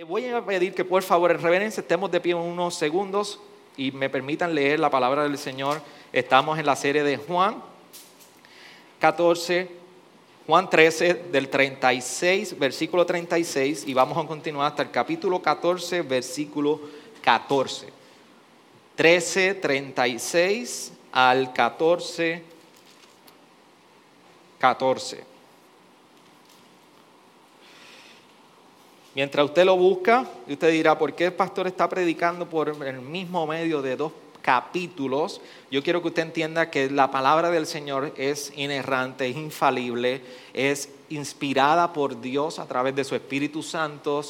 Le 0.00 0.04
voy 0.04 0.26
a 0.28 0.42
pedir 0.42 0.72
que 0.72 0.82
por 0.82 1.02
favor 1.02 1.30
en 1.30 1.42
reverencia 1.42 1.82
estemos 1.82 2.10
de 2.10 2.22
pie 2.22 2.32
unos 2.34 2.74
segundos 2.74 3.38
y 3.76 3.92
me 3.92 4.08
permitan 4.08 4.54
leer 4.54 4.80
la 4.80 4.88
palabra 4.88 5.24
del 5.24 5.36
Señor. 5.36 5.82
Estamos 6.10 6.58
en 6.58 6.64
la 6.64 6.74
serie 6.74 7.02
de 7.02 7.18
Juan 7.18 7.62
14, 8.98 9.68
Juan 10.46 10.70
13 10.70 11.24
del 11.30 11.50
36, 11.50 12.58
versículo 12.58 13.04
36 13.04 13.84
y 13.86 13.92
vamos 13.92 14.16
a 14.16 14.26
continuar 14.26 14.68
hasta 14.68 14.84
el 14.84 14.90
capítulo 14.90 15.42
14, 15.42 16.00
versículo 16.00 16.80
14. 17.20 17.88
13, 18.96 19.54
36 19.56 20.92
al 21.12 21.52
14, 21.52 22.42
14. 24.60 25.29
Mientras 29.14 29.44
usted 29.44 29.64
lo 29.64 29.76
busca, 29.76 30.24
usted 30.48 30.70
dirá, 30.70 30.96
¿por 30.96 31.14
qué 31.14 31.26
el 31.26 31.32
pastor 31.32 31.66
está 31.66 31.88
predicando 31.88 32.48
por 32.48 32.68
el 32.68 33.00
mismo 33.00 33.44
medio 33.44 33.82
de 33.82 33.96
dos 33.96 34.12
capítulos? 34.40 35.40
Yo 35.68 35.82
quiero 35.82 36.00
que 36.00 36.08
usted 36.08 36.22
entienda 36.22 36.70
que 36.70 36.88
la 36.88 37.10
palabra 37.10 37.50
del 37.50 37.66
Señor 37.66 38.12
es 38.16 38.52
inerrante, 38.56 39.28
es 39.28 39.36
infalible, 39.36 40.22
es 40.54 40.90
inspirada 41.08 41.92
por 41.92 42.20
Dios 42.20 42.60
a 42.60 42.66
través 42.66 42.94
de 42.94 43.02
su 43.02 43.16
Espíritu 43.16 43.64
Santo 43.64 44.22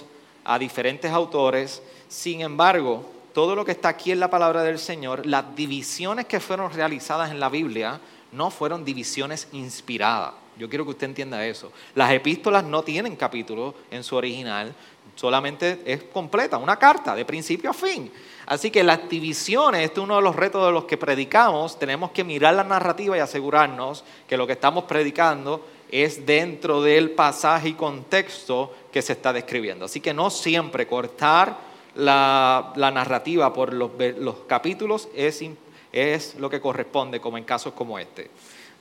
a 0.44 0.58
diferentes 0.58 1.12
autores. 1.12 1.82
Sin 2.08 2.40
embargo, 2.40 3.04
todo 3.34 3.54
lo 3.54 3.66
que 3.66 3.72
está 3.72 3.90
aquí 3.90 4.12
en 4.12 4.20
la 4.20 4.30
palabra 4.30 4.62
del 4.62 4.78
Señor, 4.78 5.26
las 5.26 5.54
divisiones 5.54 6.24
que 6.24 6.40
fueron 6.40 6.72
realizadas 6.72 7.30
en 7.30 7.38
la 7.38 7.50
Biblia, 7.50 8.00
no 8.32 8.50
fueron 8.50 8.84
divisiones 8.84 9.46
inspiradas. 9.52 10.39
Yo 10.60 10.68
quiero 10.68 10.84
que 10.84 10.90
usted 10.90 11.06
entienda 11.06 11.46
eso. 11.46 11.72
Las 11.94 12.12
epístolas 12.12 12.64
no 12.64 12.82
tienen 12.82 13.16
capítulos 13.16 13.74
en 13.90 14.04
su 14.04 14.14
original, 14.14 14.74
solamente 15.14 15.80
es 15.86 16.02
completa, 16.02 16.58
una 16.58 16.76
carta 16.76 17.14
de 17.14 17.24
principio 17.24 17.70
a 17.70 17.72
fin. 17.72 18.12
Así 18.44 18.70
que 18.70 18.84
las 18.84 19.08
divisiones, 19.08 19.80
este 19.80 20.00
es 20.00 20.04
uno 20.04 20.16
de 20.16 20.22
los 20.22 20.36
retos 20.36 20.66
de 20.66 20.72
los 20.72 20.84
que 20.84 20.98
predicamos, 20.98 21.78
tenemos 21.78 22.10
que 22.10 22.24
mirar 22.24 22.52
la 22.52 22.64
narrativa 22.64 23.16
y 23.16 23.20
asegurarnos 23.20 24.04
que 24.28 24.36
lo 24.36 24.46
que 24.46 24.52
estamos 24.52 24.84
predicando 24.84 25.64
es 25.90 26.26
dentro 26.26 26.82
del 26.82 27.12
pasaje 27.12 27.70
y 27.70 27.72
contexto 27.72 28.70
que 28.92 29.00
se 29.00 29.14
está 29.14 29.32
describiendo. 29.32 29.86
Así 29.86 30.00
que 30.00 30.12
no 30.12 30.28
siempre 30.28 30.86
cortar 30.86 31.56
la, 31.94 32.74
narrativa 32.76 33.50
por 33.54 33.72
los, 33.72 33.92
los 34.18 34.34
capítulos 34.46 35.08
es 35.14 36.34
lo 36.34 36.50
que 36.50 36.60
corresponde, 36.60 37.18
como 37.18 37.38
en 37.38 37.44
casos 37.44 37.72
como 37.72 37.98
este. 37.98 38.30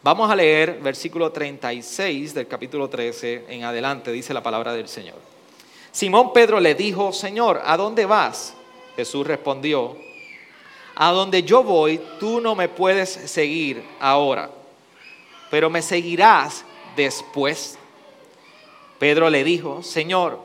Vamos 0.02 0.32
a 0.32 0.36
leer 0.36 0.80
versículo 0.82 1.30
36 1.30 2.34
del 2.34 2.48
capítulo 2.48 2.88
13 2.88 3.48
en 3.50 3.66
adelante, 3.66 4.14
dice 4.14 4.34
la 4.34 4.42
palabra 4.42 4.72
del 4.72 4.88
Señor. 4.88 5.18
Simón 5.92 6.32
Pedro 6.32 6.62
le 6.62 6.74
dijo, 6.74 7.12
Señor, 7.12 7.62
¿a 7.66 7.76
dónde 7.76 8.06
vas? 8.06 8.54
Jesús 8.96 9.28
respondió, 9.28 9.98
a 10.96 11.12
donde 11.12 11.44
yo 11.44 11.64
voy, 11.64 12.00
tú 12.18 12.40
no 12.40 12.56
me 12.56 12.70
puedes 12.70 13.10
seguir 13.10 13.84
ahora, 14.00 14.50
pero 15.52 15.70
me 15.70 15.82
seguirás 15.82 16.64
después. 16.96 17.78
Pedro 19.00 19.30
le 19.30 19.44
dijo, 19.44 19.84
Señor, 19.84 20.40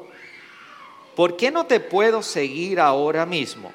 ¿por 1.15 1.37
qué 1.37 1.53
no 1.53 1.67
te 1.67 1.79
puedo 1.79 2.25
seguir 2.25 2.81
ahora 2.81 3.25
mismo? 3.25 3.73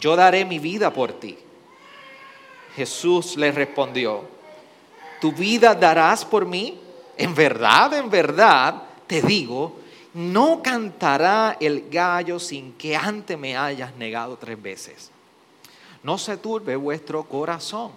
Yo 0.00 0.16
daré 0.16 0.46
mi 0.46 0.58
vida 0.58 0.90
por 0.90 1.12
ti. 1.12 1.36
Jesús 2.76 3.38
le 3.38 3.50
respondió, 3.52 4.20
¿tu 5.18 5.32
vida 5.32 5.74
darás 5.74 6.26
por 6.26 6.44
mí? 6.44 6.78
En 7.16 7.34
verdad, 7.34 7.94
en 7.94 8.10
verdad, 8.10 8.82
te 9.06 9.22
digo, 9.22 9.78
no 10.12 10.62
cantará 10.62 11.56
el 11.58 11.88
gallo 11.88 12.38
sin 12.38 12.74
que 12.74 12.94
antes 12.94 13.38
me 13.38 13.56
hayas 13.56 13.96
negado 13.96 14.36
tres 14.36 14.60
veces. 14.60 15.10
No 16.02 16.18
se 16.18 16.36
turbe 16.36 16.76
vuestro 16.76 17.24
corazón. 17.24 17.92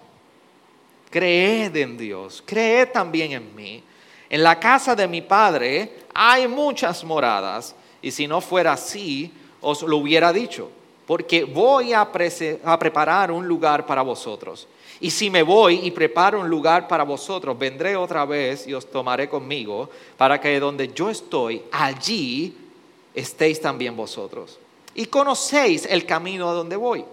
Creed 1.09 1.75
en 1.75 1.97
Dios, 1.97 2.41
creed 2.45 2.89
también 2.93 3.33
en 3.33 3.53
mí. 3.53 3.83
En 4.29 4.41
la 4.41 4.57
casa 4.61 4.95
de 4.95 5.09
mi 5.09 5.21
Padre 5.21 6.05
hay 6.13 6.47
muchas 6.47 7.03
moradas, 7.03 7.75
y 8.01 8.11
si 8.11 8.27
no 8.27 8.39
fuera 8.39 8.73
así, 8.73 9.33
os 9.59 9.81
lo 9.81 9.97
hubiera 9.97 10.31
dicho 10.31 10.71
porque 11.09 11.43
voy 11.43 11.91
a, 11.91 12.07
preparar 12.11 13.31
un 13.31 13.47
lugar 13.47 13.83
para 13.87 14.03
vosotros. 14.03 14.67
Y 14.99 15.09
si 15.09 15.31
me 15.31 15.41
voy 15.41 15.79
y 15.83 15.89
preparo 15.89 16.39
un 16.39 16.47
lugar 16.47 16.87
para 16.87 17.03
vosotros, 17.03 17.57
vendré 17.57 17.95
otra 17.95 18.25
vez 18.25 18.67
y 18.67 18.75
os 18.75 18.85
tomaré 18.85 19.27
conmigo, 19.27 19.89
para 20.17 20.39
que 20.39 20.59
donde 20.59 20.93
yo 20.93 21.09
estoy, 21.09 21.63
allí 21.71 22.55
estéis 23.15 23.59
también 23.59 23.97
vosotros. 23.97 24.59
Y 24.93 25.07
conocéis 25.07 25.87
el 25.87 26.05
camino 26.05 26.47
a 26.47 26.53
donde 26.53 26.75
voy. 26.75 27.03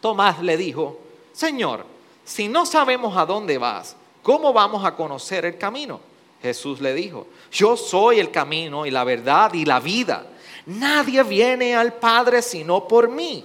Tomás 0.00 0.40
le 0.40 0.56
dijo, 0.56 0.96
Señor, 1.32 1.84
si 2.24 2.46
no 2.46 2.64
sabemos 2.64 3.16
a 3.16 3.26
dónde 3.26 3.58
vas, 3.58 3.96
¿cómo 4.22 4.52
vamos 4.52 4.84
a 4.84 4.94
conocer 4.94 5.44
el 5.46 5.58
camino? 5.58 5.98
Jesús 6.40 6.80
le 6.80 6.94
dijo, 6.94 7.26
yo 7.50 7.76
soy 7.76 8.20
el 8.20 8.30
camino 8.30 8.86
y 8.86 8.92
la 8.92 9.02
verdad 9.02 9.52
y 9.52 9.64
la 9.64 9.80
vida. 9.80 10.28
Nadie 10.66 11.22
viene 11.22 11.74
al 11.74 11.94
Padre 11.94 12.42
sino 12.42 12.86
por 12.86 13.08
mí. 13.08 13.44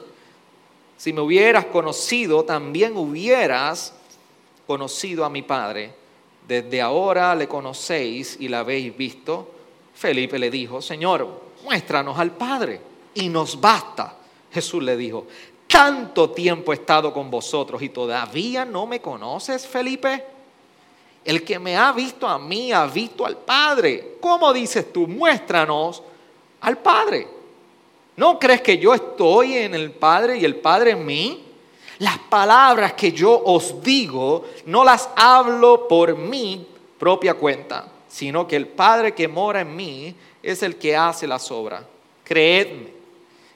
Si 0.98 1.14
me 1.14 1.22
hubieras 1.22 1.66
conocido, 1.66 2.44
también 2.44 2.98
hubieras 2.98 3.94
conocido 4.68 5.26
a 5.26 5.30
mi 5.30 5.42
Padre. 5.42 5.94
Desde 6.48 6.82
ahora 6.82 7.34
le 7.36 7.48
conocéis 7.48 8.38
y 8.40 8.48
la 8.48 8.60
habéis 8.60 8.96
visto. 8.96 9.50
Felipe 9.94 10.40
le 10.40 10.50
dijo, 10.50 10.82
Señor, 10.82 11.42
muéstranos 11.64 12.18
al 12.18 12.32
Padre 12.32 12.82
y 13.14 13.30
nos 13.30 13.60
basta. 13.60 14.16
Jesús 14.52 14.84
le 14.84 14.98
dijo, 14.98 15.28
tanto 15.68 16.32
tiempo 16.32 16.72
he 16.72 16.76
estado 16.76 17.14
con 17.14 17.32
vosotros 17.32 17.82
y 17.82 17.90
todavía 17.90 18.66
no 18.66 18.86
me 18.86 19.00
conoces, 19.00 19.66
Felipe. 19.66 20.26
El 21.24 21.44
que 21.44 21.60
me 21.60 21.78
ha 21.78 21.92
visto 21.92 22.28
a 22.28 22.40
mí 22.40 22.72
ha 22.72 22.86
visto 22.88 23.26
al 23.26 23.38
Padre. 23.38 24.18
¿Cómo 24.20 24.52
dices 24.52 24.92
tú? 24.92 25.08
Muéstranos 25.08 26.02
al 26.62 26.78
Padre. 26.78 27.28
¿No 28.18 28.40
crees 28.40 28.62
que 28.62 28.78
yo 28.78 28.94
estoy 28.94 29.58
en 29.58 29.74
el 29.76 29.92
Padre 29.92 30.38
y 30.38 30.46
el 30.46 30.56
Padre 30.56 30.92
en 30.92 31.06
mí? 31.06 31.44
Las 32.00 32.18
palabras 32.18 32.94
que 32.94 33.12
yo 33.12 33.42
os 33.46 33.82
digo 33.82 34.46
no 34.66 34.84
las 34.84 35.10
hablo 35.16 35.88
por 35.88 36.16
mi 36.18 36.66
propia 36.98 37.36
cuenta, 37.36 37.88
sino 38.08 38.48
que 38.48 38.56
el 38.56 38.68
Padre 38.68 39.14
que 39.14 39.28
mora 39.28 39.62
en 39.62 39.76
mí 39.76 40.16
es 40.42 40.64
el 40.64 40.78
que 40.78 40.96
hace 40.96 41.28
las 41.28 41.52
obras. 41.52 41.84
Creedme 42.24 43.02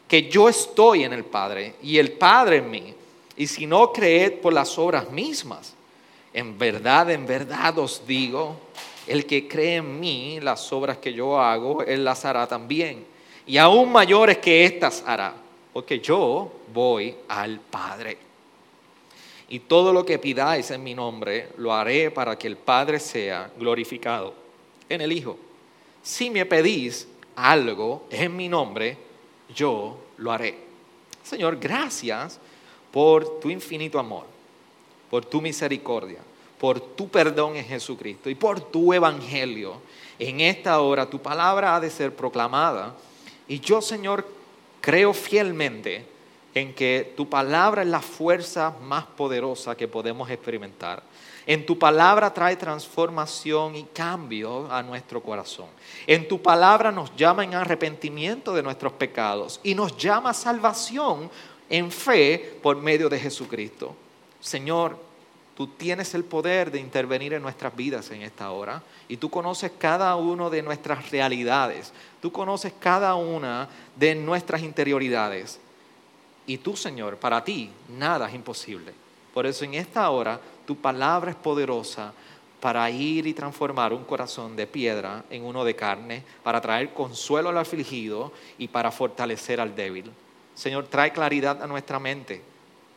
que 0.08 0.30
yo 0.30 0.48
estoy 0.50 1.04
en 1.04 1.14
el 1.14 1.26
Padre 1.26 1.76
y 1.82 1.98
el 1.98 2.12
Padre 2.14 2.58
en 2.58 2.70
mí. 2.70 2.94
Y 3.38 3.48
si 3.48 3.66
no 3.66 3.92
creed 3.92 4.40
por 4.40 4.54
las 4.54 4.78
obras 4.78 5.12
mismas, 5.12 5.74
en 6.34 6.58
verdad, 6.58 7.10
en 7.12 7.26
verdad 7.26 7.78
os 7.80 8.06
digo, 8.06 8.56
el 9.08 9.26
que 9.26 9.48
cree 9.48 9.76
en 9.76 10.00
mí, 10.00 10.40
las 10.42 10.72
obras 10.74 10.98
que 10.98 11.14
yo 11.14 11.40
hago, 11.40 11.84
él 11.84 12.04
las 12.04 12.26
hará 12.26 12.48
también. 12.48 13.06
Y 13.46 13.58
aún 13.58 13.92
mayores 13.92 14.40
que 14.40 14.66
éstas 14.66 15.04
hará, 15.06 15.36
porque 15.74 16.00
yo 16.00 16.52
voy 16.74 17.16
al 17.28 17.60
Padre. 17.60 18.18
Y 19.48 19.60
todo 19.60 19.94
lo 19.94 20.06
que 20.06 20.18
pidáis 20.18 20.72
en 20.72 20.84
mi 20.84 20.96
nombre, 20.96 21.50
lo 21.58 21.72
haré 21.72 22.10
para 22.10 22.38
que 22.38 22.48
el 22.48 22.58
Padre 22.58 23.00
sea 23.00 23.52
glorificado 23.58 24.34
en 24.90 25.02
el 25.02 25.12
Hijo. 25.12 25.38
Si 26.02 26.30
me 26.32 26.46
pedís 26.46 27.08
algo 27.36 28.08
en 28.10 28.36
mi 28.36 28.50
nombre, 28.50 28.98
yo 29.54 29.98
lo 30.18 30.32
haré. 30.32 30.58
Señor, 31.24 31.58
gracias 31.58 32.40
por 32.92 33.40
tu 33.40 33.50
infinito 33.50 34.00
amor, 34.00 34.26
por 35.12 35.26
tu 35.26 35.42
misericordia 35.42 36.20
por 36.60 36.80
tu 36.80 37.10
perdón 37.10 37.56
en 37.56 37.66
Jesucristo 37.66 38.30
y 38.30 38.36
por 38.36 38.60
tu 38.60 38.94
evangelio. 38.94 39.82
En 40.18 40.40
esta 40.40 40.80
hora 40.80 41.10
tu 41.10 41.22
palabra 41.22 41.76
ha 41.76 41.80
de 41.80 41.90
ser 41.90 42.16
proclamada 42.16 42.96
y 43.48 43.60
yo, 43.60 43.82
Señor, 43.82 44.26
creo 44.82 45.14
fielmente 45.14 46.06
en 46.53 46.74
que 46.74 47.14
tu 47.18 47.29
palabra 47.29 47.82
es 47.82 47.88
la 47.90 48.02
fuerza 48.02 48.74
más 48.82 49.06
poderosa 49.06 49.76
que 49.76 49.88
podemos 49.88 50.29
experimentar. 50.29 51.03
En 51.46 51.66
tu 51.66 51.78
palabra 51.78 52.34
trae 52.34 52.56
transformación 52.56 53.76
y 53.76 53.84
cambio 53.84 54.72
a 54.72 54.82
nuestro 54.82 55.22
corazón. 55.22 55.68
En 56.08 56.28
tu 56.28 56.41
palabra 56.41 56.91
nos 56.91 57.16
llama 57.16 57.44
en 57.44 57.53
arrepentimiento 57.53 58.53
de 58.53 58.64
nuestros 58.64 58.94
pecados 58.94 59.59
y 59.64 59.76
nos 59.76 59.96
llama 59.97 60.32
a 60.32 60.34
salvación 60.34 61.29
en 61.70 61.91
fe 61.91 62.58
por 62.64 62.78
medio 62.78 63.09
de 63.09 63.20
Jesucristo. 63.20 63.96
Señor, 64.40 64.97
Tú 65.55 65.67
tienes 65.67 66.13
el 66.13 66.25
poder 66.25 66.69
de 66.69 66.79
intervenir 66.79 67.34
en 67.34 67.41
nuestras 67.41 67.73
vidas 67.73 68.11
en 68.11 68.22
esta 68.22 68.52
hora 68.52 68.84
y 69.07 69.16
tú 69.16 69.29
conoces 69.29 69.72
cada 69.78 70.13
una 70.17 70.49
de 70.49 70.61
nuestras 70.61 71.09
realidades, 71.09 71.93
tú 72.22 72.29
conoces 72.31 72.73
cada 72.78 73.16
una 73.16 73.69
de 73.96 74.16
nuestras 74.16 74.61
interioridades. 74.61 75.61
Y 76.46 76.57
tú, 76.57 76.75
Señor, 76.75 77.17
para 77.17 77.43
ti 77.43 77.72
nada 77.97 78.28
es 78.28 78.35
imposible. 78.35 78.93
Por 79.34 79.46
eso 79.46 79.63
en 79.63 79.75
esta 79.75 80.09
hora 80.09 80.40
tu 80.67 80.75
palabra 80.75 81.31
es 81.31 81.37
poderosa 81.37 82.11
para 82.59 82.90
ir 82.90 83.25
y 83.25 83.34
transformar 83.34 83.93
un 83.93 84.03
corazón 84.03 84.55
de 84.57 84.67
piedra 84.67 85.23
en 85.29 85.46
uno 85.46 85.63
de 85.63 85.75
carne, 85.75 86.23
para 86.43 86.59
traer 86.59 86.93
consuelo 86.93 87.49
al 87.49 87.57
afligido 87.57 88.34
y 88.57 88.67
para 88.67 88.91
fortalecer 88.91 89.61
al 89.61 89.75
débil. 89.75 90.11
Señor, 90.53 90.87
trae 90.87 91.13
claridad 91.13 91.61
a 91.61 91.67
nuestra 91.67 91.99
mente 91.99 92.41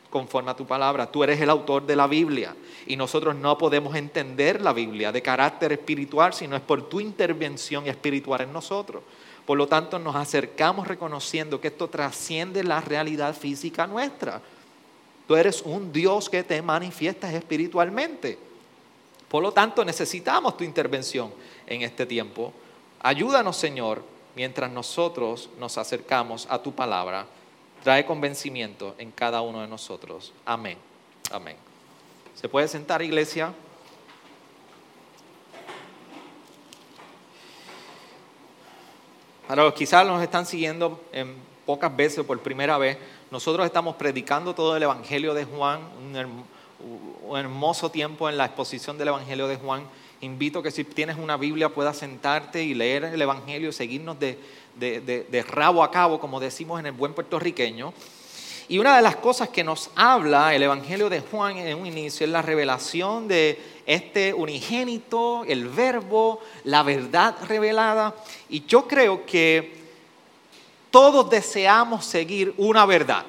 conforme 0.09 0.51
a 0.51 0.55
tu 0.55 0.65
palabra. 0.65 1.11
Tú 1.11 1.23
eres 1.23 1.39
el 1.39 1.49
autor 1.49 1.85
de 1.85 1.95
la 1.95 2.07
Biblia 2.07 2.55
y 2.87 2.95
nosotros 2.95 3.35
no 3.35 3.57
podemos 3.57 3.95
entender 3.95 4.61
la 4.61 4.73
Biblia 4.73 5.11
de 5.11 5.21
carácter 5.21 5.71
espiritual 5.71 6.33
si 6.33 6.47
no 6.47 6.55
es 6.55 6.61
por 6.61 6.89
tu 6.89 6.99
intervención 6.99 7.87
espiritual 7.87 8.41
en 8.41 8.53
nosotros. 8.53 9.03
Por 9.45 9.57
lo 9.57 9.67
tanto, 9.67 9.97
nos 9.97 10.15
acercamos 10.15 10.87
reconociendo 10.87 11.59
que 11.59 11.69
esto 11.69 11.87
trasciende 11.87 12.63
la 12.63 12.81
realidad 12.81 13.35
física 13.35 13.87
nuestra. 13.87 14.41
Tú 15.27 15.35
eres 15.35 15.61
un 15.63 15.91
Dios 15.91 16.29
que 16.29 16.43
te 16.43 16.61
manifiestas 16.61 17.33
espiritualmente. 17.33 18.37
Por 19.27 19.43
lo 19.43 19.51
tanto, 19.51 19.85
necesitamos 19.85 20.57
tu 20.57 20.63
intervención 20.63 21.31
en 21.67 21.83
este 21.83 22.05
tiempo. 22.05 22.51
Ayúdanos, 23.01 23.57
Señor, 23.57 24.03
mientras 24.35 24.71
nosotros 24.71 25.49
nos 25.59 25.77
acercamos 25.77 26.47
a 26.49 26.61
tu 26.61 26.73
palabra. 26.73 27.27
Trae 27.83 28.05
convencimiento 28.05 28.95
en 28.97 29.11
cada 29.11 29.41
uno 29.41 29.61
de 29.61 29.67
nosotros. 29.67 30.33
Amén. 30.45 30.77
Amén. 31.31 31.55
¿Se 32.35 32.49
puede 32.49 32.67
sentar, 32.67 33.01
iglesia? 33.01 33.53
Para 39.47 39.63
los 39.63 39.73
quizás 39.73 40.05
nos 40.05 40.21
están 40.21 40.45
siguiendo 40.45 41.03
en 41.11 41.35
pocas 41.65 41.95
veces 41.95 42.19
o 42.19 42.27
por 42.27 42.39
primera 42.39 42.77
vez, 42.77 42.97
nosotros 43.31 43.65
estamos 43.65 43.95
predicando 43.95 44.53
todo 44.53 44.77
el 44.77 44.83
Evangelio 44.83 45.33
de 45.33 45.45
Juan, 45.45 45.81
un, 45.97 47.37
hermoso 47.37 47.91
tiempo 47.91 48.29
en 48.29 48.37
la 48.37 48.45
exposición 48.45 48.97
del 48.97 49.09
Evangelio 49.09 49.47
de 49.47 49.55
Juan. 49.55 49.83
Invito 50.21 50.61
que 50.61 50.71
si 50.71 50.83
tienes 50.83 51.17
una 51.17 51.37
Biblia 51.37 51.69
puedas 51.69 51.97
sentarte 51.97 52.63
y 52.63 52.73
leer 52.73 53.05
el 53.05 53.21
Evangelio, 53.21 53.71
seguirnos 53.71 54.19
de 54.19 54.37
rabo 55.47 55.83
a 55.83 55.91
cabo, 55.91 56.19
como 56.19 56.39
decimos 56.39 56.79
en 56.79 56.87
el 56.87 56.91
buen 56.91 57.13
puertorriqueño. 57.13 57.93
Y 58.69 58.77
una 58.77 58.95
de 58.95 59.01
las 59.01 59.15
cosas 59.15 59.49
que 59.49 59.63
nos 59.63 59.89
habla 59.95 60.53
el 60.53 60.61
Evangelio 60.61 61.09
de 61.09 61.21
Juan 61.21 61.57
en 61.57 61.75
un 61.75 61.87
inicio 61.87 62.25
es 62.25 62.31
la 62.31 62.43
revelación 62.43 63.27
de 63.27 63.59
este 63.87 64.31
unigénito, 64.31 65.43
el 65.45 65.67
verbo, 65.67 66.39
la 66.65 66.83
verdad 66.83 67.35
revelada. 67.47 68.13
Y 68.47 68.65
yo 68.65 68.87
creo 68.87 69.25
que 69.25 69.75
todos 70.91 71.29
deseamos 71.31 72.05
seguir 72.05 72.53
una 72.57 72.85
verdad. 72.85 73.25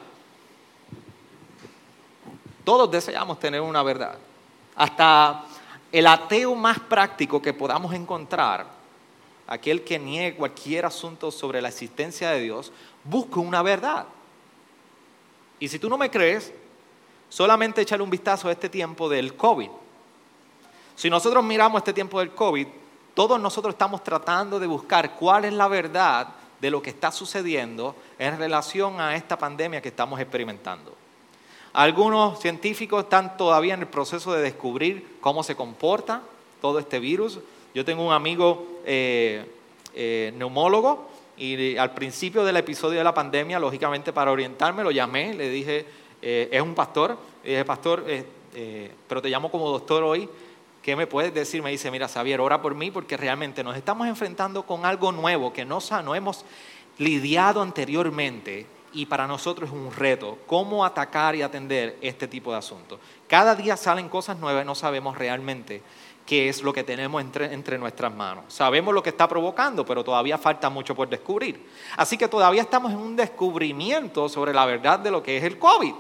Todos 2.65 2.91
deseamos 2.91 3.41
tener 3.41 3.63
una 3.63 3.83
verdad. 3.83 4.19
Hasta 4.77 5.45
el 5.91 6.07
ateo 6.07 6.55
más 6.55 6.79
práctico 6.81 7.41
que 7.41 7.55
podamos 7.55 7.95
encontrar, 7.95 8.67
aquel 9.51 9.83
que 9.83 9.99
niegue 9.99 10.37
cualquier 10.37 10.87
asunto 10.87 11.31
sobre 11.31 11.61
la 11.61 11.69
existencia 11.69 12.31
de 12.31 12.41
Dios, 12.41 12.73
busca 13.05 13.41
una 13.41 13.63
verdad. 13.63 14.07
Y 15.59 15.69
si 15.69 15.79
tú 15.79 15.91
no 15.91 15.99
me 15.99 16.11
crees, 16.11 16.53
solamente 17.29 17.83
échale 17.83 18.03
un 18.03 18.11
vistazo 18.11 18.49
a 18.49 18.53
este 18.53 18.69
tiempo 18.69 19.09
del 19.09 19.35
COVID. 19.35 19.69
Si 20.95 21.11
nosotros 21.11 21.45
miramos 21.45 21.81
este 21.81 21.93
tiempo 21.93 22.21
del 22.21 22.31
COVID, 22.31 22.69
todos 23.13 23.41
nosotros 23.41 23.75
estamos 23.75 24.05
tratando 24.05 24.61
de 24.61 24.69
buscar 24.69 25.17
cuál 25.17 25.45
es 25.45 25.53
la 25.53 25.67
verdad 25.67 26.29
de 26.61 26.71
lo 26.71 26.81
que 26.81 26.91
está 26.91 27.11
sucediendo 27.11 27.97
en 28.19 28.39
relación 28.39 29.01
a 29.01 29.17
esta 29.17 29.37
pandemia 29.37 29.83
que 29.83 29.89
estamos 29.89 30.21
experimentando. 30.21 30.95
Algunos 31.73 32.39
científicos 32.39 33.05
están 33.05 33.37
todavía 33.37 33.75
en 33.75 33.81
el 33.81 33.89
proceso 33.89 34.33
de 34.33 34.43
descubrir 34.43 35.19
cómo 35.21 35.43
se 35.43 35.57
comporta 35.57 36.23
todo 36.61 36.79
este 36.79 37.01
virus. 37.01 37.41
Yo 37.75 37.85
tengo 37.85 38.05
un 38.05 38.13
amigo 38.13 38.81
eh, 38.85 39.45
eh, 39.95 40.33
neumólogo 40.37 41.09
y 41.37 41.77
al 41.77 41.95
principio 41.95 42.45
del 42.45 42.57
episodio 42.57 42.99
de 42.99 43.05
la 43.05 43.15
pandemia, 43.15 43.59
lógicamente 43.59 44.13
para 44.13 44.33
orientarme, 44.33 44.83
lo 44.83 44.91
llamé, 44.91 45.35
le 45.35 45.49
dije, 45.49 45.87
eh, 46.21 46.49
es 46.51 46.61
un 46.61 46.75
pastor, 46.75 47.17
le 47.45 47.51
dije, 47.51 47.65
pastor, 47.65 48.05
pero 49.09 49.23
te 49.23 49.29
llamo 49.29 49.51
como 49.51 49.71
doctor 49.71 50.03
hoy, 50.03 50.29
¿qué 50.83 50.97
me 50.97 51.07
puedes 51.07 51.33
decir? 51.33 51.63
Me 51.63 51.71
dice, 51.71 51.91
mira, 51.91 52.09
Xavier, 52.09 52.41
ora 52.41 52.61
por 52.61 52.75
mí 52.75 52.91
porque 52.91 53.17
realmente 53.17 53.63
nos 53.63 53.77
estamos 53.77 54.09
enfrentando 54.09 54.65
con 54.65 54.85
algo 54.85 55.13
nuevo 55.13 55.53
que 55.53 55.65
no, 55.65 55.79
no 56.05 56.15
hemos 56.15 56.45
lidiado 56.99 57.63
anteriormente 57.63 58.67
y 58.93 59.07
para 59.07 59.29
nosotros 59.29 59.71
es 59.71 59.75
un 59.75 59.93
reto 59.93 60.39
cómo 60.47 60.85
atacar 60.85 61.37
y 61.37 61.43
atender 61.43 61.97
este 62.01 62.27
tipo 62.27 62.51
de 62.51 62.59
asuntos. 62.59 62.99
Cada 63.29 63.55
día 63.55 63.77
salen 63.77 64.09
cosas 64.09 64.39
nuevas 64.39 64.67
no 64.67 64.75
sabemos 64.75 65.17
realmente 65.17 65.83
qué 66.31 66.49
es 66.49 66.63
lo 66.63 66.73
que 66.73 66.85
tenemos 66.85 67.21
entre, 67.21 67.77
nuestras 67.77 68.15
manos. 68.15 68.45
Sabemos 68.47 68.95
lo 68.95 69.03
que 69.03 69.11
está 69.11 69.27
provocando, 69.27 69.85
pero 69.85 70.05
todavía 70.05 70.39
falta 70.39 70.71
mucho 70.71 70.95
por 70.95 71.09
descubrir. 71.09 71.69
Así 71.97 72.17
que 72.17 72.29
todavía 72.29 72.63
estamos 72.63 72.93
en 72.93 72.99
un 72.99 73.17
descubrimiento 73.17 74.29
sobre 74.29 74.55
la 74.55 74.65
verdad 74.65 75.01
de 75.01 75.11
lo 75.11 75.25
que 75.25 75.39
es 75.39 75.43
el 75.43 75.59
COVID. 75.59 75.93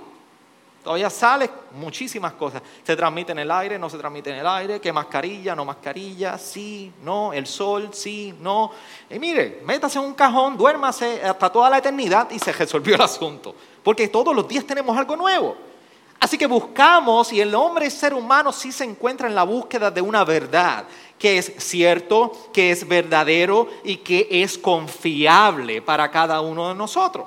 Todavía 0.84 1.10
salen 1.10 1.50
muchísimas 1.72 2.34
cosas. 2.34 2.62
Se 2.84 2.94
transmite 2.94 3.32
en 3.32 3.40
el 3.40 3.50
aire, 3.50 3.76
no 3.76 3.90
se 3.90 3.98
transmite 3.98 4.30
en 4.30 4.36
el 4.36 4.46
aire, 4.46 4.80
qué 4.80 4.92
mascarilla, 4.92 5.56
no 5.56 5.64
mascarilla, 5.64 6.38
sí, 6.38 6.92
no, 7.02 7.32
el 7.32 7.48
sol, 7.48 7.88
sí, 7.92 8.32
no. 8.38 8.70
Y 9.10 9.18
mire, 9.18 9.62
métase 9.64 9.98
en 9.98 10.04
un 10.04 10.14
cajón, 10.14 10.56
duérmase 10.56 11.24
hasta 11.24 11.50
toda 11.50 11.68
la 11.68 11.78
eternidad 11.78 12.30
y 12.30 12.38
se 12.38 12.52
resolvió 12.52 12.94
el 12.94 13.00
asunto. 13.00 13.52
Porque 13.82 14.06
todos 14.06 14.32
los 14.32 14.46
días 14.46 14.64
tenemos 14.64 14.96
algo 14.96 15.16
nuevo. 15.16 15.69
Así 16.20 16.36
que 16.36 16.46
buscamos, 16.46 17.32
y 17.32 17.40
el 17.40 17.54
hombre 17.54 17.90
ser 17.90 18.12
humano 18.12 18.52
sí 18.52 18.72
se 18.72 18.84
encuentra 18.84 19.26
en 19.26 19.34
la 19.34 19.42
búsqueda 19.42 19.90
de 19.90 20.02
una 20.02 20.22
verdad, 20.22 20.84
que 21.18 21.38
es 21.38 21.54
cierto, 21.56 22.50
que 22.52 22.70
es 22.70 22.86
verdadero 22.86 23.68
y 23.82 23.96
que 23.96 24.28
es 24.30 24.58
confiable 24.58 25.80
para 25.80 26.10
cada 26.10 26.42
uno 26.42 26.68
de 26.68 26.74
nosotros. 26.74 27.26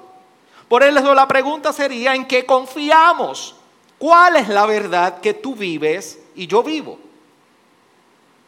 Por 0.68 0.84
eso 0.84 1.14
la 1.16 1.28
pregunta 1.28 1.74
sería, 1.74 2.14
¿en 2.14 2.26
qué 2.26 2.46
confiamos? 2.46 3.56
¿Cuál 3.98 4.36
es 4.36 4.48
la 4.48 4.68
verdad 4.68 5.20
que 5.22 5.34
tú 5.34 5.56
vives 5.56 6.20
y 6.36 6.46
yo 6.46 6.62
vivo? 6.62 7.00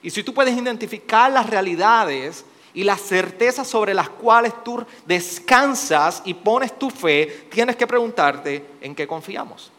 Y 0.04 0.12
si 0.12 0.24
tú 0.24 0.32
puedes 0.32 0.56
identificar 0.56 1.32
las 1.32 1.50
realidades 1.50 2.46
y 2.72 2.84
las 2.84 3.02
certezas 3.02 3.68
sobre 3.68 3.96
las 3.96 4.10
cuales 4.10 4.54
tú 4.64 4.86
descansas 5.08 6.22
y 6.24 6.36
pones 6.36 6.78
tu 6.78 6.92
fe, 6.92 7.48
tienes 7.52 7.76
que 7.76 7.88
preguntarte 7.88 8.64
en 8.82 8.94
qué 8.94 9.08
confiamos. 9.08 9.72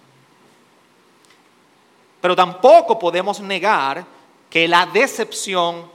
Pero 2.27 2.35
tampoco 2.35 2.99
podemos 2.99 3.39
negar 3.39 4.05
que 4.51 4.67
la 4.67 4.85
decepción 4.85 5.89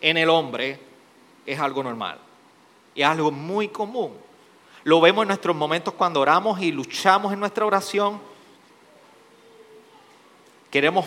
en 0.00 0.16
el 0.16 0.30
hombre 0.30 0.78
es 1.44 1.58
algo 1.58 1.82
normal 1.82 2.20
es 2.94 3.04
algo 3.04 3.30
muy 3.30 3.68
común. 3.68 4.12
Lo 4.84 5.00
vemos 5.00 5.22
en 5.22 5.28
nuestros 5.28 5.56
momentos 5.56 5.94
cuando 5.94 6.20
oramos 6.20 6.60
y 6.60 6.70
luchamos 6.70 7.32
en 7.32 7.40
nuestra 7.40 7.66
oración. 7.66 8.20
Queremos 10.70 11.06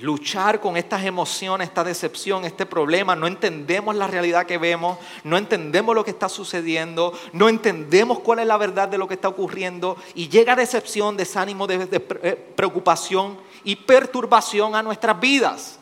luchar 0.00 0.60
con 0.60 0.76
estas 0.76 1.04
emociones, 1.04 1.68
esta 1.68 1.82
decepción, 1.82 2.44
este 2.44 2.66
problema. 2.66 3.16
No 3.16 3.26
entendemos 3.26 3.96
la 3.96 4.06
realidad 4.06 4.46
que 4.46 4.58
vemos, 4.58 4.98
no 5.24 5.36
entendemos 5.36 5.94
lo 5.94 6.04
que 6.04 6.10
está 6.10 6.28
sucediendo, 6.28 7.12
no 7.32 7.48
entendemos 7.48 8.20
cuál 8.20 8.40
es 8.40 8.46
la 8.46 8.56
verdad 8.56 8.88
de 8.88 8.98
lo 8.98 9.08
que 9.08 9.14
está 9.14 9.28
ocurriendo 9.28 9.96
y 10.14 10.28
llega 10.28 10.54
decepción, 10.54 11.16
desánimo, 11.16 11.66
de, 11.66 11.88
eh, 12.22 12.52
preocupación 12.54 13.38
y 13.64 13.76
perturbación 13.76 14.74
a 14.74 14.82
nuestras 14.82 15.18
vidas. 15.18 15.78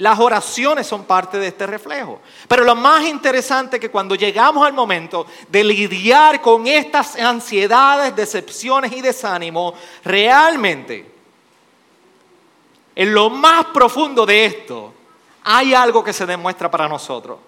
Las 0.00 0.18
oraciones 0.18 0.86
son 0.86 1.04
parte 1.04 1.38
de 1.38 1.48
este 1.48 1.66
reflejo. 1.66 2.20
Pero 2.48 2.64
lo 2.64 2.74
más 2.74 3.04
interesante 3.04 3.76
es 3.76 3.80
que 3.80 3.90
cuando 3.90 4.14
llegamos 4.14 4.66
al 4.66 4.72
momento 4.72 5.26
de 5.48 5.62
lidiar 5.62 6.40
con 6.40 6.66
estas 6.66 7.16
ansiedades, 7.16 8.16
decepciones 8.16 8.92
y 8.92 9.02
desánimo, 9.02 9.74
realmente, 10.02 11.10
en 12.94 13.12
lo 13.12 13.28
más 13.28 13.66
profundo 13.66 14.24
de 14.24 14.46
esto, 14.46 14.94
hay 15.44 15.74
algo 15.74 16.02
que 16.02 16.12
se 16.12 16.24
demuestra 16.24 16.70
para 16.70 16.88
nosotros. 16.88 17.38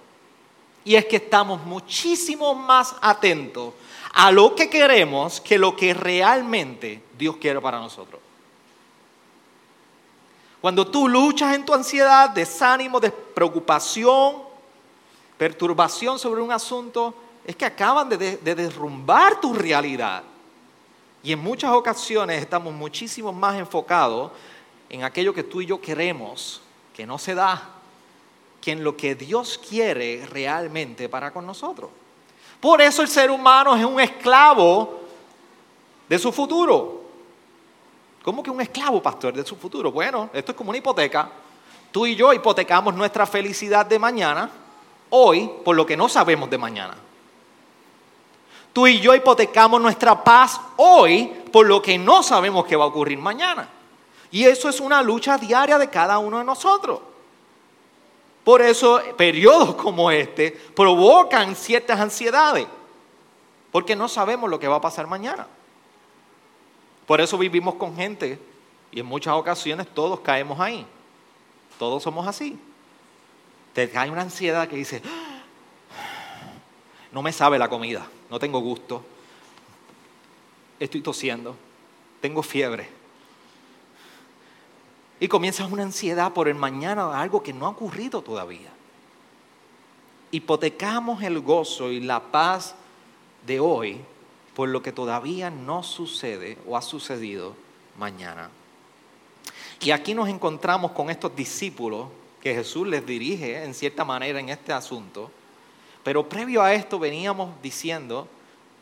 Y 0.85 0.95
es 0.95 1.07
que 1.07 1.17
estamos 1.17 1.65
muchísimo 1.65 2.55
más 2.55 2.95
atentos 3.01 3.73
a 4.13 4.31
lo 4.31 4.55
que 4.55 4.69
queremos 4.69 5.41
que 5.41 5.59
lo 5.59 5.75
que 5.75 5.95
realmente 5.95 7.03
Dios 7.17 7.37
quiere 7.37 7.61
para 7.61 7.79
nosotros. 7.79 8.22
Cuando 10.63 10.87
tú 10.87 11.09
luchas 11.09 11.57
en 11.57 11.65
tu 11.65 11.75
ansiedad, 11.75 12.31
desánimo, 12.31 13.01
preocupación, 13.35 14.37
perturbación 15.37 16.21
sobre 16.21 16.41
un 16.41 16.53
asunto, 16.53 17.13
es 17.45 17.57
que 17.57 17.65
acaban 17.65 18.09
de, 18.09 18.37
derrumbar 18.37 19.41
tu 19.41 19.53
realidad. 19.55 20.23
Y 21.25 21.33
en 21.33 21.41
muchas 21.41 21.73
ocasiones 21.73 22.41
estamos 22.41 22.73
muchísimo 22.73 23.33
más 23.33 23.59
enfocados 23.59 24.31
en 24.89 25.03
aquello 25.03 25.35
que 25.35 25.43
tú 25.43 25.61
y 25.61 25.67
yo 25.67 25.81
queremos, 25.81 26.63
que 26.95 27.05
no 27.05 27.19
se 27.19 27.35
da, 27.35 27.69
que 28.61 28.71
en 28.71 28.85
lo 28.85 28.97
que 28.97 29.17
Dios 29.17 29.59
quiere 29.69 30.25
realmente 30.31 31.09
para 31.09 31.33
con 31.33 31.45
nosotros. 31.45 31.91
Por 32.61 32.81
eso 32.81 33.03
el 33.03 33.09
ser 33.09 33.33
humano 33.33 33.75
es 33.75 33.85
un 33.85 33.99
esclavo 33.99 35.01
de 36.09 36.21
su 36.21 36.31
futuro. 36.31 37.02
¿Cómo 38.23 38.43
que 38.43 38.51
un 38.51 38.61
esclavo, 38.61 39.03
pastor, 39.03 39.35
de 39.35 39.45
su 39.45 39.57
futuro? 39.57 39.91
Bueno, 39.91 40.31
esto 40.33 40.53
es 40.53 40.59
como 40.59 40.71
una 40.71 40.79
hipoteca. 40.79 41.29
Tú 41.91 42.07
y 42.07 42.15
yo 42.15 42.33
hipotecamos 42.33 42.95
nuestra 42.95 43.27
felicidad 43.27 43.85
de 43.85 43.99
mañana 43.99 44.51
hoy 45.11 45.51
por 45.65 45.77
lo 45.77 45.85
que 45.85 45.97
no 45.97 46.09
sabemos 46.09 46.49
de 46.49 46.59
mañana. 46.59 46.97
Tú 48.73 48.87
y 48.87 49.01
yo 49.01 49.15
hipotecamos 49.15 49.81
nuestra 49.81 50.25
paz 50.25 50.59
hoy 50.77 51.27
por 51.53 51.67
lo 51.67 51.83
que 51.83 51.99
no 51.99 52.23
sabemos 52.23 52.65
que 52.65 52.77
va 52.77 52.85
a 52.85 52.89
ocurrir 52.89 53.19
mañana. 53.19 53.69
Y 54.31 54.45
eso 54.45 54.69
es 54.71 54.81
una 54.81 55.03
lucha 55.03 55.37
diaria 55.37 55.77
de 55.77 55.91
cada 55.91 56.19
uno 56.19 56.39
de 56.39 56.45
nosotros. 56.45 57.01
Por 58.43 58.63
eso 58.63 59.01
periodos 59.17 59.75
como 59.75 60.11
este 60.11 60.51
provocan 60.51 61.55
ciertas 61.55 62.01
ansiedades, 62.01 62.67
porque 63.71 63.95
no 63.95 64.09
sabemos 64.09 64.49
lo 64.49 64.59
que 64.59 64.69
va 64.69 64.77
a 64.77 64.81
pasar 64.81 65.07
mañana. 65.07 65.47
Por 67.07 67.21
eso 67.21 67.37
vivimos 67.39 67.75
con 67.75 67.97
gente 67.97 68.39
y 68.91 69.01
en 69.01 69.07
muchas 69.07 69.35
ocasiones 69.35 69.87
todos 69.93 70.21
caemos 70.21 70.61
ahí. 70.61 70.87
Todos 71.79 72.03
somos 72.03 72.27
así. 72.27 72.59
Te 73.73 73.91
cae 73.91 74.11
una 74.11 74.23
ansiedad 74.23 74.69
que 74.69 74.77
dice, 74.77 75.03
no 77.11 77.23
me 77.23 77.33
sabe 77.33 77.59
la 77.59 77.69
comida, 77.69 78.07
no 78.31 78.39
tengo 78.39 78.61
gusto, 78.61 79.05
estoy 80.79 81.01
tosiendo, 81.01 81.57
tengo 82.21 82.43
fiebre. 82.43 82.89
Y 85.21 85.29
comienzas 85.29 85.71
una 85.71 85.85
ansiedad 85.85 86.33
por 86.33 86.49
el 86.49 86.55
mañana, 86.55 87.19
algo 87.21 87.43
que 87.43 87.53
no 87.53 87.67
ha 87.67 87.71
ocurrido 87.71 88.23
todavía. 88.23 88.71
Hipotecamos 90.31 91.23
el 91.23 91.41
gozo 91.41 91.91
y 91.91 92.01
la 92.01 92.21
paz 92.21 92.75
de 93.47 93.61
hoy 93.61 94.01
por 94.55 94.69
lo 94.69 94.83
que 94.83 94.93
todavía 94.93 95.51
no 95.51 95.83
sucede 95.83 96.59
o 96.67 96.77
ha 96.77 96.83
sucedido 96.83 97.55
mañana. 97.99 98.51
Y 99.81 99.91
aquí 99.91 100.15
nos 100.15 100.29
encontramos 100.29 100.93
con 100.93 101.11
estos 101.11 101.35
discípulos 101.35 102.09
que 102.41 102.55
Jesús 102.55 102.87
les 102.87 103.05
dirige 103.05 103.65
en 103.65 103.75
cierta 103.75 104.05
manera 104.05 104.41
en 104.41 104.49
este 104.49 104.73
asunto. 104.73 105.31
Pero 106.05 106.29
previo 106.29 106.63
a 106.63 106.75
esto 106.75 106.99
veníamos 106.99 107.51
diciendo 107.63 108.29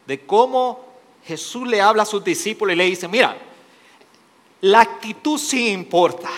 de 0.06 0.20
cómo 0.20 0.84
Jesús 1.24 1.68
le 1.68 1.80
habla 1.80 2.02
a 2.02 2.06
sus 2.06 2.24
discípulos 2.24 2.74
y 2.74 2.76
le 2.76 2.84
dice, 2.84 3.06
mira, 3.06 3.36
la 4.62 4.80
actitud 4.80 5.38
sí 5.38 5.70
importa. 5.70 6.30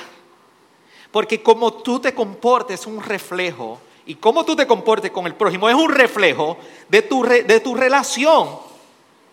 Porque 1.11 1.43
como 1.43 1.73
tú 1.73 2.01
te 2.01 2.15
comportes 2.15 2.81
es 2.81 2.87
un 2.87 3.03
reflejo, 3.03 3.81
y 4.05 4.17
cómo 4.17 4.45
tú 4.45 4.57
te 4.57 4.67
comportes 4.67 5.13
con 5.13 5.27
el 5.27 5.35
prójimo 5.35 5.69
es 5.69 5.77
un 5.77 5.91
reflejo 5.91 6.57
de 6.89 7.03
tu, 7.03 7.23
de 7.23 7.61
tu 7.61 7.75
relación 7.75 8.72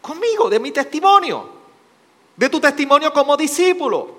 conmigo, 0.10 0.50
de 0.50 0.60
mi 0.60 0.72
testimonio, 0.72 1.48
de 2.36 2.50
tu 2.50 2.60
testimonio 2.60 3.14
como 3.14 3.38
discípulo. 3.38 4.18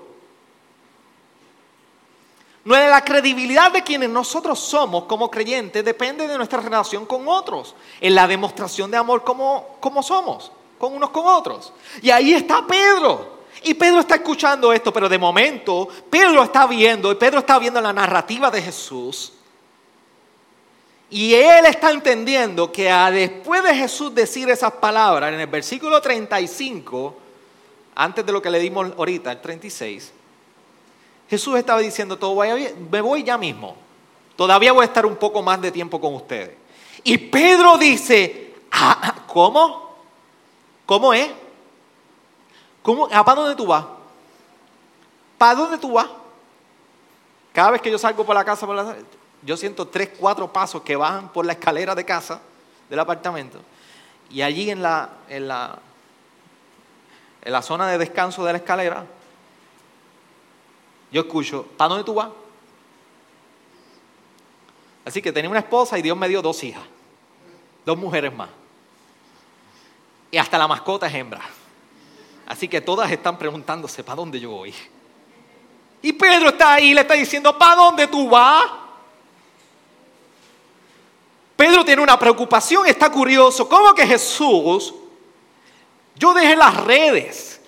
La 2.63 3.03
credibilidad 3.03 3.71
de 3.71 3.83
quienes 3.83 4.09
nosotros 4.09 4.57
somos 4.57 5.03
como 5.03 5.29
creyentes 5.29 5.83
depende 5.83 6.27
de 6.27 6.37
nuestra 6.37 6.61
relación 6.61 7.05
con 7.05 7.27
otros, 7.27 7.75
en 7.99 8.15
la 8.15 8.25
demostración 8.25 8.89
de 8.89 8.97
amor 8.97 9.23
como, 9.23 9.77
como 9.81 10.01
somos, 10.01 10.51
con 10.77 10.95
unos 10.95 11.09
con 11.09 11.25
otros. 11.25 11.73
Y 12.01 12.09
ahí 12.09 12.33
está 12.33 12.65
Pedro. 12.65 13.41
Y 13.63 13.73
Pedro 13.73 13.99
está 13.99 14.15
escuchando 14.15 14.71
esto, 14.71 14.93
pero 14.93 15.09
de 15.09 15.17
momento 15.17 15.87
Pedro 16.09 16.43
está 16.43 16.67
viendo, 16.67 17.11
y 17.11 17.15
Pedro 17.15 17.39
está 17.39 17.59
viendo 17.59 17.81
la 17.81 17.91
narrativa 17.91 18.49
de 18.49 18.61
Jesús. 18.61 19.33
Y 21.11 21.33
él 21.33 21.65
está 21.65 21.91
entendiendo 21.91 22.71
que 22.71 22.89
después 23.11 23.61
de 23.63 23.75
Jesús 23.75 24.15
decir 24.15 24.49
esas 24.49 24.71
palabras, 24.71 25.33
en 25.33 25.41
el 25.41 25.47
versículo 25.47 26.01
35, 26.01 27.17
antes 27.95 28.25
de 28.25 28.31
lo 28.31 28.41
que 28.41 28.49
le 28.49 28.59
dimos 28.59 28.93
ahorita, 28.97 29.33
el 29.33 29.41
36, 29.41 30.13
Jesús 31.29 31.57
estaba 31.57 31.81
diciendo, 31.81 32.17
todo 32.17 32.35
vaya 32.35 32.55
bien, 32.55 32.87
me 32.89 33.01
voy 33.01 33.23
ya 33.23 33.37
mismo. 33.37 33.75
Todavía 34.37 34.71
voy 34.71 34.83
a 34.83 34.85
estar 34.85 35.05
un 35.05 35.17
poco 35.17 35.41
más 35.41 35.61
de 35.61 35.69
tiempo 35.69 35.99
con 35.99 36.15
ustedes. 36.15 36.55
Y 37.03 37.17
Pedro 37.17 37.77
dice, 37.77 38.53
ah, 38.71 38.97
ah, 39.03 39.15
¿cómo? 39.27 39.93
¿Cómo 40.85 41.13
es? 41.13 41.29
¿Cómo? 42.81 43.09
¿Para 43.09 43.35
dónde 43.35 43.55
tú 43.55 43.67
vas? 43.67 43.85
¿Para 45.37 45.55
dónde 45.55 45.77
tú 45.77 45.91
vas? 45.91 46.07
Cada 47.51 47.71
vez 47.71 47.81
que 47.81 47.91
yo 47.91 47.97
salgo 47.97 48.25
por 48.25 48.33
la 48.33 48.45
casa, 48.45 48.65
yo 49.43 49.57
siento 49.57 49.87
tres, 49.87 50.11
cuatro 50.17 50.51
pasos 50.51 50.81
que 50.81 50.95
bajan 50.95 51.29
por 51.29 51.45
la 51.45 51.53
escalera 51.53 51.95
de 51.95 52.05
casa, 52.05 52.41
del 52.89 52.99
apartamento. 52.99 53.59
Y 54.29 54.41
allí 54.41 54.69
en 54.69 54.81
la, 54.81 55.09
en 55.27 55.47
la, 55.47 55.79
en 57.41 57.51
la 57.51 57.61
zona 57.61 57.87
de 57.87 57.97
descanso 57.97 58.45
de 58.45 58.53
la 58.53 58.57
escalera, 58.59 59.05
yo 61.11 61.21
escucho, 61.21 61.65
¿para 61.77 61.89
dónde 61.89 62.03
tú 62.03 62.13
vas? 62.13 62.29
Así 65.03 65.21
que 65.21 65.31
tenía 65.31 65.49
una 65.49 65.59
esposa 65.59 65.97
y 65.97 66.01
Dios 66.01 66.15
me 66.15 66.29
dio 66.29 66.41
dos 66.41 66.63
hijas, 66.63 66.83
dos 67.85 67.97
mujeres 67.97 68.33
más. 68.33 68.49
Y 70.29 70.37
hasta 70.37 70.57
la 70.57 70.67
mascota 70.67 71.07
es 71.07 71.15
hembra. 71.15 71.41
Así 72.47 72.67
que 72.67 72.79
todas 72.79 73.11
están 73.11 73.37
preguntándose, 73.37 74.03
¿para 74.03 74.17
dónde 74.17 74.39
yo 74.39 74.51
voy? 74.51 74.73
Y 76.01 76.13
Pedro 76.13 76.49
está 76.49 76.75
ahí 76.75 76.91
y 76.91 76.93
le 76.93 77.01
está 77.01 77.15
diciendo, 77.15 77.57
¿para 77.57 77.75
dónde 77.75 78.07
tú 78.07 78.29
vas? 78.29 78.65
Pedro 81.61 81.85
tiene 81.85 82.01
una 82.01 82.17
preocupación, 82.17 82.87
está 82.87 83.11
curioso. 83.11 83.69
¿Cómo 83.69 83.93
que 83.93 84.07
Jesús? 84.07 84.95
Yo 86.15 86.33
dejé 86.33 86.55
las 86.55 86.75
redes. 86.75 87.61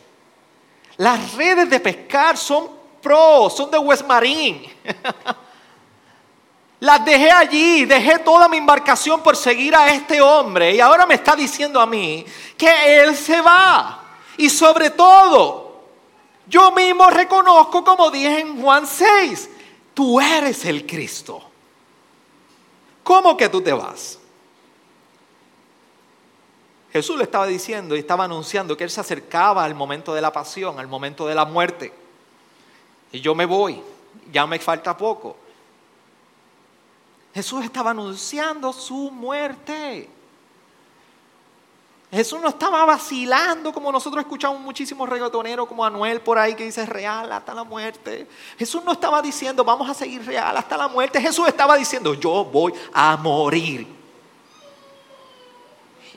Las 0.97 1.35
redes 1.35 1.69
de 1.69 1.79
pescar 1.79 2.35
son 2.35 2.71
Pro, 2.99 3.51
son 3.51 3.69
de 3.69 3.77
West 3.77 4.03
Marine. 4.07 4.67
Las 6.79 7.05
dejé 7.05 7.29
allí, 7.29 7.85
dejé 7.85 8.17
toda 8.17 8.47
mi 8.47 8.57
embarcación 8.57 9.21
por 9.21 9.35
seguir 9.35 9.75
a 9.75 9.93
este 9.93 10.19
hombre 10.19 10.73
y 10.73 10.79
ahora 10.79 11.05
me 11.05 11.13
está 11.13 11.35
diciendo 11.35 11.79
a 11.79 11.85
mí 11.85 12.25
que 12.57 12.99
él 12.99 13.15
se 13.15 13.41
va. 13.41 14.05
Y 14.37 14.49
sobre 14.49 14.89
todo, 14.89 15.83
yo 16.47 16.71
mismo 16.71 17.11
reconozco, 17.11 17.83
como 17.83 18.09
dije 18.09 18.39
en 18.39 18.59
Juan 18.59 18.87
6, 18.87 19.51
tú 19.93 20.19
eres 20.19 20.65
el 20.65 20.83
Cristo. 20.87 21.52
¿Cómo 23.13 23.37
que 23.37 23.47
tú 23.47 23.61
te 23.61 23.71
vas? 23.71 24.17
Jesús 26.91 27.15
le 27.15 27.25
estaba 27.25 27.45
diciendo 27.45 27.95
y 27.95 27.99
estaba 27.99 28.23
anunciando 28.23 28.75
que 28.75 28.83
él 28.83 28.89
se 28.89 29.01
acercaba 29.01 29.63
al 29.63 29.75
momento 29.75 30.15
de 30.15 30.21
la 30.21 30.33
pasión, 30.33 30.79
al 30.79 30.87
momento 30.87 31.27
de 31.27 31.35
la 31.35 31.45
muerte 31.45 31.93
y 33.11 33.21
yo 33.21 33.35
me 33.35 33.45
voy, 33.45 33.79
ya 34.31 34.47
me 34.47 34.57
falta 34.57 34.97
poco. 34.97 35.37
Jesús 37.35 37.63
estaba 37.63 37.91
anunciando 37.91 38.73
su 38.73 39.11
muerte. 39.11 40.09
Jesús 42.13 42.39
no 42.39 42.49
estaba 42.49 42.85
vacilando 42.85 43.73
como 43.73 43.91
nosotros 43.91 44.21
escuchamos 44.21 44.59
muchísimos 44.59 45.09
reggaetoneros 45.09 45.67
como 45.67 45.83
Anuel 45.83 46.21
por 46.21 46.37
ahí 46.37 46.53
que 46.53 46.63
dice 46.63 46.85
real 46.85 47.31
hasta 47.31 47.55
la 47.55 47.63
muerte. 47.63 48.27
Jesús 48.59 48.83
no 48.83 48.91
estaba 48.91 49.19
diciendo 49.19 49.63
vamos 49.63 49.89
a 49.89 49.95
seguir 49.95 50.23
real 50.23 50.55
hasta 50.55 50.77
la 50.77 50.87
muerte. 50.87 51.19
Jesús 51.19 51.47
estaba 51.47 51.75
diciendo 51.75 52.13
yo 52.13 52.45
voy 52.45 52.71
a 52.93 53.17
morir. 53.17 53.87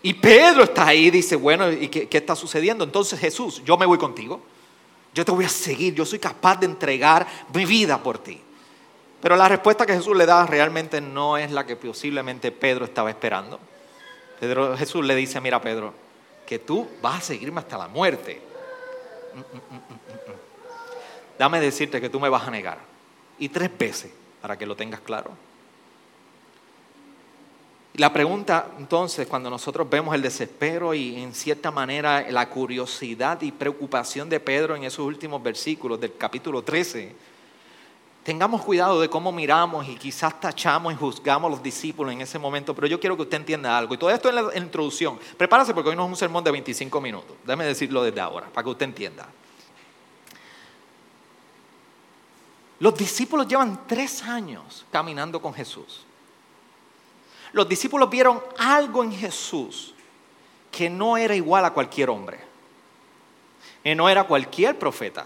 Y 0.02 0.12
Pedro 0.12 0.64
está 0.64 0.88
ahí 0.88 1.06
y 1.06 1.10
dice, 1.10 1.34
bueno, 1.34 1.72
¿y 1.72 1.88
qué, 1.88 2.06
qué 2.08 2.18
está 2.18 2.36
sucediendo? 2.36 2.84
Entonces 2.84 3.18
Jesús, 3.18 3.62
yo 3.64 3.78
me 3.78 3.86
voy 3.86 3.96
contigo. 3.96 4.42
Yo 5.14 5.24
te 5.24 5.32
voy 5.32 5.46
a 5.46 5.48
seguir, 5.48 5.94
yo 5.94 6.04
soy 6.04 6.18
capaz 6.18 6.56
de 6.56 6.66
entregar 6.66 7.26
mi 7.54 7.64
vida 7.64 8.02
por 8.02 8.18
ti. 8.18 8.38
Pero 9.22 9.34
la 9.34 9.48
respuesta 9.48 9.86
que 9.86 9.94
Jesús 9.94 10.14
le 10.14 10.26
da 10.26 10.44
realmente 10.44 11.00
no 11.00 11.38
es 11.38 11.50
la 11.50 11.64
que 11.64 11.74
posiblemente 11.74 12.52
Pedro 12.52 12.84
estaba 12.84 13.08
esperando. 13.08 13.58
Pedro, 14.40 14.76
Jesús 14.76 15.04
le 15.04 15.14
dice, 15.14 15.40
mira 15.40 15.60
Pedro, 15.60 15.94
que 16.46 16.58
tú 16.58 16.88
vas 17.02 17.18
a 17.18 17.20
seguirme 17.20 17.60
hasta 17.60 17.78
la 17.78 17.88
muerte. 17.88 18.40
Mm, 19.34 19.38
mm, 19.38 19.76
mm, 19.76 19.96
Dame 21.38 21.60
decirte 21.60 22.00
que 22.00 22.08
tú 22.08 22.18
me 22.18 22.28
vas 22.28 22.46
a 22.46 22.50
negar. 22.50 22.78
Y 23.38 23.48
tres 23.48 23.70
veces, 23.76 24.10
para 24.40 24.56
que 24.56 24.64
lo 24.64 24.74
tengas 24.74 25.00
claro. 25.00 25.32
La 27.96 28.12
pregunta 28.12 28.72
entonces, 28.78 29.26
cuando 29.26 29.48
nosotros 29.48 29.88
vemos 29.88 30.14
el 30.14 30.20
desespero 30.20 30.92
y 30.92 31.16
en 31.16 31.34
cierta 31.34 31.70
manera 31.70 32.30
la 32.30 32.48
curiosidad 32.50 33.40
y 33.40 33.52
preocupación 33.52 34.28
de 34.28 34.38
Pedro 34.38 34.76
en 34.76 34.84
esos 34.84 35.06
últimos 35.06 35.42
versículos 35.42 35.98
del 35.98 36.14
capítulo 36.16 36.60
13, 36.62 37.14
tengamos 38.26 38.60
cuidado 38.62 39.00
de 39.00 39.08
cómo 39.08 39.32
miramos 39.32 39.88
y 39.88 39.96
quizás 39.96 40.38
tachamos 40.38 40.92
y 40.92 40.96
juzgamos 40.96 41.48
a 41.48 41.50
los 41.52 41.62
discípulos 41.62 42.12
en 42.12 42.20
ese 42.20 42.38
momento, 42.38 42.74
pero 42.74 42.86
yo 42.86 43.00
quiero 43.00 43.16
que 43.16 43.22
usted 43.22 43.38
entienda 43.38 43.78
algo. 43.78 43.94
Y 43.94 43.96
todo 43.96 44.10
esto 44.10 44.28
en 44.28 44.34
la 44.34 44.54
introducción. 44.54 45.18
Prepárase 45.38 45.72
porque 45.72 45.88
hoy 45.88 45.96
no 45.96 46.04
es 46.04 46.10
un 46.10 46.16
sermón 46.16 46.44
de 46.44 46.50
25 46.50 47.00
minutos. 47.00 47.36
Déjeme 47.44 47.64
decirlo 47.64 48.02
desde 48.02 48.20
ahora, 48.20 48.48
para 48.52 48.64
que 48.64 48.70
usted 48.70 48.84
entienda. 48.84 49.26
Los 52.80 52.94
discípulos 52.94 53.48
llevan 53.48 53.86
tres 53.86 54.22
años 54.22 54.84
caminando 54.90 55.40
con 55.40 55.54
Jesús 55.54 56.04
los 57.56 57.66
discípulos 57.66 58.10
vieron 58.10 58.42
algo 58.58 59.02
en 59.02 59.10
Jesús 59.10 59.94
que 60.70 60.90
no 60.90 61.16
era 61.16 61.34
igual 61.34 61.64
a 61.64 61.72
cualquier 61.72 62.10
hombre. 62.10 62.38
Y 63.82 63.94
no 63.94 64.10
era 64.10 64.24
cualquier 64.24 64.78
profeta. 64.78 65.24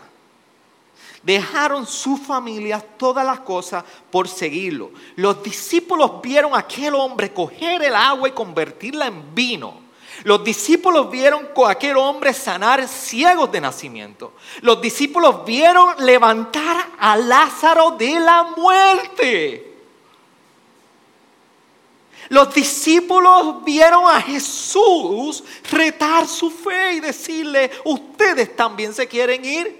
Dejaron 1.22 1.86
su 1.86 2.16
familia, 2.16 2.80
todas 2.80 3.26
las 3.26 3.40
cosas, 3.40 3.84
por 4.10 4.26
seguirlo. 4.26 4.90
Los 5.16 5.42
discípulos 5.42 6.22
vieron 6.22 6.54
a 6.54 6.60
aquel 6.60 6.94
hombre 6.94 7.32
coger 7.32 7.82
el 7.82 7.94
agua 7.94 8.28
y 8.28 8.32
convertirla 8.32 9.06
en 9.06 9.34
vino. 9.34 9.90
Los 10.24 10.42
discípulos 10.44 11.10
vieron 11.10 11.48
a 11.66 11.70
aquel 11.70 11.96
hombre 11.96 12.32
sanar 12.32 12.86
ciegos 12.88 13.52
de 13.52 13.60
nacimiento. 13.60 14.34
Los 14.62 14.80
discípulos 14.80 15.44
vieron 15.44 15.94
levantar 15.98 16.88
a 16.98 17.16
Lázaro 17.16 17.92
de 17.92 18.20
la 18.20 18.44
muerte. 18.56 19.66
Los 22.30 22.54
discípulos 22.54 23.64
vieron 23.64 24.04
a 24.06 24.20
Jesús 24.20 25.42
retar 25.70 26.28
su 26.28 26.50
fe 26.50 26.94
y 26.94 27.00
decirle, 27.00 27.70
ustedes 27.84 28.54
también 28.54 28.94
se 28.94 29.08
quieren 29.08 29.44
ir. 29.44 29.79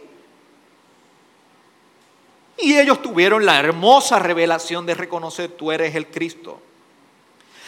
Y 2.62 2.76
ellos 2.76 3.00
tuvieron 3.00 3.44
la 3.44 3.58
hermosa 3.58 4.18
revelación 4.18 4.84
de 4.86 4.94
reconocer, 4.94 5.52
tú 5.52 5.72
eres 5.72 5.94
el 5.94 6.06
Cristo. 6.08 6.60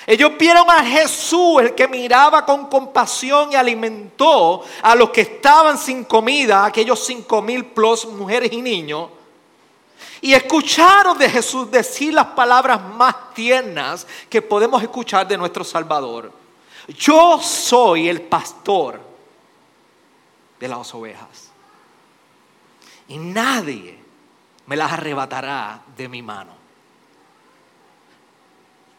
Ellos 0.06 0.32
vieron 0.38 0.68
a 0.68 0.84
Jesús, 0.84 1.62
el 1.62 1.74
que 1.74 1.86
miraba 1.86 2.44
con 2.44 2.66
compasión 2.66 3.52
y 3.52 3.54
alimentó 3.54 4.62
a 4.82 4.94
los 4.94 5.10
que 5.10 5.20
estaban 5.20 5.78
sin 5.78 6.04
comida, 6.04 6.64
aquellos 6.64 7.04
cinco 7.04 7.40
mil 7.40 7.66
plus 7.66 8.06
mujeres 8.06 8.52
y 8.52 8.60
niños. 8.60 9.10
Y 10.20 10.34
escucharon 10.34 11.18
de 11.18 11.28
Jesús 11.28 11.70
decir 11.70 12.14
las 12.14 12.26
palabras 12.28 12.80
más 12.80 13.34
tiernas 13.34 14.06
que 14.28 14.42
podemos 14.42 14.82
escuchar 14.82 15.26
de 15.26 15.38
nuestro 15.38 15.64
Salvador. 15.64 16.32
Yo 16.88 17.40
soy 17.40 18.08
el 18.08 18.22
pastor 18.22 19.00
de 20.58 20.68
las 20.68 20.94
ovejas. 20.94 21.50
Y 23.08 23.18
nadie 23.18 24.01
me 24.66 24.76
las 24.76 24.92
arrebatará 24.92 25.82
de 25.96 26.08
mi 26.08 26.22
mano. 26.22 26.52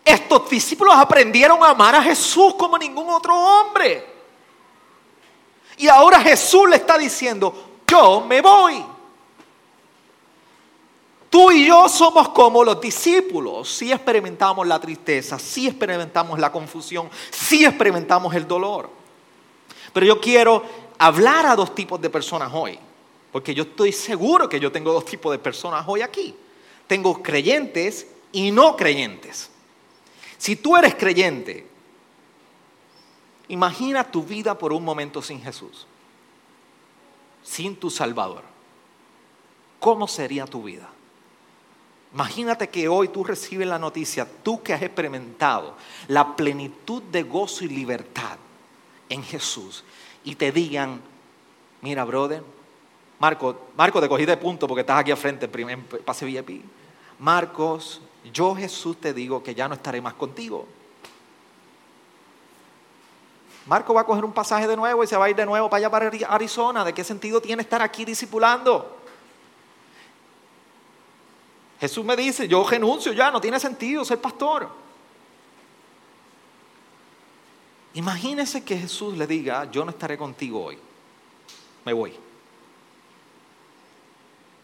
Estos 0.03 0.49
discípulos 0.49 0.93
aprendieron 0.95 1.63
a 1.63 1.69
amar 1.69 1.95
a 1.95 2.03
Jesús 2.03 2.55
como 2.55 2.77
ningún 2.77 3.09
otro 3.09 3.35
hombre. 3.35 4.13
Y 5.77 5.87
ahora 5.87 6.19
Jesús 6.19 6.69
le 6.69 6.75
está 6.75 6.97
diciendo, 6.97 7.81
yo 7.87 8.21
me 8.21 8.41
voy. 8.41 8.83
Tú 11.29 11.51
y 11.51 11.65
yo 11.65 11.89
somos 11.89 12.29
como 12.29 12.63
los 12.63 12.79
discípulos. 12.79 13.67
Si 13.73 13.91
experimentamos 13.91 14.67
la 14.67 14.79
tristeza, 14.79 15.39
si 15.39 15.67
experimentamos 15.67 16.37
la 16.37 16.51
confusión, 16.51 17.09
si 17.31 17.65
experimentamos 17.65 18.35
el 18.35 18.47
dolor. 18.47 18.89
Pero 19.93 20.05
yo 20.05 20.21
quiero 20.21 20.63
hablar 20.99 21.45
a 21.45 21.55
dos 21.55 21.73
tipos 21.73 21.99
de 21.99 22.09
personas 22.09 22.51
hoy. 22.53 22.77
Porque 23.33 23.55
yo 23.55 23.63
estoy 23.63 23.91
seguro 23.91 24.47
que 24.47 24.59
yo 24.59 24.71
tengo 24.71 24.93
dos 24.93 25.05
tipos 25.05 25.31
de 25.31 25.39
personas 25.39 25.83
hoy 25.87 26.01
aquí. 26.01 26.35
Tengo 26.85 27.23
creyentes 27.23 28.05
y 28.31 28.51
no 28.51 28.77
creyentes. 28.77 29.49
Si 30.37 30.55
tú 30.55 30.77
eres 30.77 30.93
creyente, 30.93 31.65
imagina 33.47 34.03
tu 34.03 34.21
vida 34.21 34.55
por 34.55 34.71
un 34.71 34.85
momento 34.85 35.19
sin 35.19 35.41
Jesús, 35.41 35.87
sin 37.41 37.75
tu 37.75 37.89
Salvador. 37.89 38.43
¿Cómo 39.79 40.07
sería 40.07 40.45
tu 40.45 40.61
vida? 40.61 40.87
Imagínate 42.13 42.69
que 42.69 42.87
hoy 42.87 43.07
tú 43.07 43.23
recibes 43.23 43.67
la 43.67 43.79
noticia, 43.79 44.27
tú 44.43 44.61
que 44.61 44.73
has 44.73 44.81
experimentado 44.83 45.75
la 46.07 46.35
plenitud 46.35 47.01
de 47.01 47.23
gozo 47.23 47.65
y 47.65 47.69
libertad 47.69 48.37
en 49.09 49.23
Jesús, 49.23 49.83
y 50.23 50.35
te 50.35 50.51
digan, 50.51 51.01
mira, 51.81 52.03
brother, 52.03 52.43
Marco, 53.19 53.67
Marco, 53.77 54.01
te 54.01 54.09
cogí 54.09 54.25
de 54.25 54.37
punto 54.37 54.67
porque 54.67 54.81
estás 54.81 54.99
aquí 54.99 55.11
al 55.11 55.17
frente, 55.17 55.49
en 55.51 55.83
pase 55.83 56.25
VIP. 56.25 56.63
Marcos, 57.19 58.01
yo 58.31 58.55
Jesús 58.55 58.97
te 58.99 59.13
digo 59.13 59.43
que 59.43 59.55
ya 59.55 59.67
no 59.67 59.75
estaré 59.75 60.01
más 60.01 60.13
contigo. 60.13 60.67
Marco 63.65 63.93
va 63.93 64.01
a 64.01 64.05
coger 64.05 64.25
un 64.25 64.33
pasaje 64.33 64.67
de 64.67 64.75
nuevo 64.75 65.03
y 65.03 65.07
se 65.07 65.15
va 65.15 65.25
a 65.25 65.29
ir 65.29 65.35
de 65.35 65.45
nuevo 65.45 65.69
para 65.69 65.77
allá 65.79 65.89
para 65.89 66.11
Arizona. 66.29 66.83
¿De 66.83 66.93
qué 66.93 67.03
sentido 67.03 67.41
tiene 67.41 67.61
estar 67.61 67.81
aquí 67.81 68.03
discipulando? 68.03 68.97
Jesús 71.79 72.03
me 72.03 72.15
dice, 72.15 72.47
yo 72.47 72.65
renuncio 72.67 73.13
ya, 73.13 73.31
no 73.31 73.39
tiene 73.39 73.59
sentido 73.59 74.03
ser 74.03 74.19
pastor. 74.19 74.69
Imagínese 77.93 78.63
que 78.63 78.77
Jesús 78.77 79.17
le 79.17 79.27
diga, 79.27 79.69
yo 79.69 79.85
no 79.85 79.91
estaré 79.91 80.17
contigo 80.17 80.63
hoy, 80.63 80.79
me 81.85 81.93
voy. 81.93 82.13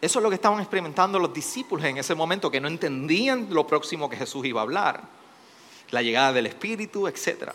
Eso 0.01 0.19
es 0.19 0.23
lo 0.23 0.29
que 0.29 0.35
estaban 0.35 0.59
experimentando 0.59 1.19
los 1.19 1.33
discípulos 1.33 1.85
en 1.85 1.97
ese 1.97 2.15
momento, 2.15 2.49
que 2.49 2.61
no 2.61 2.67
entendían 2.67 3.47
lo 3.49 3.67
próximo 3.67 4.09
que 4.09 4.15
Jesús 4.15 4.45
iba 4.45 4.61
a 4.61 4.63
hablar, 4.63 5.03
la 5.91 6.01
llegada 6.01 6.33
del 6.33 6.45
Espíritu, 6.45 7.07
etc. 7.07 7.51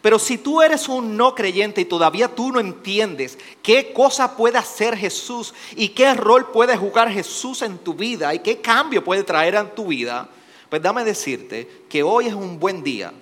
Pero 0.00 0.18
si 0.18 0.38
tú 0.38 0.62
eres 0.62 0.88
un 0.88 1.16
no 1.16 1.34
creyente 1.34 1.80
y 1.80 1.86
todavía 1.86 2.32
tú 2.32 2.52
no 2.52 2.60
entiendes 2.60 3.36
qué 3.62 3.92
cosa 3.92 4.36
puede 4.36 4.58
hacer 4.58 4.96
Jesús 4.96 5.52
y 5.74 5.88
qué 5.88 6.14
rol 6.14 6.52
puede 6.52 6.76
jugar 6.76 7.10
Jesús 7.10 7.62
en 7.62 7.78
tu 7.78 7.94
vida 7.94 8.32
y 8.32 8.38
qué 8.40 8.60
cambio 8.60 9.02
puede 9.02 9.24
traer 9.24 9.56
en 9.56 9.74
tu 9.74 9.86
vida, 9.88 10.28
pues 10.68 10.80
dame 10.80 11.02
decirte 11.02 11.84
que 11.88 12.04
hoy 12.04 12.26
es 12.26 12.34
un 12.34 12.60
buen 12.60 12.84
día 12.84 13.12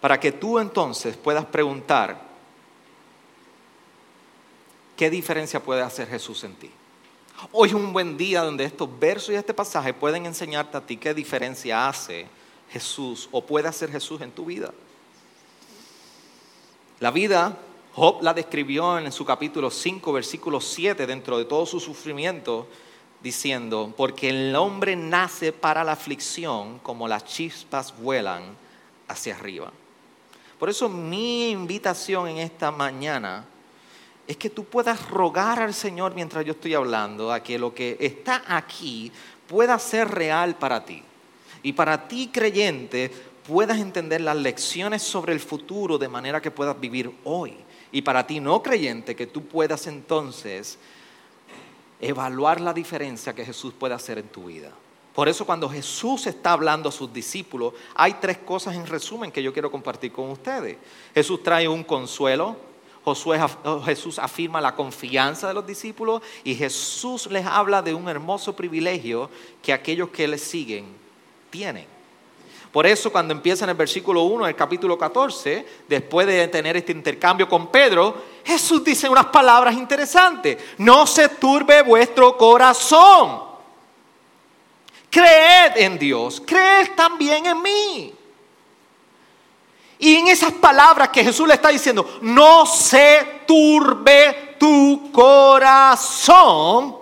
para 0.00 0.20
que 0.20 0.32
tú 0.32 0.58
entonces 0.58 1.16
puedas 1.16 1.46
preguntar, 1.46 2.23
¿Qué 4.96 5.10
diferencia 5.10 5.60
puede 5.60 5.82
hacer 5.82 6.08
Jesús 6.08 6.44
en 6.44 6.54
ti? 6.54 6.70
Hoy 7.50 7.68
es 7.68 7.74
un 7.74 7.92
buen 7.92 8.16
día 8.16 8.42
donde 8.42 8.64
estos 8.64 8.88
versos 8.98 9.30
y 9.30 9.34
este 9.34 9.52
pasaje 9.52 9.92
pueden 9.92 10.24
enseñarte 10.24 10.76
a 10.76 10.80
ti 10.80 10.96
qué 10.96 11.12
diferencia 11.12 11.88
hace 11.88 12.26
Jesús 12.70 13.28
o 13.32 13.44
puede 13.44 13.66
hacer 13.66 13.90
Jesús 13.90 14.20
en 14.20 14.30
tu 14.30 14.44
vida. 14.44 14.72
La 17.00 17.10
vida, 17.10 17.58
Job 17.92 18.22
la 18.22 18.32
describió 18.32 18.96
en 18.98 19.10
su 19.10 19.24
capítulo 19.24 19.68
5, 19.68 20.12
versículo 20.12 20.60
7, 20.60 21.06
dentro 21.06 21.38
de 21.38 21.44
todo 21.44 21.66
su 21.66 21.80
sufrimiento, 21.80 22.68
diciendo, 23.20 23.92
porque 23.96 24.30
el 24.30 24.54
hombre 24.54 24.94
nace 24.94 25.52
para 25.52 25.82
la 25.82 25.92
aflicción 25.92 26.78
como 26.78 27.08
las 27.08 27.24
chispas 27.24 27.98
vuelan 27.98 28.56
hacia 29.08 29.34
arriba. 29.34 29.72
Por 30.56 30.70
eso 30.70 30.88
mi 30.88 31.50
invitación 31.50 32.28
en 32.28 32.38
esta 32.38 32.70
mañana 32.70 33.44
es 34.26 34.36
que 34.36 34.50
tú 34.50 34.64
puedas 34.64 35.08
rogar 35.10 35.60
al 35.60 35.74
Señor 35.74 36.14
mientras 36.14 36.44
yo 36.44 36.52
estoy 36.52 36.74
hablando 36.74 37.32
a 37.32 37.42
que 37.42 37.58
lo 37.58 37.74
que 37.74 37.96
está 38.00 38.42
aquí 38.48 39.12
pueda 39.46 39.78
ser 39.78 40.08
real 40.08 40.56
para 40.56 40.84
ti. 40.84 41.02
Y 41.62 41.72
para 41.72 42.08
ti 42.08 42.30
creyente 42.32 43.10
puedas 43.46 43.78
entender 43.78 44.20
las 44.20 44.36
lecciones 44.36 45.02
sobre 45.02 45.32
el 45.32 45.40
futuro 45.40 45.98
de 45.98 46.08
manera 46.08 46.40
que 46.40 46.50
puedas 46.50 46.78
vivir 46.78 47.10
hoy. 47.24 47.54
Y 47.92 48.02
para 48.02 48.26
ti 48.26 48.40
no 48.40 48.62
creyente 48.62 49.14
que 49.14 49.26
tú 49.26 49.44
puedas 49.44 49.86
entonces 49.86 50.78
evaluar 52.00 52.60
la 52.60 52.72
diferencia 52.72 53.34
que 53.34 53.44
Jesús 53.44 53.72
puede 53.78 53.94
hacer 53.94 54.18
en 54.18 54.28
tu 54.28 54.46
vida. 54.46 54.72
Por 55.14 55.28
eso 55.28 55.46
cuando 55.46 55.68
Jesús 55.68 56.26
está 56.26 56.52
hablando 56.52 56.88
a 56.88 56.92
sus 56.92 57.12
discípulos, 57.12 57.74
hay 57.94 58.14
tres 58.14 58.38
cosas 58.38 58.74
en 58.74 58.86
resumen 58.86 59.30
que 59.30 59.42
yo 59.42 59.52
quiero 59.52 59.70
compartir 59.70 60.10
con 60.10 60.30
ustedes. 60.30 60.76
Jesús 61.14 61.42
trae 61.42 61.68
un 61.68 61.84
consuelo, 61.84 62.56
Josué, 63.04 63.38
Jesús 63.84 64.18
afirma 64.18 64.62
la 64.62 64.74
confianza 64.74 65.48
de 65.48 65.54
los 65.54 65.66
discípulos 65.66 66.22
y 66.42 66.54
Jesús 66.54 67.26
les 67.30 67.44
habla 67.44 67.82
de 67.82 67.92
un 67.92 68.08
hermoso 68.08 68.56
privilegio 68.56 69.28
que 69.62 69.74
aquellos 69.74 70.08
que 70.08 70.26
le 70.26 70.38
siguen 70.38 70.86
tienen. 71.50 71.86
Por 72.72 72.86
eso 72.86 73.12
cuando 73.12 73.32
empieza 73.32 73.64
en 73.64 73.70
el 73.70 73.76
versículo 73.76 74.22
1 74.22 74.46
del 74.46 74.56
capítulo 74.56 74.98
14, 74.98 75.64
después 75.86 76.26
de 76.26 76.48
tener 76.48 76.76
este 76.76 76.92
intercambio 76.92 77.48
con 77.48 77.68
Pedro, 77.68 78.16
Jesús 78.42 78.82
dice 78.82 79.08
unas 79.08 79.26
palabras 79.26 79.74
interesantes. 79.74 80.56
No 80.78 81.06
se 81.06 81.28
turbe 81.28 81.82
vuestro 81.82 82.36
corazón. 82.36 83.42
Creed 85.10 85.76
en 85.76 85.98
Dios, 85.98 86.42
creed 86.44 86.96
también 86.96 87.46
en 87.46 87.62
mí. 87.62 88.14
Y 90.04 90.16
en 90.16 90.28
esas 90.28 90.52
palabras 90.52 91.08
que 91.08 91.24
Jesús 91.24 91.48
le 91.48 91.54
está 91.54 91.70
diciendo, 91.70 92.18
no 92.20 92.66
se 92.66 93.40
turbe 93.46 94.54
tu 94.58 95.10
corazón. 95.10 96.94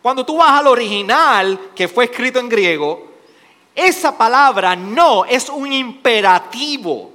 Cuando 0.00 0.24
tú 0.24 0.38
vas 0.38 0.52
al 0.52 0.68
original 0.68 1.72
que 1.74 1.88
fue 1.88 2.04
escrito 2.06 2.38
en 2.38 2.48
griego, 2.48 3.06
esa 3.74 4.16
palabra 4.16 4.74
no 4.74 5.26
es 5.26 5.50
un 5.50 5.70
imperativo. 5.70 7.12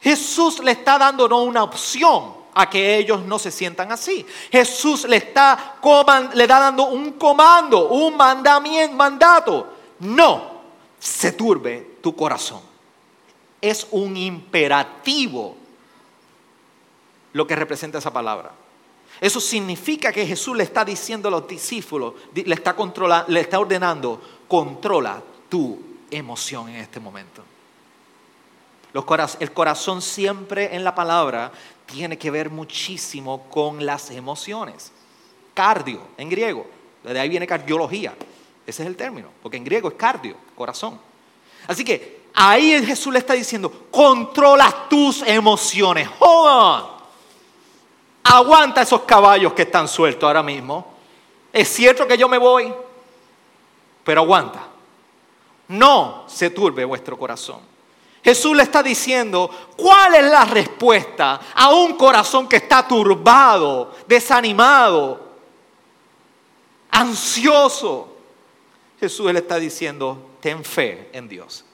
Jesús 0.00 0.60
le 0.60 0.70
está 0.70 0.98
dando 0.98 1.28
no 1.28 1.42
una 1.42 1.64
opción 1.64 2.32
a 2.54 2.70
que 2.70 2.96
ellos 2.96 3.24
no 3.24 3.40
se 3.40 3.50
sientan 3.50 3.90
así. 3.90 4.24
Jesús 4.52 5.04
le 5.08 5.16
está, 5.16 5.78
le 6.32 6.44
está 6.44 6.60
dando 6.60 6.84
un 6.84 7.14
comando, 7.14 7.88
un 7.88 8.16
mandamiento, 8.16 8.94
mandato. 8.94 9.66
No 9.98 10.60
se 11.00 11.32
turbe 11.32 11.96
tu 12.00 12.14
corazón 12.14 12.73
es 13.64 13.86
un 13.92 14.16
imperativo 14.16 15.56
lo 17.32 17.46
que 17.46 17.56
representa 17.56 17.98
esa 17.98 18.12
palabra. 18.12 18.52
Eso 19.20 19.40
significa 19.40 20.12
que 20.12 20.26
Jesús 20.26 20.54
le 20.56 20.64
está 20.64 20.84
diciendo 20.84 21.28
a 21.28 21.30
los 21.30 21.48
discípulos, 21.48 22.14
le 22.34 22.54
está, 22.54 22.76
le 23.28 23.40
está 23.40 23.58
ordenando, 23.58 24.20
controla 24.46 25.22
tu 25.48 25.80
emoción 26.10 26.68
en 26.68 26.76
este 26.76 27.00
momento. 27.00 27.42
el 29.40 29.52
corazón 29.52 30.02
siempre 30.02 30.74
en 30.76 30.84
la 30.84 30.94
palabra 30.94 31.50
tiene 31.86 32.18
que 32.18 32.30
ver 32.30 32.50
muchísimo 32.50 33.48
con 33.48 33.86
las 33.86 34.10
emociones. 34.10 34.92
Cardio, 35.54 36.02
en 36.18 36.28
griego, 36.28 36.66
de 37.02 37.18
ahí 37.18 37.28
viene 37.30 37.46
cardiología, 37.46 38.14
ese 38.66 38.82
es 38.82 38.88
el 38.88 38.96
término, 38.96 39.28
porque 39.42 39.56
en 39.56 39.64
griego 39.64 39.88
es 39.88 39.94
cardio, 39.94 40.36
corazón. 40.54 41.00
Así 41.66 41.84
que 41.84 42.23
ahí 42.34 42.84
Jesús 42.84 43.12
le 43.12 43.20
está 43.20 43.34
diciendo, 43.34 43.72
controla 43.90 44.86
tus 44.88 45.22
emociones, 45.22 46.08
Aguanta 48.26 48.82
esos 48.82 49.02
caballos 49.02 49.52
que 49.52 49.62
están 49.62 49.86
sueltos 49.86 50.26
ahora 50.26 50.42
mismo. 50.42 50.94
Es 51.52 51.68
cierto 51.68 52.06
que 52.06 52.16
yo 52.16 52.28
me 52.28 52.38
voy, 52.38 52.72
pero 54.02 54.22
aguanta. 54.22 54.66
No 55.68 56.24
se 56.26 56.50
turbe 56.50 56.84
vuestro 56.84 57.18
corazón. 57.18 57.60
Jesús 58.24 58.56
le 58.56 58.62
está 58.62 58.82
diciendo, 58.82 59.50
¿cuál 59.76 60.14
es 60.14 60.24
la 60.24 60.46
respuesta 60.46 61.38
a 61.54 61.74
un 61.74 61.94
corazón 61.94 62.48
que 62.48 62.56
está 62.56 62.88
turbado, 62.88 63.94
desanimado, 64.06 65.20
ansioso? 66.90 68.16
Jesús 68.98 69.30
le 69.30 69.40
está 69.40 69.56
diciendo, 69.56 70.30
ten 70.40 70.64
fe 70.64 71.10
en 71.12 71.28
Dios. 71.28 71.66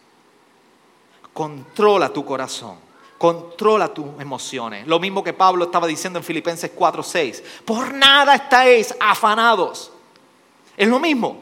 Controla 1.33 2.09
tu 2.11 2.25
corazón. 2.25 2.77
Controla 3.19 3.89
tus 3.89 4.07
emociones. 4.19 4.87
Lo 4.87 4.99
mismo 4.99 5.23
que 5.23 5.33
Pablo 5.33 5.67
estaba 5.67 5.87
diciendo 5.87 6.19
en 6.19 6.25
Filipenses 6.25 6.71
4:6. 6.75 7.43
Por 7.65 7.93
nada 7.93 8.35
estáis 8.35 8.95
afanados. 8.99 9.93
Es 10.77 10.89
lo 10.89 10.99
mismo. 10.99 11.39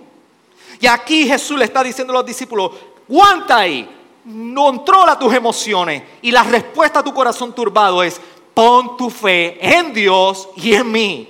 Y 0.81 0.87
aquí 0.87 1.27
Jesús 1.27 1.59
le 1.59 1.65
está 1.65 1.83
diciendo 1.83 2.13
a 2.13 2.17
los 2.17 2.27
discípulos, 2.27 2.73
aguanta 3.09 3.59
ahí, 3.59 3.89
controla 4.55 5.19
tus 5.19 5.33
emociones. 5.33 6.03
Y 6.23 6.31
la 6.31 6.43
respuesta 6.43 7.01
a 7.01 7.05
tu 7.05 7.15
corazón 7.15 7.55
turbado 7.55 8.03
es, 8.03 8.21
pon 8.53 8.97
tu 8.97 9.09
fe 9.09 9.59
en 9.61 9.93
Dios 9.93 10.49
y 10.57 10.75
en 10.75 10.91
mí. 10.91 11.29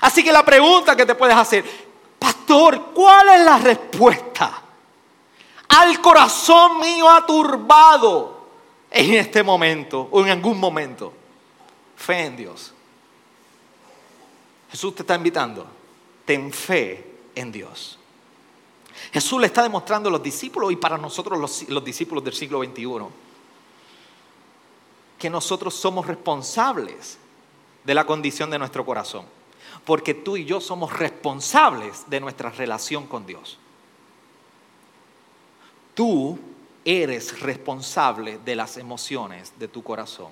Así 0.00 0.22
que 0.22 0.32
la 0.32 0.44
pregunta 0.44 0.94
que 0.94 1.04
te 1.04 1.14
puedes 1.14 1.36
hacer, 1.36 1.64
pastor, 2.18 2.92
¿cuál 2.94 3.28
es 3.30 3.40
la 3.44 3.58
respuesta 3.58 4.62
al 5.68 6.00
corazón 6.00 6.80
mío 6.80 7.08
aturbado? 7.08 8.36
en 8.90 9.14
este 9.14 9.42
momento 9.42 10.08
o 10.10 10.22
en 10.24 10.30
algún 10.30 10.58
momento. 10.58 11.12
Fe 11.96 12.24
en 12.24 12.36
Dios. 12.36 12.72
Jesús 14.70 14.94
te 14.94 15.02
está 15.02 15.14
invitando. 15.14 15.66
Ten 16.24 16.52
fe 16.52 17.18
en 17.34 17.52
Dios. 17.52 17.98
Jesús 19.12 19.40
le 19.40 19.46
está 19.46 19.62
demostrando 19.62 20.08
a 20.08 20.12
los 20.12 20.22
discípulos 20.22 20.72
y 20.72 20.76
para 20.76 20.96
nosotros 20.96 21.38
los, 21.68 21.84
discípulos 21.84 22.24
del 22.24 22.32
siglo 22.32 22.62
XXI 22.62 22.86
que 25.18 25.30
nosotros 25.30 25.74
somos 25.74 26.06
responsables 26.06 27.18
de 27.84 27.94
la 27.94 28.04
condición 28.04 28.50
de 28.50 28.58
nuestro 28.58 28.84
corazón. 28.84 29.24
Porque 29.84 30.14
tú 30.14 30.36
y 30.36 30.44
yo 30.44 30.60
somos 30.60 30.92
responsables 30.92 32.04
de 32.08 32.20
nuestra 32.20 32.50
relación 32.50 33.06
con 33.06 33.26
Dios. 33.26 33.58
Tú 35.96 36.38
eres 36.84 37.40
responsable 37.40 38.38
de 38.44 38.54
las 38.54 38.76
emociones 38.76 39.54
de 39.58 39.66
tu 39.66 39.82
corazón, 39.82 40.30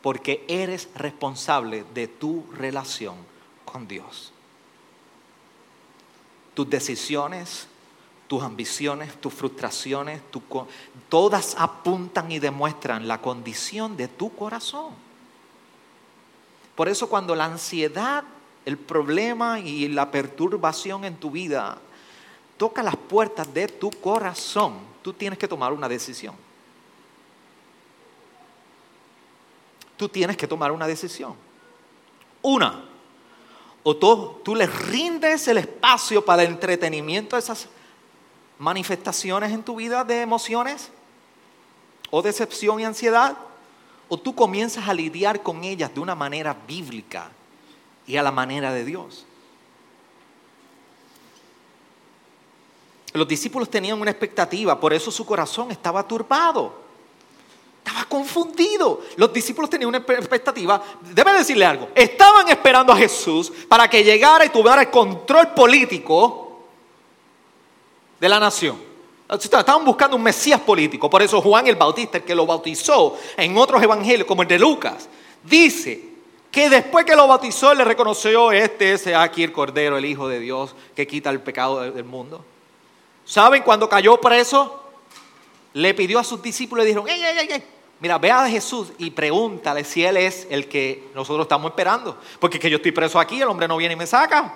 porque 0.00 0.42
eres 0.48 0.88
responsable 0.94 1.84
de 1.92 2.08
tu 2.08 2.46
relación 2.54 3.16
con 3.66 3.86
Dios. 3.86 4.32
Tus 6.54 6.70
decisiones, 6.70 7.66
tus 8.26 8.42
ambiciones, 8.42 9.20
tus 9.20 9.34
frustraciones, 9.34 10.22
todas 11.10 11.54
apuntan 11.58 12.32
y 12.32 12.38
demuestran 12.38 13.06
la 13.06 13.20
condición 13.20 13.98
de 13.98 14.08
tu 14.08 14.34
corazón. 14.34 14.94
Por 16.74 16.88
eso 16.88 17.10
cuando 17.10 17.34
la 17.36 17.44
ansiedad, 17.44 18.24
el 18.64 18.78
problema 18.78 19.60
y 19.60 19.88
la 19.88 20.10
perturbación 20.10 21.04
en 21.04 21.16
tu 21.16 21.30
vida 21.30 21.82
toca 22.58 22.82
las 22.82 22.96
puertas 22.96 23.52
de 23.54 23.68
tu 23.68 23.90
corazón, 23.90 24.74
tú 25.02 25.12
tienes 25.14 25.38
que 25.38 25.48
tomar 25.48 25.72
una 25.72 25.88
decisión. 25.88 26.34
Tú 29.96 30.08
tienes 30.08 30.36
que 30.36 30.46
tomar 30.46 30.70
una 30.70 30.86
decisión. 30.86 31.34
Una, 32.42 32.84
o 33.82 33.96
tú, 33.96 34.40
tú 34.44 34.54
le 34.54 34.66
rindes 34.66 35.48
el 35.48 35.58
espacio 35.58 36.24
para 36.24 36.42
el 36.42 36.50
entretenimiento 36.50 37.36
a 37.36 37.38
esas 37.38 37.68
manifestaciones 38.58 39.52
en 39.52 39.62
tu 39.62 39.76
vida 39.76 40.04
de 40.04 40.20
emociones 40.20 40.90
o 42.10 42.22
decepción 42.22 42.80
y 42.80 42.84
ansiedad, 42.84 43.36
o 44.08 44.18
tú 44.18 44.34
comienzas 44.34 44.88
a 44.88 44.94
lidiar 44.94 45.42
con 45.42 45.64
ellas 45.64 45.92
de 45.92 46.00
una 46.00 46.14
manera 46.14 46.56
bíblica 46.66 47.30
y 48.06 48.16
a 48.16 48.22
la 48.22 48.32
manera 48.32 48.72
de 48.72 48.84
Dios. 48.84 49.26
Los 53.12 53.26
discípulos 53.26 53.70
tenían 53.70 54.00
una 54.00 54.10
expectativa, 54.10 54.78
por 54.78 54.92
eso 54.92 55.10
su 55.10 55.24
corazón 55.24 55.70
estaba 55.70 56.06
turbado. 56.06 56.88
Estaba 57.78 58.04
confundido. 58.04 59.00
Los 59.16 59.32
discípulos 59.32 59.70
tenían 59.70 59.88
una 59.88 59.98
expectativa. 59.98 60.82
Debe 61.00 61.32
decirle 61.32 61.64
algo. 61.64 61.88
Estaban 61.94 62.48
esperando 62.48 62.92
a 62.92 62.96
Jesús 62.96 63.50
para 63.66 63.88
que 63.88 64.04
llegara 64.04 64.44
y 64.44 64.50
tuviera 64.50 64.82
el 64.82 64.90
control 64.90 65.48
político 65.54 66.60
de 68.20 68.28
la 68.28 68.38
nación. 68.38 68.78
Estaban 69.30 69.84
buscando 69.84 70.16
un 70.16 70.22
Mesías 70.22 70.60
político. 70.60 71.08
Por 71.08 71.22
eso 71.22 71.40
Juan 71.40 71.66
el 71.66 71.76
Bautista, 71.76 72.18
el 72.18 72.24
que 72.24 72.34
lo 72.34 72.44
bautizó 72.44 73.16
en 73.36 73.56
otros 73.56 73.82
evangelios, 73.82 74.26
como 74.26 74.42
el 74.42 74.48
de 74.48 74.58
Lucas, 74.58 75.08
dice 75.42 76.08
que 76.50 76.68
después 76.68 77.04
que 77.04 77.16
lo 77.16 77.26
bautizó 77.26 77.72
le 77.74 77.84
reconoció, 77.84 78.52
este 78.52 78.92
es 78.92 79.06
aquí 79.08 79.44
el 79.44 79.52
Cordero, 79.52 79.96
el 79.96 80.04
Hijo 80.04 80.28
de 80.28 80.40
Dios, 80.40 80.74
que 80.94 81.06
quita 81.06 81.30
el 81.30 81.40
pecado 81.40 81.80
del 81.90 82.04
mundo. 82.04 82.44
¿Saben 83.28 83.62
cuando 83.62 83.90
cayó 83.90 84.18
preso? 84.18 84.82
Le 85.74 85.92
pidió 85.92 86.18
a 86.18 86.24
sus 86.24 86.40
discípulos 86.40 86.86
y 86.86 86.88
dijeron, 86.88 87.06
mira, 88.00 88.16
ve 88.16 88.30
a 88.30 88.48
Jesús 88.48 88.88
y 88.96 89.10
pregúntale 89.10 89.84
si 89.84 90.02
Él 90.02 90.16
es 90.16 90.46
el 90.48 90.66
que 90.66 91.10
nosotros 91.14 91.44
estamos 91.44 91.70
esperando. 91.70 92.16
Porque 92.40 92.56
es 92.56 92.62
que 92.62 92.70
yo 92.70 92.78
estoy 92.78 92.92
preso 92.92 93.20
aquí, 93.20 93.42
el 93.42 93.48
hombre 93.48 93.68
no 93.68 93.76
viene 93.76 93.92
y 93.92 93.96
me 93.98 94.06
saca. 94.06 94.54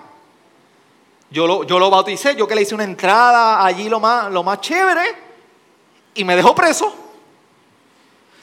Yo 1.30 1.46
lo, 1.46 1.64
yo 1.64 1.78
lo 1.78 1.90
bauticé, 1.90 2.34
yo 2.34 2.48
que 2.48 2.54
le 2.54 2.62
hice 2.62 2.74
una 2.74 2.84
entrada 2.84 3.62
allí 3.62 3.90
lo 3.90 4.00
más, 4.00 4.32
lo 4.32 4.42
más 4.42 4.62
chévere 4.62 5.04
y 6.14 6.24
me 6.24 6.34
dejó 6.34 6.54
preso. 6.54 6.94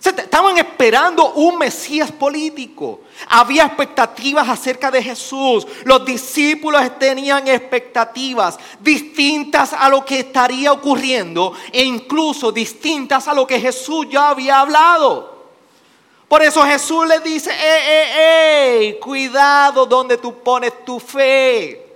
Estaban 0.03 0.57
esperando 0.57 1.33
un 1.33 1.57
Mesías 1.57 2.09
político. 2.11 3.01
Había 3.27 3.65
expectativas 3.65 4.47
acerca 4.47 4.89
de 4.89 5.03
Jesús. 5.03 5.67
Los 5.83 6.05
discípulos 6.05 6.81
tenían 6.97 7.45
expectativas 7.47 8.57
distintas 8.79 9.73
a 9.73 9.89
lo 9.89 10.05
que 10.05 10.19
estaría 10.19 10.71
ocurriendo 10.71 11.53
e 11.73 11.83
incluso 11.83 12.51
distintas 12.51 13.27
a 13.27 13.33
lo 13.33 13.45
que 13.45 13.59
Jesús 13.59 14.07
ya 14.09 14.29
había 14.29 14.61
hablado. 14.61 15.37
Por 16.29 16.43
eso 16.43 16.63
Jesús 16.63 17.05
les 17.05 17.21
dice, 17.21 17.51
¡Ey, 17.51 17.81
ey, 17.87 18.85
ey! 18.87 18.99
Cuidado 18.99 19.85
donde 19.85 20.17
tú 20.17 20.41
pones 20.41 20.85
tu 20.85 20.99
fe. 20.99 21.87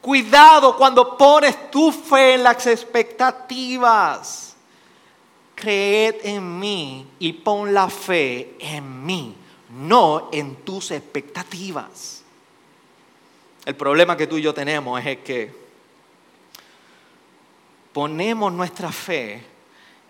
Cuidado 0.00 0.76
cuando 0.76 1.16
pones 1.16 1.70
tu 1.70 1.90
fe 1.90 2.34
en 2.34 2.44
las 2.44 2.64
expectativas 2.66 4.53
creed 5.54 6.16
en 6.24 6.58
mí 6.58 7.06
y 7.18 7.32
pon 7.32 7.72
la 7.72 7.88
fe 7.88 8.56
en 8.58 9.04
mí, 9.04 9.34
no 9.70 10.28
en 10.32 10.56
tus 10.56 10.90
expectativas. 10.90 12.22
El 13.64 13.76
problema 13.76 14.16
que 14.16 14.26
tú 14.26 14.36
y 14.36 14.42
yo 14.42 14.52
tenemos 14.52 15.04
es 15.04 15.18
que 15.18 15.64
ponemos 17.92 18.52
nuestra 18.52 18.92
fe 18.92 19.42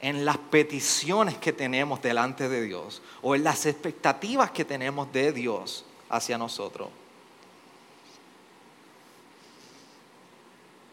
en 0.00 0.24
las 0.24 0.38
peticiones 0.38 1.38
que 1.38 1.52
tenemos 1.52 2.02
delante 2.02 2.48
de 2.48 2.62
Dios 2.62 3.00
o 3.22 3.34
en 3.34 3.44
las 3.44 3.66
expectativas 3.66 4.50
que 4.50 4.64
tenemos 4.64 5.12
de 5.12 5.32
Dios 5.32 5.84
hacia 6.08 6.36
nosotros. 6.36 6.88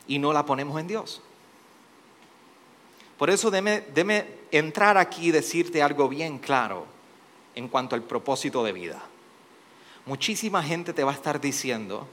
Y 0.07 0.19
no 0.19 0.31
la 0.33 0.45
ponemos 0.45 0.79
en 0.79 0.87
Dios. 0.87 1.21
Por 3.21 3.29
eso 3.29 3.51
deme, 3.51 3.83
entrar 4.49 4.97
aquí 4.97 5.27
y 5.27 5.31
decirte 5.31 5.83
algo 5.83 6.09
bien 6.09 6.39
claro 6.39 6.87
en 7.53 7.67
cuanto 7.67 7.93
al 7.93 8.01
propósito 8.01 8.63
de 8.63 8.71
vida. 8.71 8.99
Muchísima 10.07 10.63
gente 10.63 10.91
te 10.91 11.03
va 11.03 11.11
a 11.11 11.13
estar 11.13 11.39
diciendo, 11.39 12.07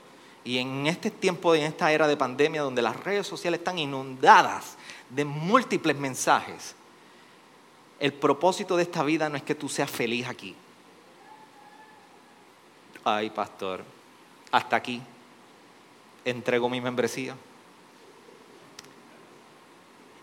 y 0.44 0.59
en 0.59 0.87
este 0.87 1.11
tiempo, 1.11 1.55
en 1.55 1.62
esta 1.62 1.90
era 1.92 2.07
de 2.07 2.18
pandemia 2.18 2.61
donde 2.61 2.83
las 2.83 2.94
redes 2.94 3.27
sociales 3.27 3.61
están 3.61 3.79
inundadas 3.79 4.77
de 5.09 5.25
múltiples 5.25 5.97
mensajes, 5.97 6.75
el 8.01 8.12
propósito 8.12 8.77
de 8.77 8.83
esta 8.83 9.03
vida 9.03 9.31
no 9.31 9.38
es 9.38 9.42
que 9.42 9.55
tú 9.55 9.71
seas 9.71 9.90
feliz 9.90 10.29
aquí. 10.29 10.55
ay 13.03 13.31
pastor, 13.31 13.83
hasta 14.53 14.77
aquí 14.77 15.01
entrego 16.27 16.68
mi 16.68 16.83
membresía. 16.83 17.35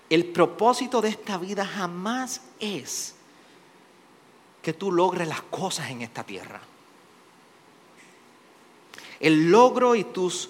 El 0.09 0.25
propósito 0.25 1.01
de 1.01 1.09
esta 1.09 1.37
vida 1.37 1.65
jamás 1.65 2.41
es 2.59 3.15
que 4.61 4.73
tú 4.73 4.91
logres 4.91 5.27
las 5.27 5.41
cosas 5.43 5.89
en 5.89 6.01
esta 6.01 6.23
tierra. 6.23 6.61
El 9.19 9.49
logro 9.49 9.95
y 9.95 10.03
tus 10.03 10.49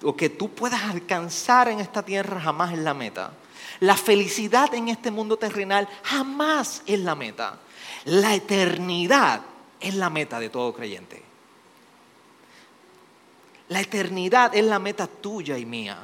lo 0.00 0.14
que 0.16 0.30
tú 0.30 0.50
puedas 0.50 0.82
alcanzar 0.84 1.68
en 1.68 1.80
esta 1.80 2.04
tierra 2.04 2.40
jamás 2.40 2.72
es 2.72 2.78
la 2.78 2.94
meta. 2.94 3.32
La 3.80 3.96
felicidad 3.96 4.72
en 4.74 4.88
este 4.88 5.10
mundo 5.10 5.36
terrenal 5.36 5.88
jamás 6.04 6.82
es 6.86 7.00
la 7.00 7.14
meta. 7.14 7.58
La 8.04 8.34
eternidad 8.34 9.40
es 9.80 9.94
la 9.94 10.08
meta 10.10 10.38
de 10.38 10.50
todo 10.50 10.72
creyente. 10.72 11.22
La 13.68 13.80
eternidad 13.80 14.54
es 14.54 14.64
la 14.64 14.78
meta 14.78 15.06
tuya 15.06 15.58
y 15.58 15.66
mía. 15.66 15.98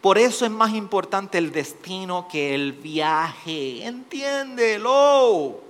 Por 0.00 0.16
eso 0.16 0.44
es 0.44 0.50
más 0.50 0.72
importante 0.72 1.38
el 1.38 1.52
destino 1.52 2.26
que 2.30 2.54
el 2.54 2.72
viaje. 2.72 3.84
Entiéndelo. 3.84 5.60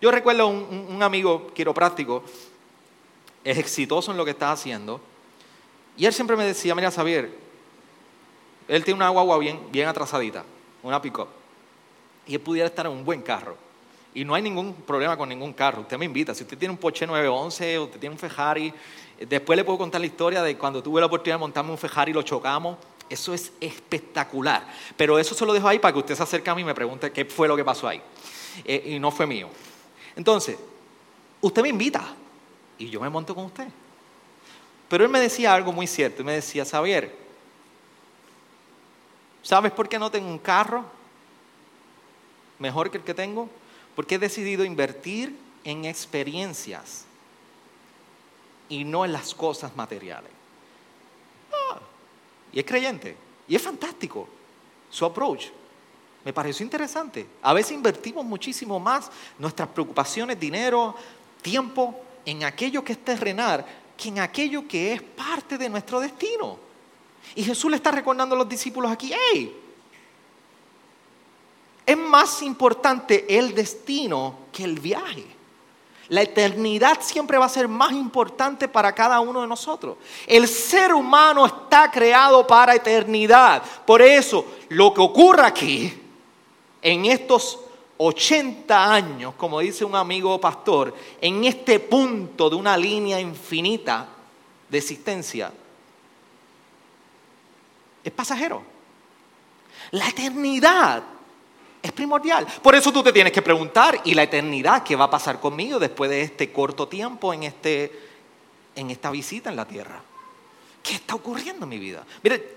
Yo 0.00 0.10
recuerdo 0.10 0.48
un, 0.48 0.86
un 0.90 1.02
amigo 1.02 1.52
quiropráctico, 1.54 2.22
es 3.42 3.56
exitoso 3.56 4.10
en 4.10 4.18
lo 4.18 4.24
que 4.24 4.32
está 4.32 4.52
haciendo, 4.52 5.00
y 5.96 6.04
él 6.04 6.12
siempre 6.12 6.36
me 6.36 6.44
decía, 6.44 6.74
mira 6.74 6.90
Xavier, 6.90 7.30
él 8.68 8.84
tiene 8.84 8.96
una 8.98 9.08
guagua 9.08 9.38
bien, 9.38 9.60
bien 9.70 9.88
atrasadita, 9.88 10.44
una 10.82 11.00
pick-up, 11.00 11.28
y 12.26 12.34
él 12.34 12.40
pudiera 12.40 12.68
estar 12.68 12.86
en 12.86 12.92
un 12.92 13.04
buen 13.04 13.22
carro. 13.22 13.56
Y 14.12 14.24
no 14.24 14.34
hay 14.34 14.42
ningún 14.42 14.72
problema 14.72 15.16
con 15.16 15.28
ningún 15.28 15.52
carro. 15.52 15.82
Usted 15.82 15.98
me 15.98 16.06
invita. 16.06 16.34
Si 16.34 16.42
usted 16.42 16.56
tiene 16.56 16.72
un 16.72 16.78
Porsche 16.78 17.06
911 17.06 17.78
o 17.78 17.84
usted 17.84 18.00
tiene 18.00 18.14
un 18.14 18.18
Ferrari, 18.18 18.72
después 19.20 19.58
le 19.58 19.62
puedo 19.62 19.76
contar 19.76 20.00
la 20.00 20.06
historia 20.06 20.42
de 20.42 20.56
cuando 20.56 20.82
tuve 20.82 21.00
la 21.00 21.06
oportunidad 21.06 21.36
de 21.36 21.40
montarme 21.40 21.70
un 21.70 21.76
Ferrari 21.76 22.12
y 22.12 22.14
lo 22.14 22.22
chocamos. 22.22 22.78
Eso 23.08 23.32
es 23.34 23.52
espectacular. 23.60 24.66
Pero 24.96 25.18
eso 25.18 25.34
se 25.34 25.46
lo 25.46 25.52
dejo 25.52 25.68
ahí 25.68 25.78
para 25.78 25.92
que 25.92 25.98
usted 26.00 26.14
se 26.14 26.22
acerque 26.22 26.50
a 26.50 26.54
mí 26.54 26.62
y 26.62 26.64
me 26.64 26.74
pregunte 26.74 27.12
qué 27.12 27.24
fue 27.24 27.46
lo 27.48 27.56
que 27.56 27.64
pasó 27.64 27.86
ahí. 27.86 28.02
Eh, 28.64 28.94
y 28.94 28.98
no 28.98 29.10
fue 29.10 29.26
mío. 29.26 29.48
Entonces, 30.16 30.56
usted 31.40 31.62
me 31.62 31.68
invita 31.68 32.14
y 32.78 32.88
yo 32.88 33.00
me 33.00 33.08
monto 33.08 33.34
con 33.34 33.44
usted. 33.44 33.68
Pero 34.88 35.04
él 35.04 35.10
me 35.10 35.20
decía 35.20 35.54
algo 35.54 35.72
muy 35.72 35.86
cierto. 35.86 36.24
Me 36.24 36.32
decía, 36.32 36.64
Xavier, 36.64 37.14
¿sabes 39.42 39.72
por 39.72 39.88
qué 39.88 39.98
no 39.98 40.10
tengo 40.10 40.28
un 40.28 40.38
carro 40.38 40.84
mejor 42.58 42.90
que 42.90 42.98
el 42.98 43.04
que 43.04 43.14
tengo? 43.14 43.48
Porque 43.94 44.16
he 44.16 44.18
decidido 44.18 44.64
invertir 44.64 45.36
en 45.64 45.84
experiencias 45.84 47.04
y 48.68 48.84
no 48.84 49.04
en 49.04 49.12
las 49.12 49.34
cosas 49.34 49.74
materiales. 49.76 50.35
Y 52.52 52.60
es 52.60 52.64
creyente. 52.64 53.16
Y 53.48 53.56
es 53.56 53.62
fantástico 53.62 54.28
su 54.90 55.04
approach. 55.04 55.46
Me 56.24 56.32
pareció 56.32 56.64
interesante. 56.64 57.26
A 57.42 57.52
veces 57.52 57.72
invertimos 57.72 58.24
muchísimo 58.24 58.80
más 58.80 59.10
nuestras 59.38 59.68
preocupaciones, 59.68 60.38
dinero, 60.38 60.94
tiempo 61.42 62.00
en 62.24 62.44
aquello 62.44 62.82
que 62.82 62.92
es 62.92 63.04
terrenal 63.04 63.64
que 63.96 64.08
en 64.08 64.18
aquello 64.18 64.66
que 64.68 64.92
es 64.92 65.02
parte 65.02 65.56
de 65.56 65.68
nuestro 65.68 66.00
destino. 66.00 66.58
Y 67.34 67.42
Jesús 67.42 67.70
le 67.70 67.76
está 67.76 67.90
recordando 67.90 68.34
a 68.34 68.38
los 68.38 68.48
discípulos 68.48 68.90
aquí, 68.90 69.12
hey, 69.12 69.56
es 71.84 71.96
más 71.96 72.42
importante 72.42 73.38
el 73.38 73.54
destino 73.54 74.40
que 74.52 74.64
el 74.64 74.78
viaje. 74.78 75.35
La 76.08 76.22
eternidad 76.22 76.98
siempre 77.00 77.36
va 77.36 77.46
a 77.46 77.50
ser 77.50 77.66
más 77.66 77.92
importante 77.92 78.68
para 78.68 78.94
cada 78.94 79.18
uno 79.20 79.40
de 79.40 79.46
nosotros. 79.46 79.96
El 80.26 80.46
ser 80.46 80.94
humano 80.94 81.46
está 81.46 81.90
creado 81.90 82.46
para 82.46 82.76
eternidad. 82.76 83.62
Por 83.84 84.00
eso, 84.00 84.46
lo 84.68 84.94
que 84.94 85.00
ocurra 85.00 85.46
aquí, 85.46 85.92
en 86.80 87.06
estos 87.06 87.58
80 87.98 88.92
años, 88.92 89.34
como 89.36 89.58
dice 89.58 89.84
un 89.84 89.96
amigo 89.96 90.40
pastor, 90.40 90.94
en 91.20 91.44
este 91.44 91.80
punto 91.80 92.48
de 92.48 92.56
una 92.56 92.76
línea 92.76 93.18
infinita 93.18 94.06
de 94.68 94.78
existencia, 94.78 95.52
es 98.04 98.12
pasajero. 98.12 98.62
La 99.90 100.08
eternidad 100.08 101.02
es 101.86 101.92
primordial. 101.92 102.46
Por 102.62 102.74
eso 102.74 102.92
tú 102.92 103.02
te 103.02 103.12
tienes 103.12 103.32
que 103.32 103.42
preguntar, 103.42 104.00
¿y 104.04 104.14
la 104.14 104.22
eternidad 104.22 104.82
qué 104.82 104.96
va 104.96 105.04
a 105.04 105.10
pasar 105.10 105.40
conmigo 105.40 105.78
después 105.78 106.10
de 106.10 106.22
este 106.22 106.52
corto 106.52 106.88
tiempo 106.88 107.32
en, 107.32 107.44
este, 107.44 107.92
en 108.74 108.90
esta 108.90 109.10
visita 109.10 109.50
en 109.50 109.56
la 109.56 109.66
tierra? 109.66 110.02
¿Qué 110.82 110.94
está 110.94 111.14
ocurriendo 111.14 111.64
en 111.64 111.70
mi 111.70 111.78
vida? 111.78 112.04
Mire, 112.22 112.56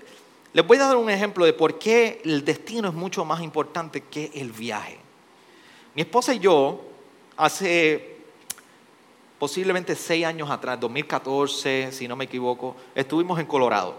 les 0.52 0.66
voy 0.66 0.76
a 0.78 0.86
dar 0.86 0.96
un 0.96 1.10
ejemplo 1.10 1.44
de 1.44 1.52
por 1.52 1.78
qué 1.78 2.20
el 2.24 2.44
destino 2.44 2.88
es 2.88 2.94
mucho 2.94 3.24
más 3.24 3.40
importante 3.40 4.02
que 4.02 4.30
el 4.34 4.52
viaje. 4.52 4.98
Mi 5.94 6.02
esposa 6.02 6.34
y 6.34 6.38
yo, 6.38 6.80
hace 7.36 8.18
posiblemente 9.38 9.96
seis 9.96 10.24
años 10.26 10.50
atrás, 10.50 10.78
2014, 10.78 11.92
si 11.92 12.06
no 12.06 12.14
me 12.14 12.24
equivoco, 12.24 12.76
estuvimos 12.94 13.38
en 13.40 13.46
Colorado. 13.46 13.96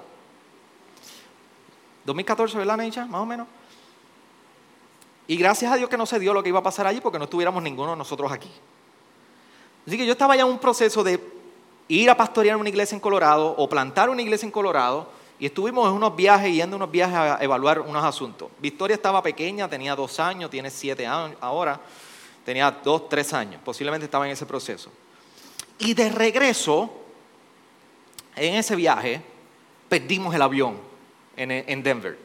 2014, 2.05 2.57
¿verdad, 2.57 2.77
Necha? 2.77 3.05
Más 3.05 3.21
o 3.21 3.25
menos. 3.25 3.47
Y 5.27 5.37
gracias 5.37 5.71
a 5.71 5.75
Dios 5.75 5.89
que 5.89 5.97
no 5.97 6.05
se 6.05 6.19
dio 6.19 6.33
lo 6.33 6.43
que 6.43 6.49
iba 6.49 6.59
a 6.59 6.63
pasar 6.63 6.87
allí 6.87 6.99
porque 6.99 7.17
no 7.17 7.25
estuviéramos 7.25 7.61
ninguno 7.63 7.91
de 7.91 7.97
nosotros 7.97 8.31
aquí. 8.31 8.49
Así 9.87 9.97
que 9.97 10.05
yo 10.05 10.13
estaba 10.13 10.35
ya 10.35 10.43
en 10.43 10.49
un 10.49 10.59
proceso 10.59 11.03
de 11.03 11.19
ir 11.87 12.09
a 12.09 12.17
pastorear 12.17 12.57
una 12.57 12.69
iglesia 12.69 12.95
en 12.95 13.01
Colorado 13.01 13.55
o 13.57 13.67
plantar 13.67 14.09
una 14.09 14.21
iglesia 14.21 14.45
en 14.45 14.51
Colorado 14.51 15.09
y 15.39 15.47
estuvimos 15.47 15.87
en 15.87 15.93
unos 15.93 16.15
viajes, 16.15 16.53
yendo 16.53 16.75
unos 16.75 16.91
viajes 16.91 17.15
a 17.15 17.37
evaluar 17.41 17.79
unos 17.79 18.03
asuntos. 18.03 18.49
Victoria 18.59 18.95
estaba 18.95 19.23
pequeña, 19.23 19.67
tenía 19.67 19.95
dos 19.95 20.19
años, 20.19 20.51
tiene 20.51 20.69
siete 20.69 21.07
años 21.07 21.35
ahora, 21.41 21.79
tenía 22.45 22.69
dos, 22.69 23.09
tres 23.09 23.33
años, 23.33 23.59
posiblemente 23.65 24.05
estaba 24.05 24.27
en 24.27 24.33
ese 24.33 24.45
proceso. 24.45 24.91
Y 25.79 25.95
de 25.95 26.09
regreso, 26.09 26.91
en 28.35 28.53
ese 28.53 28.75
viaje, 28.75 29.21
perdimos 29.89 30.35
el 30.35 30.43
avión 30.43 30.77
en, 31.35 31.81
Denver. 31.81 32.19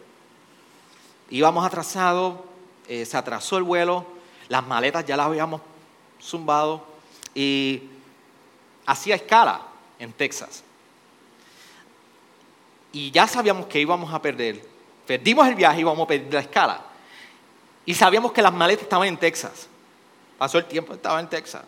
Íbamos 1.30 1.64
atrasados, 1.64 2.34
eh, 2.88 3.04
se 3.04 3.16
atrasó 3.16 3.56
el 3.56 3.64
vuelo, 3.64 4.06
las 4.48 4.66
maletas 4.66 5.04
ya 5.04 5.16
las 5.16 5.26
habíamos 5.26 5.60
zumbado 6.20 6.84
y 7.34 7.82
hacía 8.86 9.14
escala 9.16 9.62
en 9.98 10.12
Texas 10.12 10.62
y 12.96 13.10
ya 13.10 13.26
sabíamos 13.26 13.66
que 13.66 13.78
íbamos 13.78 14.10
a 14.14 14.22
perder. 14.22 14.66
Perdimos 15.06 15.46
el 15.46 15.54
viaje 15.54 15.76
y 15.76 15.80
íbamos 15.82 16.02
a 16.02 16.06
perder 16.06 16.32
la 16.32 16.40
escala. 16.40 16.80
Y 17.84 17.92
sabíamos 17.92 18.32
que 18.32 18.40
las 18.40 18.54
maletas 18.54 18.84
estaban 18.84 19.06
en 19.06 19.18
Texas. 19.18 19.68
Pasó 20.38 20.56
el 20.56 20.64
tiempo, 20.64 20.94
estaba 20.94 21.20
en 21.20 21.28
Texas. 21.28 21.62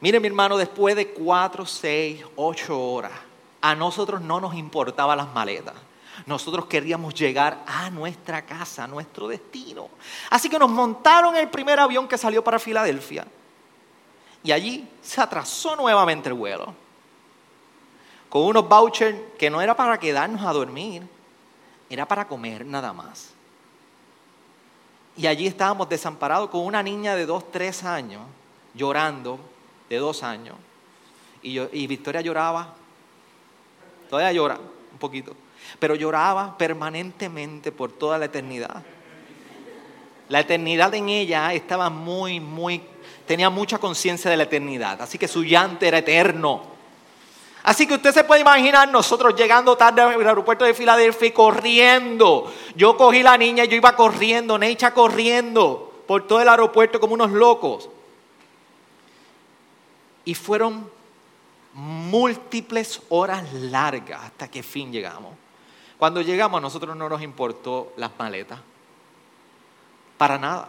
Mire 0.00 0.18
mi 0.18 0.26
hermano, 0.26 0.56
después 0.56 0.96
de 0.96 1.10
cuatro, 1.10 1.64
seis, 1.64 2.24
ocho 2.34 2.76
horas, 2.76 3.12
a 3.60 3.76
nosotros 3.76 4.20
no 4.20 4.40
nos 4.40 4.56
importaban 4.56 5.16
las 5.16 5.32
maletas. 5.32 5.74
Nosotros 6.26 6.66
queríamos 6.66 7.14
llegar 7.14 7.62
a 7.66 7.90
nuestra 7.90 8.44
casa, 8.44 8.84
a 8.84 8.86
nuestro 8.86 9.28
destino. 9.28 9.88
Así 10.30 10.48
que 10.48 10.58
nos 10.58 10.70
montaron 10.70 11.36
el 11.36 11.48
primer 11.48 11.80
avión 11.80 12.06
que 12.06 12.18
salió 12.18 12.44
para 12.44 12.58
Filadelfia. 12.58 13.26
Y 14.44 14.52
allí 14.52 14.88
se 15.00 15.20
atrasó 15.20 15.76
nuevamente 15.76 16.28
el 16.28 16.34
vuelo 16.34 16.74
con 18.32 18.44
unos 18.44 18.66
vouchers 18.66 19.14
que 19.38 19.50
no 19.50 19.60
era 19.60 19.76
para 19.76 20.00
quedarnos 20.00 20.40
a 20.40 20.54
dormir, 20.54 21.06
era 21.90 22.08
para 22.08 22.26
comer 22.26 22.64
nada 22.64 22.90
más. 22.94 23.28
Y 25.18 25.26
allí 25.26 25.46
estábamos 25.46 25.86
desamparados 25.90 26.48
con 26.48 26.64
una 26.64 26.82
niña 26.82 27.14
de 27.14 27.26
dos, 27.26 27.52
tres 27.52 27.84
años, 27.84 28.22
llorando, 28.72 29.38
de 29.90 29.98
dos 29.98 30.22
años. 30.22 30.56
Y, 31.42 31.60
y 31.60 31.86
Victoria 31.86 32.22
lloraba, 32.22 32.72
todavía 34.08 34.32
llora 34.32 34.58
un 34.92 34.98
poquito, 34.98 35.36
pero 35.82 35.96
lloraba 35.96 36.56
permanentemente 36.56 37.72
por 37.72 37.90
toda 37.90 38.16
la 38.16 38.26
eternidad. 38.26 38.84
La 40.28 40.38
eternidad 40.38 40.94
en 40.94 41.08
ella 41.08 41.52
estaba 41.52 41.90
muy, 41.90 42.38
muy, 42.38 42.80
tenía 43.26 43.50
mucha 43.50 43.78
conciencia 43.78 44.30
de 44.30 44.36
la 44.36 44.44
eternidad, 44.44 45.02
así 45.02 45.18
que 45.18 45.26
su 45.26 45.42
llanto 45.42 45.84
era 45.84 45.98
eterno. 45.98 46.62
Así 47.64 47.88
que 47.88 47.94
usted 47.94 48.12
se 48.12 48.22
puede 48.22 48.42
imaginar 48.42 48.92
nosotros 48.92 49.34
llegando 49.34 49.76
tarde 49.76 50.02
al 50.02 50.24
aeropuerto 50.24 50.64
de 50.64 50.72
Filadelfia 50.72 51.26
y 51.26 51.32
corriendo. 51.32 52.54
Yo 52.76 52.96
cogí 52.96 53.24
la 53.24 53.36
niña 53.36 53.64
y 53.64 53.68
yo 53.68 53.74
iba 53.74 53.96
corriendo, 53.96 54.56
Neicha 54.58 54.94
corriendo 54.94 56.04
por 56.06 56.28
todo 56.28 56.40
el 56.40 56.48
aeropuerto 56.48 57.00
como 57.00 57.14
unos 57.14 57.32
locos. 57.32 57.90
Y 60.24 60.36
fueron 60.36 60.88
múltiples 61.72 63.02
horas 63.08 63.52
largas 63.52 64.22
hasta 64.26 64.48
que 64.48 64.62
fin 64.62 64.92
llegamos. 64.92 65.41
Cuando 66.02 66.20
llegamos 66.20 66.58
a 66.58 66.60
nosotros 66.60 66.96
no 66.96 67.08
nos 67.08 67.22
importó 67.22 67.92
las 67.96 68.10
maletas. 68.18 68.58
Para 70.18 70.36
nada. 70.36 70.66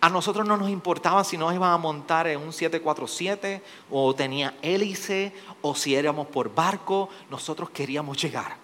A 0.00 0.08
nosotros 0.08 0.46
no 0.46 0.56
nos 0.56 0.70
importaba 0.70 1.24
si 1.24 1.36
nos 1.36 1.52
iban 1.52 1.72
a 1.72 1.78
montar 1.78 2.28
en 2.28 2.40
un 2.40 2.52
747 2.52 3.60
o 3.90 4.14
tenía 4.14 4.56
hélice 4.62 5.32
o 5.62 5.74
si 5.74 5.96
éramos 5.96 6.28
por 6.28 6.54
barco, 6.54 7.08
nosotros 7.28 7.70
queríamos 7.70 8.22
llegar. 8.22 8.56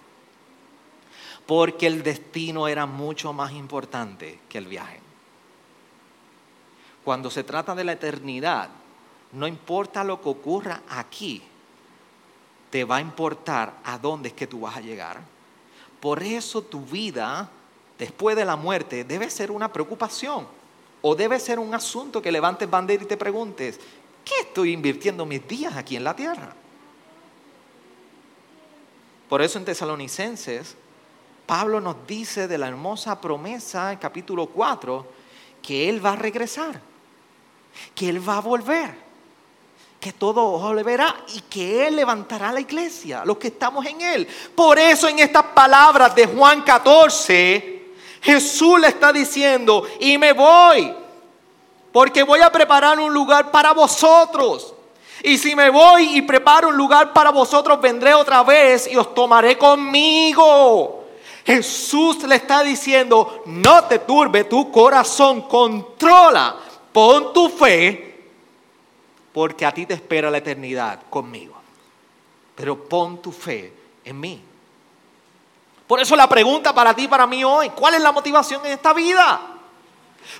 Porque 1.45 1.87
el 1.87 2.01
destino 2.01 2.69
era 2.69 2.85
mucho 2.85 3.33
más 3.33 3.51
importante 3.51 4.39
que 4.47 4.59
el 4.59 4.67
viaje. 4.67 5.01
Cuando 7.03 7.29
se 7.29 7.43
trata 7.43 7.75
de 7.75 7.83
la 7.83 7.91
eternidad, 7.91 8.69
no 9.33 9.45
importa 9.45 10.05
lo 10.05 10.21
que 10.21 10.29
ocurra 10.29 10.83
aquí, 10.87 11.43
te 12.69 12.85
va 12.85 12.95
a 12.95 13.01
importar 13.01 13.73
a 13.83 13.97
dónde 13.97 14.29
es 14.29 14.33
que 14.33 14.47
tú 14.47 14.61
vas 14.61 14.77
a 14.77 14.79
llegar. 14.79 15.35
Por 15.99 16.21
eso 16.21 16.61
tu 16.61 16.81
vida 16.81 17.49
después 17.97 18.35
de 18.35 18.45
la 18.45 18.55
muerte 18.55 19.03
debe 19.03 19.29
ser 19.29 19.51
una 19.51 19.71
preocupación 19.71 20.47
o 21.01 21.15
debe 21.15 21.39
ser 21.39 21.59
un 21.59 21.73
asunto 21.73 22.21
que 22.21 22.31
levantes 22.31 22.69
bandera 22.69 23.03
y 23.03 23.07
te 23.07 23.17
preguntes, 23.17 23.79
¿qué 24.23 24.41
estoy 24.41 24.73
invirtiendo 24.73 25.25
mis 25.25 25.47
días 25.47 25.75
aquí 25.75 25.95
en 25.95 26.03
la 26.03 26.15
tierra? 26.15 26.53
Por 29.29 29.41
eso 29.41 29.57
en 29.57 29.65
Tesalonicenses, 29.65 30.75
Pablo 31.45 31.81
nos 31.81 32.05
dice 32.05 32.47
de 32.47 32.57
la 32.57 32.67
hermosa 32.67 33.19
promesa 33.19 33.91
en 33.91 33.99
capítulo 33.99 34.47
4 34.47 35.05
que 35.61 35.89
Él 35.89 36.05
va 36.05 36.13
a 36.13 36.15
regresar, 36.15 36.79
que 37.95 38.09
Él 38.09 38.27
va 38.27 38.37
a 38.37 38.41
volver 38.41 39.06
que 39.99 40.13
todo 40.13 40.45
ojo 40.53 40.73
le 40.73 40.83
verá 40.83 41.15
y 41.33 41.41
que 41.41 41.87
Él 41.87 41.95
levantará 41.95 42.51
la 42.51 42.59
iglesia, 42.59 43.23
los 43.25 43.37
que 43.37 43.47
estamos 43.47 43.85
en 43.85 44.01
Él. 44.01 44.27
Por 44.55 44.77
eso 44.77 45.07
en 45.07 45.19
estas 45.19 45.43
palabras 45.43 46.13
de 46.13 46.27
Juan 46.27 46.61
14, 46.61 47.93
Jesús 48.21 48.79
le 48.79 48.87
está 48.87 49.11
diciendo, 49.11 49.83
y 49.99 50.17
me 50.17 50.33
voy, 50.33 50.93
porque 51.91 52.23
voy 52.23 52.41
a 52.41 52.51
preparar 52.51 52.99
un 52.99 53.13
lugar 53.13 53.49
para 53.49 53.73
vosotros. 53.73 54.73
Y 55.23 55.37
si 55.37 55.55
me 55.55 55.69
voy 55.71 56.17
y 56.17 56.21
preparo 56.21 56.69
un 56.69 56.77
lugar 56.77 57.11
para 57.11 57.31
vosotros, 57.31 57.81
vendré 57.81 58.13
otra 58.13 58.43
vez 58.43 58.87
y 58.87 58.95
os 58.95 59.15
tomaré 59.15 59.57
conmigo. 59.57 61.05
Jesús 61.43 62.21
le 62.23 62.35
está 62.35 62.61
diciendo, 62.61 63.41
no 63.45 63.85
te 63.85 63.99
turbe 63.99 64.43
tu 64.43 64.71
corazón, 64.71 65.43
controla, 65.43 66.55
pon 66.91 67.33
tu 67.33 67.49
fe 67.49 68.06
porque 69.37 69.67
a 69.67 69.71
ti 69.71 69.85
te 69.85 69.93
espera 69.93 70.31
la 70.31 70.39
eternidad 70.39 71.01
conmigo. 71.11 71.53
Pero 72.55 72.89
pon 72.89 73.21
tu 73.21 73.31
fe 73.31 73.71
en 74.03 74.19
mí. 74.19 74.41
Por 75.85 75.99
eso 75.99 76.15
la 76.15 76.27
pregunta 76.27 76.73
para 76.73 76.95
ti, 76.95 77.07
para 77.07 77.27
mí 77.27 77.43
hoy, 77.43 77.69
¿cuál 77.69 77.93
es 77.93 78.01
la 78.01 78.11
motivación 78.11 78.65
en 78.65 78.71
esta 78.71 78.93
vida? 78.93 79.39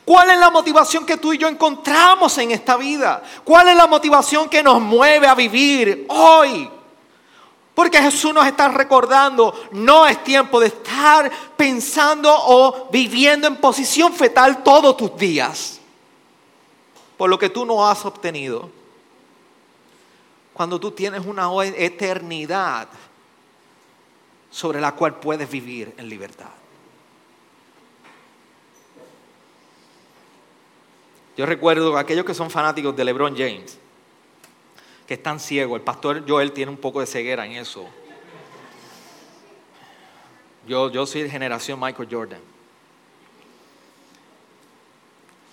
¿Cuál 0.04 0.32
es 0.32 0.40
la 0.40 0.50
motivación 0.50 1.06
que 1.06 1.18
tú 1.18 1.32
y 1.32 1.38
yo 1.38 1.48
encontramos 1.48 2.40
en 2.40 2.50
esta 2.50 2.76
vida? 2.76 3.22
¿Cuál 3.44 3.68
es 3.68 3.76
la 3.76 3.86
motivación 3.86 4.50
que 4.50 4.64
nos 4.64 4.82
mueve 4.82 5.28
a 5.28 5.36
vivir 5.36 6.08
hoy? 6.10 6.68
Porque 7.76 8.02
Jesús 8.02 8.34
nos 8.34 8.48
está 8.48 8.68
recordando, 8.70 9.54
no 9.74 10.08
es 10.08 10.24
tiempo 10.24 10.60
de 10.60 10.70
estar 10.70 11.32
pensando 11.56 12.36
o 12.36 12.88
viviendo 12.90 13.46
en 13.46 13.58
posición 13.58 14.12
fetal 14.12 14.64
todos 14.64 14.98
tus 14.98 15.16
días 15.16 15.82
por 17.16 17.30
lo 17.30 17.38
que 17.38 17.50
tú 17.50 17.64
no 17.64 17.88
has 17.88 18.04
obtenido 18.06 18.77
cuando 20.58 20.80
tú 20.80 20.89
tienes 20.89 21.24
una 21.24 21.48
eternidad 21.63 22.88
sobre 24.50 24.82
la 24.82 24.93
cual 24.96 25.20
puedes 25.20 25.48
vivir 25.48 25.93
en 25.98 26.10
libertad. 26.10 26.50
Yo 31.38 31.46
recuerdo 31.46 31.96
aquellos 31.96 32.26
que 32.26 32.34
son 32.34 32.50
fanáticos 32.50 32.96
de 32.96 33.06
LeBron 33.06 33.38
James, 33.38 33.78
que 35.06 35.13
están 35.13 35.39
ciegos, 35.39 35.78
el 35.78 35.84
pastor 35.84 36.28
Joel 36.28 36.52
tiene 36.52 36.72
un 36.72 36.78
poco 36.78 37.02
de 37.02 37.06
ceguera 37.06 37.46
en 37.46 37.52
eso. 37.52 37.88
Yo, 40.67 40.89
yo 40.89 41.06
soy 41.06 41.22
de 41.22 41.30
generación 41.30 41.80
Michael 41.80 42.10
Jordan. 42.12 42.41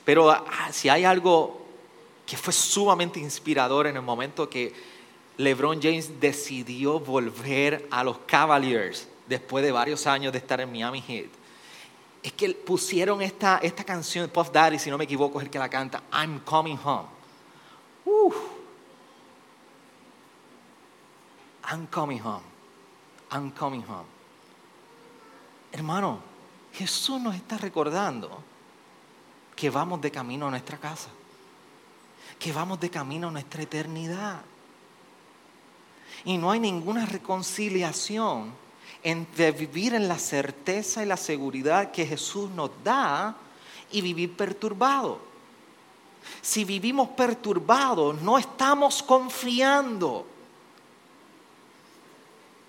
Pero 0.07 0.31
ah, 0.31 0.71
si 0.73 0.89
hay 0.89 1.05
algo 1.05 1.63
que 2.25 2.39
fue 2.39 2.55
sumamente 2.55 3.21
inspirador 3.21 3.87
en 3.87 3.97
el 3.97 4.03
momento 4.03 4.49
que 4.49 4.94
LeBron 5.37 5.81
James 5.83 6.21
decidió 6.21 7.01
volver 7.01 7.89
a 7.91 8.05
los 8.05 8.19
Cavaliers 8.19 9.09
después 9.27 9.65
de 9.65 9.73
varios 9.73 10.07
años 10.07 10.33
de 10.33 10.39
estar 10.39 10.61
en 10.61 10.71
Miami 10.71 11.01
Heat. 11.01 11.31
Es 12.23 12.33
que 12.33 12.51
pusieron 12.51 13.21
esta, 13.21 13.59
esta 13.59 13.85
canción, 13.85 14.29
Puff 14.31 14.51
Daddy, 14.51 14.79
si 14.79 14.91
no 14.91 14.97
me 14.97 15.05
equivoco, 15.05 15.39
es 15.39 15.45
el 15.45 15.51
que 15.51 15.59
la 15.59 15.69
canta, 15.69 16.03
I'm 16.13 16.41
Coming 16.41 16.79
Home. 16.85 17.15
I'm 21.71 21.87
coming 21.87 22.21
home. 22.21 22.45
I'm 23.31 23.51
coming 23.51 23.83
home. 23.83 24.07
Hermano, 25.73 26.21
Jesús 26.73 27.21
nos 27.21 27.35
está 27.35 27.57
recordando 27.59 28.43
que 29.57 29.71
vamos 29.71 30.01
de 30.01 30.11
camino 30.11 30.47
a 30.47 30.51
nuestra 30.51 30.79
casa, 30.79 31.09
que 32.39 32.53
vamos 32.53 32.79
de 32.81 32.91
camino 32.91 33.29
a 33.29 33.31
nuestra 33.31 33.63
eternidad. 33.63 34.43
Y 36.25 36.39
no 36.39 36.51
hay 36.51 36.61
ninguna 36.61 37.07
reconciliación 37.07 38.53
entre 39.03 39.53
vivir 39.53 39.95
en 39.95 40.09
la 40.09 40.19
certeza 40.19 41.03
y 41.03 41.07
la 41.07 41.19
seguridad 41.19 41.91
que 41.91 42.07
Jesús 42.07 42.51
nos 42.51 42.71
da 42.83 43.37
y 43.91 44.01
vivir 44.01 44.35
perturbado. 44.35 45.19
Si 46.41 46.65
vivimos 46.65 47.11
perturbados, 47.11 48.21
no 48.23 48.39
estamos 48.39 49.03
confiando. 49.03 50.27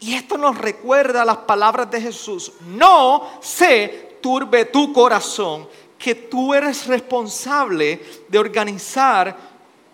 Y 0.01 0.13
esto 0.13 0.37
nos 0.37 0.57
recuerda 0.57 1.23
las 1.23 1.37
palabras 1.37 1.89
de 1.89 2.01
Jesús. 2.01 2.51
No 2.67 3.39
se 3.41 4.17
turbe 4.21 4.65
tu 4.65 4.91
corazón, 4.91 5.67
que 5.97 6.15
tú 6.15 6.53
eres 6.53 6.85
responsable 6.87 8.05
de 8.27 8.37
organizar 8.37 9.37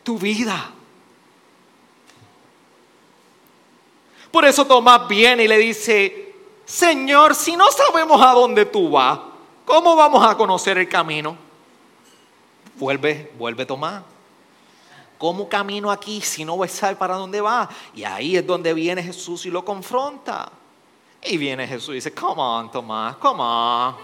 tu 0.04 0.17
vida. 0.17 0.71
Por 4.32 4.46
eso 4.46 4.65
Tomás 4.65 5.08
viene 5.08 5.44
y 5.44 5.48
le 5.48 5.58
dice, 5.58 6.34
Señor, 6.65 7.36
si 7.36 7.56
no 7.56 7.65
sabemos 7.70 8.22
a 8.22 8.32
dónde 8.32 8.65
tú 8.65 8.91
vas, 8.91 9.20
¿cómo 9.65 9.96
vamos 9.96 10.26
a 10.26 10.36
conocer 10.38 10.78
el 10.78 10.88
camino? 10.88 11.36
Vuelve, 12.76 13.32
vuelve 13.38 13.65
Tomás. 13.65 14.04
¿Cómo 15.17 15.48
camino 15.48 15.91
aquí 15.91 16.22
si 16.22 16.44
no 16.46 16.56
voy 16.56 16.67
a 16.67 16.72
saber 16.72 16.98
para 16.98 17.15
dónde 17.15 17.41
va? 17.41 17.70
Y 17.94 18.04
ahí 18.04 18.38
es 18.38 18.48
donde 18.48 18.74
viene 18.74 19.04
Jesús 19.04 19.46
y 19.46 19.52
lo 19.52 19.63
confronta. 19.63 20.52
Y 21.24 21.38
viene 21.38 21.67
Jesús 21.67 21.89
y 21.89 21.96
dice, 21.96 22.13
come 22.13 22.41
on, 22.41 22.72
Tomás, 22.72 23.17
come 23.17 23.44
on. 23.44 23.96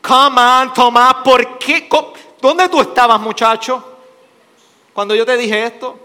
Come 0.00 0.40
on, 0.40 0.72
Tomás, 0.72 1.14
¿por 1.24 1.58
qué? 1.58 1.88
¿Dónde 2.40 2.68
tú 2.68 2.80
estabas, 2.80 3.18
muchacho? 3.20 3.82
Cuando 4.92 5.14
yo 5.14 5.24
te 5.24 5.36
dije 5.36 5.64
esto. 5.64 6.03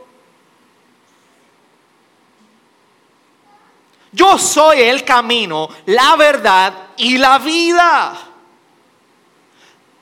Yo 4.11 4.37
soy 4.37 4.81
el 4.81 5.03
camino, 5.03 5.69
la 5.85 6.15
verdad 6.15 6.73
y 6.97 7.17
la 7.17 7.37
vida. 7.37 8.17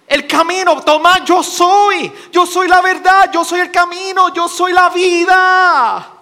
El 0.07 0.25
camino, 0.25 0.81
Tomás, 0.81 1.25
yo 1.25 1.43
soy. 1.43 2.11
Yo 2.31 2.45
soy 2.45 2.67
la 2.67 2.81
verdad, 2.81 3.29
yo 3.31 3.43
soy 3.43 3.59
el 3.59 3.71
camino, 3.71 4.33
yo 4.33 4.47
soy 4.47 4.71
la 4.71 4.89
vida. 4.89 6.13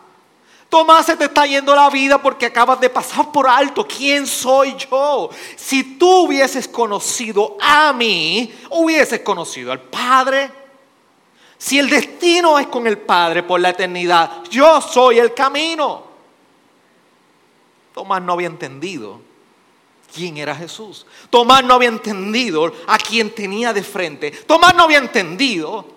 Tomás, 0.68 1.06
se 1.06 1.16
te 1.16 1.26
está 1.26 1.46
yendo 1.46 1.76
la 1.76 1.90
vida 1.92 2.20
porque 2.20 2.48
acabas 2.48 2.80
de 2.80 2.90
pasar 2.90 3.32
por 3.32 3.48
alto. 3.48 3.88
¿Quién 3.88 4.26
soy 4.26 4.76
yo? 4.76 5.30
Si 5.56 5.98
tú 5.98 6.26
hubieses 6.26 6.68
conocido 6.68 7.56
a 7.62 7.94
mí, 7.94 8.52
hubieses 8.72 9.20
conocido 9.20 9.72
al 9.72 9.82
Padre. 9.82 10.52
Si 11.58 11.78
el 11.78 11.90
destino 11.90 12.58
es 12.58 12.68
con 12.68 12.88
el 12.88 12.98
Padre 12.98 13.44
por 13.44 13.60
la 13.60 13.70
eternidad, 13.70 14.44
yo 14.50 14.82
soy 14.82 15.20
el 15.20 15.34
camino. 15.36 16.15
Tomás 17.96 18.22
no 18.22 18.34
había 18.34 18.48
entendido 18.48 19.22
quién 20.14 20.36
era 20.36 20.54
Jesús. 20.54 21.06
Tomás 21.30 21.64
no 21.64 21.76
había 21.76 21.88
entendido 21.88 22.74
a 22.88 22.98
quién 22.98 23.34
tenía 23.34 23.72
de 23.72 23.84
frente. 23.84 24.32
Tomás 24.32 24.76
no 24.76 24.84
había 24.84 24.98
entendido 24.98 25.88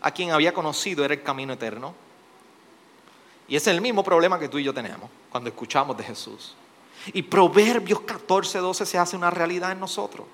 a 0.00 0.10
quien 0.12 0.30
había 0.30 0.54
conocido 0.54 1.04
era 1.04 1.12
el 1.12 1.22
camino 1.22 1.52
eterno. 1.52 1.94
Y 3.48 3.54
es 3.54 3.66
el 3.66 3.82
mismo 3.82 4.02
problema 4.02 4.38
que 4.38 4.48
tú 4.48 4.56
y 4.56 4.64
yo 4.64 4.72
tenemos 4.72 5.10
cuando 5.28 5.50
escuchamos 5.50 5.94
de 5.98 6.04
Jesús. 6.04 6.54
Y 7.12 7.20
Proverbios 7.20 8.00
14, 8.00 8.58
12 8.58 8.86
se 8.86 8.96
hace 8.96 9.14
una 9.14 9.28
realidad 9.28 9.72
en 9.72 9.80
nosotros. 9.80 10.26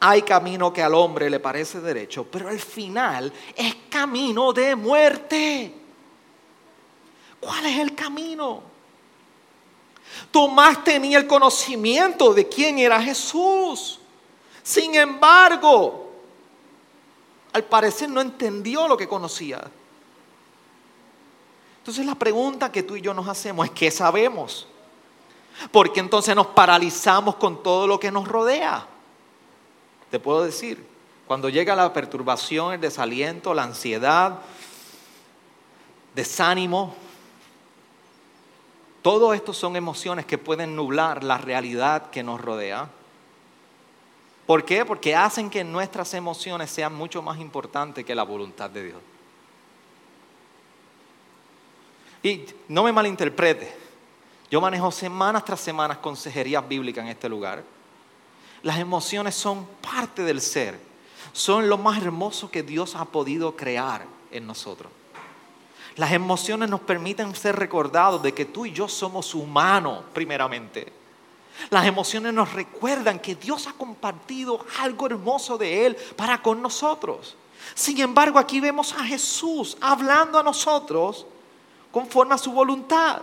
Hay 0.00 0.22
camino 0.22 0.72
que 0.72 0.82
al 0.82 0.94
hombre 0.94 1.30
le 1.30 1.38
parece 1.38 1.80
derecho, 1.80 2.26
pero 2.28 2.48
al 2.48 2.58
final 2.58 3.32
es 3.54 3.76
camino 3.88 4.52
de 4.52 4.74
muerte. 4.74 5.74
¿Cuál 7.38 7.66
es 7.66 7.78
el 7.78 7.94
camino? 7.94 8.73
Tomás 10.30 10.84
tenía 10.84 11.18
el 11.18 11.26
conocimiento 11.26 12.34
de 12.34 12.48
quién 12.48 12.78
era 12.78 13.00
Jesús. 13.02 14.00
Sin 14.62 14.94
embargo, 14.94 16.12
al 17.52 17.64
parecer 17.64 18.08
no 18.08 18.20
entendió 18.20 18.88
lo 18.88 18.96
que 18.96 19.08
conocía. 19.08 19.62
Entonces 21.78 22.06
la 22.06 22.14
pregunta 22.14 22.72
que 22.72 22.82
tú 22.82 22.96
y 22.96 23.02
yo 23.02 23.12
nos 23.12 23.28
hacemos 23.28 23.66
es, 23.66 23.72
¿qué 23.72 23.90
sabemos? 23.90 24.66
Porque 25.70 26.00
entonces 26.00 26.34
nos 26.34 26.48
paralizamos 26.48 27.36
con 27.36 27.62
todo 27.62 27.86
lo 27.86 28.00
que 28.00 28.10
nos 28.10 28.26
rodea. 28.26 28.86
Te 30.10 30.18
puedo 30.18 30.44
decir, 30.44 30.84
cuando 31.26 31.48
llega 31.48 31.76
la 31.76 31.92
perturbación, 31.92 32.72
el 32.72 32.80
desaliento, 32.80 33.54
la 33.54 33.64
ansiedad, 33.64 34.38
desánimo, 36.14 36.94
todo 39.04 39.34
esto 39.34 39.52
son 39.52 39.76
emociones 39.76 40.24
que 40.24 40.38
pueden 40.38 40.74
nublar 40.74 41.22
la 41.24 41.36
realidad 41.36 42.08
que 42.08 42.22
nos 42.22 42.40
rodea. 42.40 42.88
¿Por 44.46 44.64
qué? 44.64 44.86
Porque 44.86 45.14
hacen 45.14 45.50
que 45.50 45.62
nuestras 45.62 46.14
emociones 46.14 46.70
sean 46.70 46.94
mucho 46.94 47.20
más 47.20 47.38
importantes 47.38 48.02
que 48.02 48.14
la 48.14 48.22
voluntad 48.22 48.70
de 48.70 48.84
Dios. 48.84 49.02
Y 52.22 52.46
no 52.68 52.84
me 52.84 52.92
malinterprete, 52.92 53.76
yo 54.50 54.62
manejo 54.62 54.90
semanas 54.90 55.44
tras 55.44 55.60
semanas 55.60 55.98
consejerías 55.98 56.66
bíblicas 56.66 57.04
en 57.04 57.10
este 57.10 57.28
lugar. 57.28 57.62
Las 58.62 58.78
emociones 58.78 59.34
son 59.34 59.66
parte 59.82 60.22
del 60.22 60.40
ser, 60.40 60.80
son 61.34 61.68
lo 61.68 61.76
más 61.76 62.02
hermoso 62.02 62.50
que 62.50 62.62
Dios 62.62 62.94
ha 62.94 63.04
podido 63.04 63.54
crear 63.54 64.06
en 64.30 64.46
nosotros. 64.46 64.90
Las 65.96 66.12
emociones 66.12 66.68
nos 66.68 66.80
permiten 66.80 67.34
ser 67.34 67.56
recordados 67.56 68.22
de 68.22 68.34
que 68.34 68.44
tú 68.44 68.66
y 68.66 68.72
yo 68.72 68.88
somos 68.88 69.34
humanos, 69.34 70.04
primeramente. 70.12 70.92
Las 71.70 71.86
emociones 71.86 72.32
nos 72.32 72.52
recuerdan 72.52 73.20
que 73.20 73.36
Dios 73.36 73.66
ha 73.68 73.72
compartido 73.72 74.64
algo 74.80 75.06
hermoso 75.06 75.56
de 75.56 75.86
Él 75.86 75.96
para 76.16 76.42
con 76.42 76.60
nosotros. 76.60 77.36
Sin 77.74 78.00
embargo, 78.00 78.38
aquí 78.38 78.60
vemos 78.60 78.92
a 78.92 79.04
Jesús 79.04 79.76
hablando 79.80 80.38
a 80.38 80.42
nosotros 80.42 81.26
conforme 81.92 82.34
a 82.34 82.38
su 82.38 82.50
voluntad. 82.50 83.22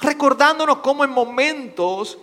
Recordándonos 0.00 0.78
cómo 0.78 1.02
en 1.02 1.10
momentos 1.10 2.18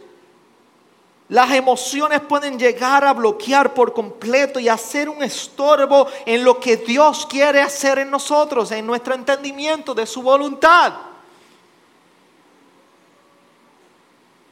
las 1.32 1.50
emociones 1.52 2.20
pueden 2.20 2.60
llegar 2.60 3.06
a 3.06 3.14
bloquear 3.14 3.74
por 3.74 3.94
completo 3.94 4.60
y 4.60 4.68
hacer 4.68 5.08
un 5.08 5.24
estorbo 5.24 6.06
en 6.26 6.44
lo 6.44 6.60
que 6.60 6.76
Dios 6.76 7.26
quiere 7.26 7.62
hacer 7.62 8.00
en 8.00 8.12
nosotros, 8.12 8.70
en 8.72 8.86
nuestro 8.86 9.14
entendimiento 9.14 9.94
de 9.94 10.06
su 10.06 10.22
voluntad. 10.22 10.92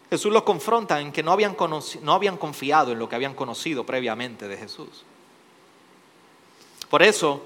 Jesús 0.09 0.31
los 0.31 0.43
confronta 0.43 1.01
en 1.01 1.11
que 1.11 1.21
no 1.21 1.33
habían, 1.33 1.53
confiado 1.53 2.93
en 2.93 2.99
lo 2.99 3.09
que 3.09 3.15
habían 3.15 3.33
conocido 3.33 3.85
previamente 3.85 4.47
de 4.47 4.55
Jesús. 4.55 5.03
Por 6.89 7.03
eso, 7.03 7.41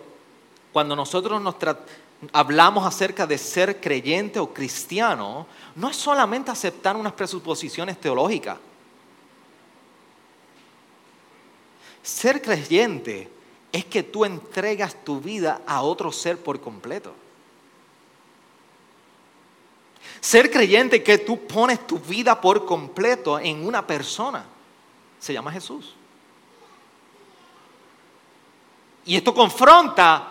cuando 0.72 0.96
nosotros 0.96 1.42
nos 1.42 1.56
hablamos 2.34 2.86
acerca 2.86 3.26
de 3.26 3.40
ser 3.40 3.82
creyente 3.82 4.38
o 4.38 4.54
cristiano, 4.54 5.48
no 5.74 5.90
es 5.90 5.96
solamente 5.96 6.52
aceptar 6.52 6.96
unas 6.96 7.14
presuposiciones 7.14 8.00
teológicas. 8.00 8.60
Ser 12.04 12.42
creyente 12.42 13.32
es 13.72 13.86
que 13.86 14.04
tú 14.04 14.26
entregas 14.26 15.04
tu 15.04 15.20
vida 15.20 15.62
a 15.66 15.82
otro 15.82 16.12
ser 16.12 16.38
por 16.38 16.60
completo. 16.60 17.14
Ser 20.20 20.52
creyente 20.52 20.98
es 20.98 21.04
que 21.04 21.18
tú 21.18 21.48
pones 21.48 21.88
tu 21.88 21.98
vida 21.98 22.40
por 22.40 22.66
completo 22.66 23.40
en 23.40 23.66
una 23.66 23.88
persona. 23.88 24.46
Se 25.20 25.34
llama 25.34 25.52
Jesús. 25.52 25.96
Y 29.06 29.16
esto 29.16 29.34
confronta 29.34 30.28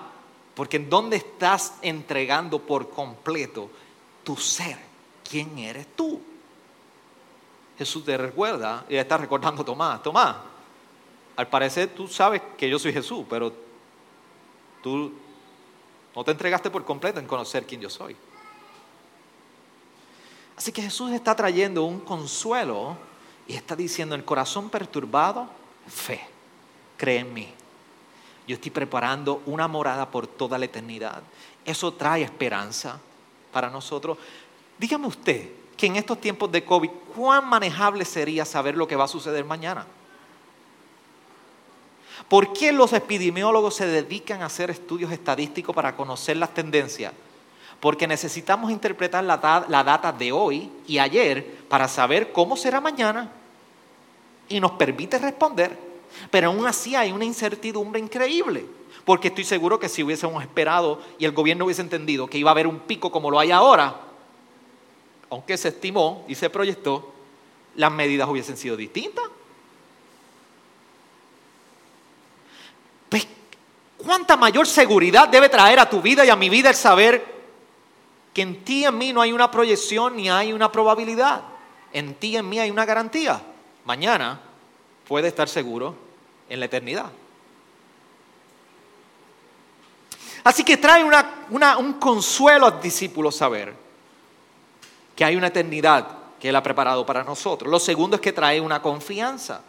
porque 0.54 0.76
en 0.76 0.88
dónde 0.88 1.16
estás 1.16 1.74
entregando 1.82 2.58
por 2.58 2.90
completo 2.90 3.70
tu 4.22 4.36
ser. 4.36 4.78
¿Quién 5.28 5.58
eres 5.58 5.86
tú? 5.96 6.20
Jesús 7.78 8.04
te 8.04 8.16
recuerda 8.16 8.84
y 8.88 8.96
está 8.96 9.16
recordando 9.16 9.62
a 9.62 9.64
Tomás. 9.64 10.02
Tomás, 10.02 10.36
al 11.37 11.49
parecer 11.49 11.89
tú 11.95 12.09
sabes 12.09 12.43
que 12.57 12.68
yo 12.68 12.78
soy 12.78 12.93
Jesús, 12.93 13.24
pero 13.28 13.53
tú 14.83 15.12
no 16.14 16.24
te 16.24 16.30
entregaste 16.30 16.70
por 16.70 16.85
completo 16.85 17.20
en 17.20 17.26
conocer 17.26 17.66
quién 17.66 17.80
yo 17.80 17.89
soy. 17.89 18.16
Así 20.57 20.72
que 20.72 20.83
Jesús 20.83 21.11
está 21.12 21.35
trayendo 21.35 21.85
un 21.85 22.01
consuelo 22.01 22.97
y 23.47 23.55
está 23.55 23.74
diciendo, 23.74 24.14
el 24.14 24.24
corazón 24.24 24.68
perturbado, 24.70 25.49
fe, 25.89 26.20
cree 26.97 27.20
en 27.20 27.33
mí. 27.33 27.49
Yo 28.47 28.55
estoy 28.55 28.70
preparando 28.70 29.43
una 29.47 29.66
morada 29.68 30.11
por 30.11 30.26
toda 30.26 30.59
la 30.59 30.66
eternidad. 30.66 31.22
Eso 31.64 31.93
trae 31.95 32.22
esperanza 32.22 33.01
para 33.53 33.70
nosotros. 33.70 34.18
Dígame 34.78 35.07
usted 35.07 35.51
que 35.76 35.87
en 35.87 35.97
estos 35.97 36.20
tiempos 36.20 36.53
de 36.53 36.64
COVID, 36.64 36.91
¿cuán 37.16 37.47
manejable 37.49 38.05
sería 38.05 38.45
saber 38.45 38.76
lo 38.76 38.87
que 38.87 38.97
va 38.97 39.05
a 39.05 39.09
suceder 39.09 39.45
mañana? 39.45 39.87
¿Por 42.28 42.52
qué 42.52 42.72
los 42.72 42.92
epidemiólogos 42.92 43.74
se 43.74 43.86
dedican 43.86 44.42
a 44.42 44.46
hacer 44.46 44.70
estudios 44.70 45.12
estadísticos 45.12 45.74
para 45.74 45.96
conocer 45.96 46.36
las 46.36 46.54
tendencias? 46.54 47.12
Porque 47.80 48.06
necesitamos 48.06 48.70
interpretar 48.70 49.24
la, 49.24 49.66
la, 49.68 49.84
data 49.84 50.12
de 50.12 50.32
hoy 50.32 50.70
y 50.86 50.98
ayer 50.98 51.64
para 51.68 51.88
saber 51.88 52.32
cómo 52.32 52.56
será 52.56 52.80
mañana 52.80 53.30
y 54.48 54.60
nos 54.60 54.72
permite 54.72 55.18
responder. 55.18 55.76
Pero 56.30 56.48
aún 56.48 56.66
así 56.66 56.94
hay 56.94 57.10
una 57.10 57.24
incertidumbre 57.24 58.00
increíble. 58.00 58.64
Porque 59.04 59.28
estoy 59.28 59.44
seguro 59.44 59.80
que 59.80 59.88
si 59.88 60.02
hubiésemos 60.02 60.42
esperado 60.42 61.00
y 61.18 61.24
el 61.24 61.32
gobierno 61.32 61.64
hubiese 61.64 61.82
entendido 61.82 62.28
que 62.28 62.38
iba 62.38 62.50
a 62.50 62.52
haber 62.52 62.66
un 62.68 62.80
pico 62.80 63.10
como 63.10 63.30
lo 63.30 63.38
hay 63.38 63.50
ahora, 63.50 64.00
aunque 65.28 65.56
se 65.56 65.68
estimó 65.68 66.24
y 66.28 66.34
se 66.34 66.50
proyectó, 66.50 67.12
las 67.74 67.90
medidas 67.90 68.28
hubiesen 68.28 68.56
sido 68.56 68.76
distintas. 68.76 69.24
¿Cuánta 74.05 74.36
mayor 74.36 74.66
seguridad 74.66 75.28
debe 75.28 75.48
traer 75.48 75.78
a 75.78 75.88
tu 75.88 76.03
vida 76.03 76.24
y 76.24 76.30
a 76.30 76.36
mi 76.36 76.48
vida 76.48 76.70
el 76.70 76.74
saber 76.74 77.24
que 78.34 78.42
en 78.42 78.64
ti 78.64 78.80
y 78.80 78.84
en 78.84 78.98
mí 78.98 79.12
no 79.12 79.20
hay 79.20 79.32
una 79.32 79.50
proyección 79.50 80.16
ni 80.16 80.28
hay 80.28 80.53
una 80.53 80.72
probabilidad? 80.72 81.42
En 81.92 82.14
ti 82.14 82.28
y 82.28 82.36
en 82.36 82.48
mí 82.48 82.59
hay 82.59 82.70
una 82.70 82.84
garantía. 82.84 83.40
Mañana 83.84 84.40
puede 85.07 85.28
estar 85.28 85.48
seguro 85.48 85.94
en 86.48 86.59
la 86.59 86.66
eternidad. 86.66 87.11
Así 90.44 90.64
que 90.64 90.76
trae 90.76 91.05
un 91.05 91.92
consuelo 91.94 92.66
al 92.66 92.80
discípulo 92.80 93.30
saber 93.30 93.74
que 95.14 95.24
hay 95.24 95.36
una 95.36 95.48
eternidad 95.48 96.09
que 96.40 96.48
Él 96.48 96.57
ha 96.57 96.62
preparado 96.62 97.07
para 97.07 97.22
nosotros. 97.22 97.70
Lo 97.70 97.78
segundo 97.78 98.16
es 98.16 98.22
que 98.22 98.32
trae 98.32 98.61
una 98.61 98.82
confianza. 98.82 99.62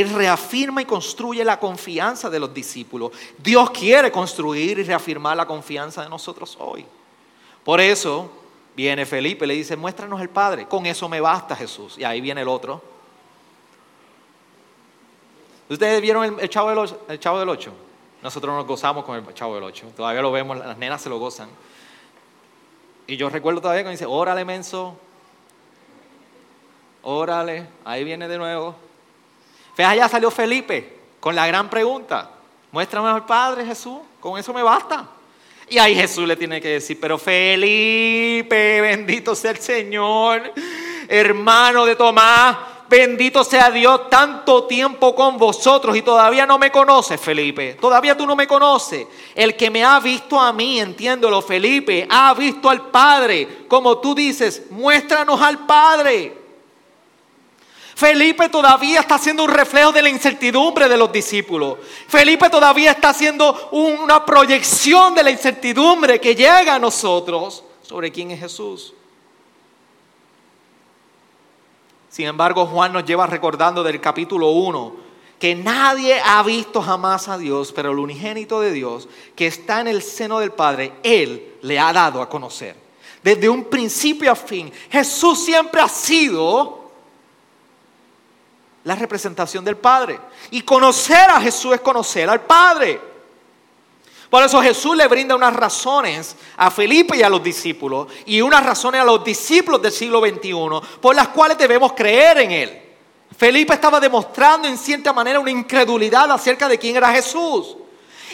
Él 0.00 0.10
reafirma 0.10 0.82
y 0.82 0.84
construye 0.84 1.44
la 1.44 1.58
confianza 1.58 2.28
de 2.28 2.40
los 2.40 2.52
discípulos. 2.52 3.12
Dios 3.38 3.70
quiere 3.70 4.10
construir 4.10 4.78
y 4.78 4.82
reafirmar 4.82 5.36
la 5.36 5.46
confianza 5.46 6.02
de 6.02 6.08
nosotros 6.08 6.56
hoy. 6.60 6.84
Por 7.62 7.80
eso 7.80 8.30
viene 8.74 9.06
Felipe 9.06 9.46
le 9.46 9.54
dice, 9.54 9.76
muéstranos 9.76 10.20
el 10.20 10.28
Padre. 10.28 10.66
Con 10.66 10.86
eso 10.86 11.08
me 11.08 11.20
basta 11.20 11.54
Jesús. 11.54 11.96
Y 11.98 12.04
ahí 12.04 12.20
viene 12.20 12.42
el 12.42 12.48
otro 12.48 12.94
¿Ustedes 15.68 16.00
vieron 16.02 16.38
el, 16.38 16.48
chavo 16.50 16.68
del 16.68 16.78
ocho, 16.78 17.00
el 17.08 17.18
Chavo 17.18 17.38
del 17.38 17.48
Ocho? 17.48 17.72
Nosotros 18.22 18.54
nos 18.54 18.66
gozamos 18.66 19.04
con 19.04 19.16
el 19.16 19.34
Chavo 19.34 19.54
del 19.54 19.64
Ocho. 19.64 19.86
Todavía 19.96 20.20
lo 20.20 20.30
vemos, 20.30 20.58
las 20.58 20.76
nenas 20.76 21.00
se 21.00 21.08
lo 21.08 21.18
gozan. 21.18 21.48
Y 23.06 23.16
yo 23.16 23.30
recuerdo 23.30 23.60
todavía 23.60 23.82
cuando 23.82 23.92
dice, 23.92 24.06
órale, 24.06 24.44
menso. 24.44 24.96
Órale, 27.02 27.66
ahí 27.84 28.04
viene 28.04 28.28
de 28.28 28.38
nuevo. 28.38 28.76
Fíjate, 29.74 29.84
allá 29.84 30.08
salió 30.08 30.30
Felipe 30.30 30.96
con 31.20 31.34
la 31.34 31.46
gran 31.46 31.68
pregunta. 31.68 32.30
Muéstrame 32.72 33.08
al 33.08 33.24
Padre 33.24 33.64
Jesús, 33.64 33.98
con 34.20 34.38
eso 34.38 34.52
me 34.52 34.62
basta. 34.62 35.06
Y 35.68 35.78
ahí 35.78 35.94
Jesús 35.94 36.26
le 36.26 36.36
tiene 36.36 36.60
que 36.60 36.68
decir, 36.68 36.98
pero 37.00 37.18
Felipe, 37.18 38.80
bendito 38.80 39.34
sea 39.34 39.52
el 39.52 39.58
Señor, 39.58 40.52
hermano 41.08 41.86
de 41.86 41.96
Tomás, 41.96 42.56
Bendito 42.88 43.42
sea 43.42 43.70
Dios, 43.70 44.10
tanto 44.10 44.64
tiempo 44.64 45.14
con 45.14 45.38
vosotros 45.38 45.96
y 45.96 46.02
todavía 46.02 46.46
no 46.46 46.58
me 46.58 46.70
conoces, 46.70 47.20
Felipe. 47.20 47.74
Todavía 47.80 48.16
tú 48.16 48.26
no 48.26 48.36
me 48.36 48.46
conoces. 48.46 49.06
El 49.34 49.56
que 49.56 49.70
me 49.70 49.82
ha 49.82 49.98
visto 50.00 50.38
a 50.38 50.52
mí, 50.52 50.78
entiéndolo, 50.80 51.40
Felipe, 51.40 52.06
ha 52.10 52.34
visto 52.34 52.68
al 52.68 52.90
Padre. 52.90 53.64
Como 53.68 53.98
tú 53.98 54.14
dices, 54.14 54.64
muéstranos 54.70 55.40
al 55.40 55.66
Padre. 55.66 56.43
Felipe 57.94 58.48
todavía 58.48 59.00
está 59.00 59.14
haciendo 59.14 59.44
un 59.44 59.50
reflejo 59.50 59.92
de 59.92 60.02
la 60.02 60.08
incertidumbre 60.08 60.88
de 60.88 60.96
los 60.96 61.12
discípulos. 61.12 61.78
Felipe 62.08 62.50
todavía 62.50 62.92
está 62.92 63.10
haciendo 63.10 63.68
una 63.70 64.24
proyección 64.24 65.14
de 65.14 65.22
la 65.22 65.30
incertidumbre 65.30 66.20
que 66.20 66.34
llega 66.34 66.74
a 66.74 66.78
nosotros 66.78 67.62
sobre 67.82 68.10
quién 68.10 68.32
es 68.32 68.40
Jesús. 68.40 68.94
Sin 72.10 72.26
embargo, 72.26 72.66
Juan 72.66 72.92
nos 72.92 73.04
lleva 73.04 73.26
recordando 73.26 73.82
del 73.82 74.00
capítulo 74.00 74.50
1 74.50 75.04
que 75.38 75.54
nadie 75.54 76.20
ha 76.24 76.42
visto 76.42 76.80
jamás 76.80 77.28
a 77.28 77.36
Dios, 77.38 77.72
pero 77.72 77.90
el 77.90 77.98
unigénito 77.98 78.60
de 78.60 78.72
Dios, 78.72 79.08
que 79.34 79.46
está 79.46 79.80
en 79.80 79.88
el 79.88 80.02
seno 80.02 80.38
del 80.38 80.52
Padre, 80.52 80.92
Él 81.02 81.56
le 81.62 81.78
ha 81.78 81.92
dado 81.92 82.22
a 82.22 82.28
conocer. 82.28 82.76
Desde 83.22 83.48
un 83.48 83.64
principio 83.64 84.32
a 84.32 84.36
fin, 84.36 84.72
Jesús 84.90 85.44
siempre 85.44 85.80
ha 85.80 85.88
sido 85.88 86.83
la 88.84 88.94
representación 88.94 89.64
del 89.64 89.76
Padre. 89.76 90.18
Y 90.50 90.62
conocer 90.62 91.30
a 91.30 91.40
Jesús 91.40 91.74
es 91.74 91.80
conocer 91.80 92.28
al 92.28 92.42
Padre. 92.42 93.00
Por 94.30 94.42
eso 94.42 94.60
Jesús 94.60 94.96
le 94.96 95.06
brinda 95.06 95.36
unas 95.36 95.54
razones 95.54 96.36
a 96.56 96.70
Felipe 96.70 97.16
y 97.16 97.22
a 97.22 97.28
los 97.28 97.42
discípulos 97.42 98.08
y 98.26 98.40
unas 98.40 98.64
razones 98.64 99.00
a 99.00 99.04
los 99.04 99.22
discípulos 99.22 99.80
del 99.80 99.92
siglo 99.92 100.20
XXI 100.20 100.54
por 101.00 101.14
las 101.14 101.28
cuales 101.28 101.56
debemos 101.56 101.92
creer 101.92 102.38
en 102.38 102.50
Él. 102.50 102.82
Felipe 103.36 103.74
estaba 103.74 104.00
demostrando 104.00 104.68
en 104.68 104.76
cierta 104.76 105.12
manera 105.12 105.40
una 105.40 105.50
incredulidad 105.50 106.30
acerca 106.30 106.68
de 106.68 106.78
quién 106.78 106.96
era 106.96 107.12
Jesús. 107.12 107.76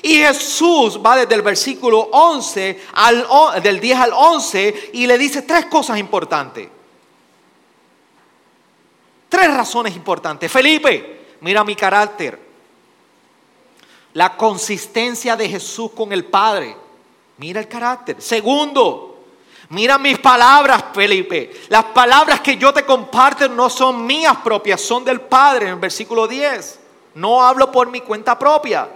Y 0.02 0.14
Jesús 0.14 0.98
va 1.04 1.16
desde 1.16 1.34
el 1.34 1.42
versículo 1.42 2.00
11 2.12 2.80
al, 2.94 3.26
del 3.62 3.80
10 3.80 3.98
al 3.98 4.12
11 4.14 4.90
y 4.94 5.06
le 5.06 5.18
dice 5.18 5.42
tres 5.42 5.66
cosas 5.66 5.98
importantes. 5.98 6.68
Tres 9.30 9.54
razones 9.54 9.94
importantes. 9.94 10.50
Felipe, 10.50 11.36
mira 11.40 11.62
mi 11.62 11.76
carácter. 11.76 12.36
La 14.14 14.36
consistencia 14.36 15.36
de 15.36 15.48
Jesús 15.48 15.92
con 15.92 16.12
el 16.12 16.24
Padre. 16.24 16.76
Mira 17.38 17.60
el 17.60 17.68
carácter. 17.68 18.20
Segundo, 18.20 19.22
mira 19.68 19.98
mis 19.98 20.18
palabras, 20.18 20.86
Felipe. 20.92 21.62
Las 21.68 21.84
palabras 21.84 22.40
que 22.40 22.56
yo 22.56 22.74
te 22.74 22.84
comparto 22.84 23.48
no 23.48 23.70
son 23.70 24.04
mías 24.04 24.36
propias, 24.42 24.80
son 24.80 25.04
del 25.04 25.20
Padre, 25.20 25.66
en 25.66 25.74
el 25.74 25.78
versículo 25.78 26.26
10. 26.26 26.80
No 27.14 27.40
hablo 27.40 27.70
por 27.70 27.88
mi 27.88 28.00
cuenta 28.00 28.36
propia. 28.36 28.88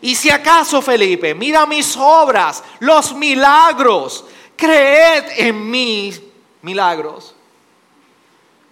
Y 0.00 0.16
si 0.16 0.30
acaso, 0.30 0.82
Felipe, 0.82 1.32
mira 1.32 1.64
mis 1.64 1.96
obras, 1.96 2.64
los 2.80 3.14
milagros. 3.14 4.24
Creed 4.56 5.26
en 5.36 5.70
mis 5.70 6.20
milagros. 6.62 7.35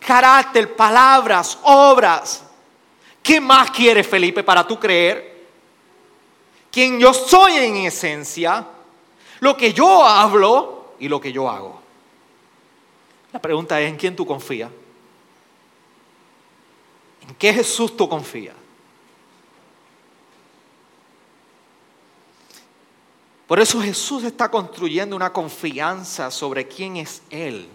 Carácter, 0.06 0.74
palabras, 0.76 1.58
obras. 1.62 2.44
¿Qué 3.22 3.40
más 3.40 3.70
quiere 3.70 4.04
Felipe 4.04 4.42
para 4.42 4.66
tú 4.66 4.78
creer? 4.78 5.34
quien 6.74 6.98
yo 6.98 7.14
soy 7.14 7.52
en 7.52 7.76
esencia, 7.76 8.66
lo 9.38 9.56
que 9.56 9.72
yo 9.72 10.04
hablo 10.04 10.94
y 10.98 11.06
lo 11.06 11.20
que 11.20 11.32
yo 11.32 11.48
hago. 11.48 11.80
La 13.32 13.40
pregunta 13.40 13.80
es, 13.80 13.88
¿en 13.88 13.96
quién 13.96 14.16
tú 14.16 14.26
confías? 14.26 14.72
¿En 17.28 17.36
qué 17.36 17.54
Jesús 17.54 17.96
tú 17.96 18.08
confías? 18.08 18.56
Por 23.46 23.60
eso 23.60 23.80
Jesús 23.80 24.24
está 24.24 24.50
construyendo 24.50 25.14
una 25.14 25.32
confianza 25.32 26.28
sobre 26.32 26.66
quién 26.66 26.96
es 26.96 27.22
Él 27.30 27.68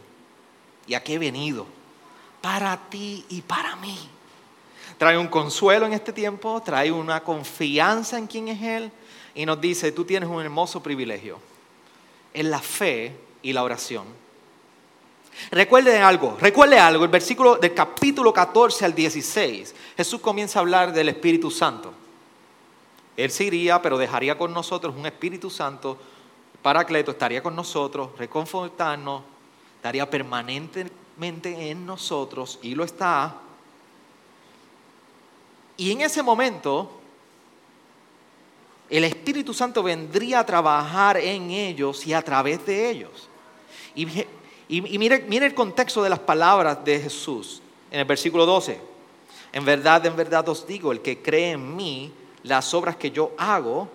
y 0.86 0.94
a 0.94 1.02
qué 1.02 1.14
he 1.14 1.20
venido, 1.20 1.68
para 2.42 2.78
ti 2.90 3.26
y 3.30 3.42
para 3.42 3.76
mí 3.78 4.10
trae 5.00 5.18
un 5.18 5.30
consuelo 5.30 5.86
en 5.86 5.94
este 5.94 6.12
tiempo, 6.12 6.62
trae 6.62 6.92
una 6.92 7.24
confianza 7.24 8.18
en 8.18 8.28
quién 8.28 8.50
es 8.50 8.62
Él 8.62 8.92
y 9.34 9.46
nos 9.46 9.60
dice, 9.62 9.94
tú 9.94 10.04
tienes 10.04 10.28
un 10.28 10.42
hermoso 10.42 10.84
privilegio, 10.84 11.40
en 12.34 12.52
la 12.52 12.60
fe 12.60 13.16
y 13.42 13.54
la 13.54 13.64
oración. 13.64 14.06
Recuerde 15.52 16.00
algo, 16.00 16.38
recuerde 16.42 16.78
algo, 16.78 17.06
el 17.06 17.10
versículo 17.10 17.56
del 17.56 17.74
capítulo 17.74 18.34
14 18.34 18.84
al 18.84 18.94
16, 18.94 19.74
Jesús 19.96 20.20
comienza 20.20 20.60
a 20.60 20.64
hablar 20.64 20.92
del 20.92 21.08
Espíritu 21.08 21.50
Santo. 21.50 21.94
Él 23.16 23.32
se 23.32 23.46
iría, 23.46 23.82
pero 23.82 23.98
dejaría 23.98 24.38
con 24.38 24.54
nosotros 24.54 24.94
un 24.98 25.06
Espíritu 25.06 25.50
Santo, 25.50 25.98
Paracleto 26.62 27.12
estaría 27.12 27.42
con 27.42 27.56
nosotros, 27.56 28.10
reconfortarnos, 28.18 29.22
estaría 29.78 30.10
en 31.22 31.86
nosotros 31.86 32.59
y 32.61 32.76
lo 32.76 32.84
está 32.84 33.36
y 35.80 35.93
en 35.93 36.01
ese 36.01 36.22
momento, 36.22 36.91
el 38.89 39.05
Espíritu 39.05 39.53
Santo 39.53 39.82
vendría 39.82 40.39
a 40.41 40.45
trabajar 40.45 41.15
en 41.15 41.51
ellos 41.51 42.05
y 42.05 42.13
a 42.13 42.22
través 42.22 42.65
de 42.65 42.89
ellos. 42.89 43.30
Y, 43.95 44.05
mire, 44.82 45.24
mire 45.30 45.45
el 45.45 45.53
contexto 45.53 46.03
de 46.03 46.09
las 46.09 46.20
palabras 46.20 46.84
de 46.84 46.99
Jesús 46.99 47.61
en 47.89 48.01
el 48.01 48.05
versículo 48.05 48.45
12. 48.45 48.78
En 49.53 49.63
verdad, 49.63 50.05
en 50.05 50.17
verdad 50.17 50.49
os 50.49 50.67
digo, 50.67 50.91
el 50.91 50.99
que 50.99 51.22
cree 51.22 51.51
en 51.51 51.78
mí, 51.78 52.11
las 52.43 52.74
obras 52.74 52.97
que 52.97 53.11
yo 53.11 53.32
hago, 53.38 53.88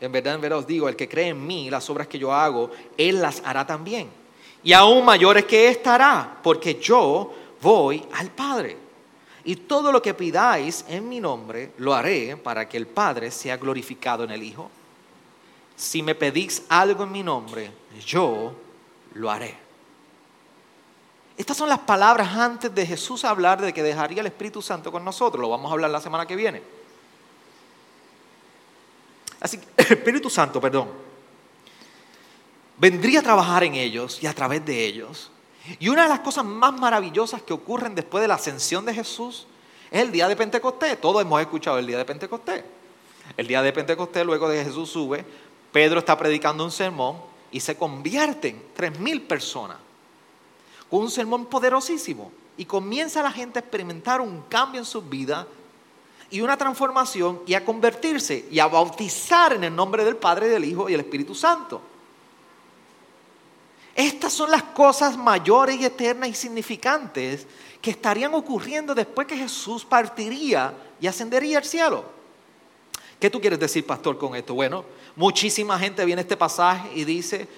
en 0.00 0.12
verdad, 0.12 0.34
en 0.34 0.40
verdad 0.40 0.58
os 0.58 0.66
digo, 0.66 0.88
el 0.88 0.96
que 0.96 1.08
cree 1.08 1.28
en 1.28 1.46
mí, 1.46 1.70
las 1.70 1.88
obras 1.88 2.06
que 2.06 2.18
yo 2.18 2.32
hago, 2.32 2.70
él 2.96 3.20
las 3.20 3.42
hará 3.44 3.66
también. 3.66 4.08
Y 4.62 4.72
aún 4.72 5.04
mayores 5.04 5.44
que 5.44 5.68
estará, 5.68 6.38
porque 6.42 6.78
yo 6.80 7.32
voy 7.62 8.04
al 8.12 8.30
Padre. 8.30 8.76
Y 9.44 9.56
todo 9.56 9.92
lo 9.92 10.02
que 10.02 10.12
pidáis 10.12 10.84
en 10.88 11.08
mi 11.08 11.20
nombre, 11.20 11.72
lo 11.78 11.94
haré 11.94 12.36
para 12.36 12.68
que 12.68 12.76
el 12.76 12.86
Padre 12.86 13.30
sea 13.30 13.56
glorificado 13.56 14.24
en 14.24 14.32
el 14.32 14.42
Hijo. 14.42 14.70
Si 15.76 16.02
me 16.02 16.14
pedís 16.14 16.64
algo 16.68 17.04
en 17.04 17.12
mi 17.12 17.22
nombre, 17.22 17.70
yo 18.04 18.52
lo 19.14 19.30
haré. 19.30 19.66
Estas 21.36 21.56
son 21.56 21.68
las 21.68 21.80
palabras 21.80 22.34
antes 22.34 22.74
de 22.74 22.86
Jesús 22.86 23.24
hablar 23.24 23.60
de 23.60 23.72
que 23.72 23.82
dejaría 23.82 24.20
el 24.20 24.26
Espíritu 24.26 24.62
Santo 24.62 24.90
con 24.90 25.04
nosotros. 25.04 25.40
Lo 25.40 25.50
vamos 25.50 25.70
a 25.70 25.74
hablar 25.74 25.90
la 25.90 26.00
semana 26.00 26.26
que 26.26 26.34
viene. 26.34 26.62
Así 29.40 29.58
que 29.58 29.66
el 29.76 29.86
Espíritu 29.98 30.30
Santo, 30.30 30.60
perdón, 30.60 30.88
vendría 32.78 33.20
a 33.20 33.22
trabajar 33.22 33.64
en 33.64 33.74
ellos 33.74 34.22
y 34.22 34.26
a 34.26 34.34
través 34.34 34.64
de 34.64 34.84
ellos 34.84 35.30
y 35.80 35.88
una 35.88 36.04
de 36.04 36.08
las 36.08 36.20
cosas 36.20 36.44
más 36.44 36.72
maravillosas 36.78 37.42
que 37.42 37.52
ocurren 37.52 37.94
después 37.94 38.22
de 38.22 38.28
la 38.28 38.34
ascensión 38.34 38.84
de 38.84 38.94
Jesús 38.94 39.46
es 39.90 40.00
el 40.02 40.12
día 40.12 40.28
de 40.28 40.36
Pentecostés. 40.36 41.00
Todos 41.00 41.22
hemos 41.22 41.40
escuchado 41.40 41.78
el 41.78 41.86
día 41.86 41.98
de 41.98 42.04
Pentecostés. 42.04 42.64
El 43.36 43.46
día 43.46 43.62
de 43.62 43.72
Pentecostés, 43.72 44.24
luego 44.24 44.48
de 44.48 44.64
Jesús 44.64 44.90
sube, 44.90 45.24
Pedro 45.72 45.98
está 45.98 46.16
predicando 46.16 46.64
un 46.64 46.70
sermón 46.70 47.16
y 47.50 47.60
se 47.60 47.76
convierten 47.76 48.62
tres 48.74 48.98
mil 48.98 49.22
personas 49.22 49.78
con 50.88 51.00
un 51.00 51.10
sermón 51.10 51.46
poderosísimo. 51.46 52.30
Y 52.56 52.64
comienza 52.64 53.22
la 53.22 53.32
gente 53.32 53.58
a 53.58 53.62
experimentar 53.62 54.20
un 54.20 54.42
cambio 54.42 54.80
en 54.80 54.86
su 54.86 55.02
vida 55.02 55.46
y 56.30 56.40
una 56.40 56.56
transformación 56.56 57.42
y 57.46 57.54
a 57.54 57.64
convertirse 57.64 58.46
y 58.50 58.58
a 58.58 58.66
bautizar 58.66 59.52
en 59.52 59.64
el 59.64 59.74
nombre 59.74 60.04
del 60.04 60.16
Padre, 60.16 60.48
del 60.48 60.64
Hijo 60.64 60.88
y 60.88 60.92
del 60.92 61.00
Espíritu 61.00 61.34
Santo. 61.34 61.80
Estas 63.94 64.32
son 64.32 64.50
las 64.50 64.62
cosas 64.62 65.16
mayores 65.16 65.80
y 65.80 65.84
eternas 65.86 66.28
y 66.28 66.34
significantes 66.34 67.46
que 67.80 67.90
estarían 67.90 68.34
ocurriendo 68.34 68.94
después 68.94 69.26
que 69.26 69.36
Jesús 69.36 69.84
partiría 69.84 70.74
y 71.00 71.06
ascendería 71.06 71.58
al 71.58 71.64
cielo. 71.64 72.04
¿Qué 73.18 73.30
tú 73.30 73.40
quieres 73.40 73.58
decir, 73.58 73.86
pastor, 73.86 74.18
con 74.18 74.36
esto? 74.36 74.52
Bueno, 74.52 74.84
muchísima 75.14 75.78
gente 75.78 76.04
viene 76.04 76.20
a 76.20 76.24
este 76.24 76.36
pasaje 76.36 76.90
y 76.94 77.04
dice, 77.04 77.48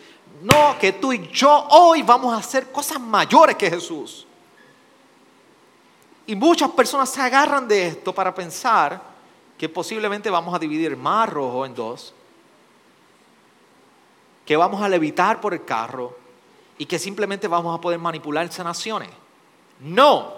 no, 0.43 0.79
que 0.79 0.93
tú 0.93 1.13
y 1.13 1.27
yo 1.33 1.67
hoy 1.71 2.03
vamos 2.03 2.33
a 2.33 2.37
hacer 2.37 2.71
cosas 2.71 3.01
mayores 3.01 3.57
que 3.57 3.69
Jesús. 3.69 4.28
Y 6.29 6.37
muchas 6.37 6.71
personas 6.73 7.09
se 7.09 7.23
agarran 7.23 7.67
de 7.67 7.87
esto 7.87 8.15
para 8.15 8.35
pensar 8.35 9.01
que 9.57 9.67
posiblemente 9.67 10.29
vamos 10.29 10.55
a 10.55 10.59
dividir 10.59 10.95
mar 10.95 11.33
rojo 11.33 11.65
en 11.65 11.75
dos, 11.75 12.13
que 14.45 14.55
vamos 14.55 14.83
a 14.83 14.91
levitar 14.91 15.41
por 15.41 15.55
el 15.55 15.65
carro, 15.65 16.15
y 16.77 16.85
que 16.85 16.99
simplemente 16.99 17.49
vamos 17.49 17.77
a 17.77 17.81
poder 17.81 17.99
manipular 17.99 18.53
sanaciones. 18.53 19.09
No, 19.81 20.35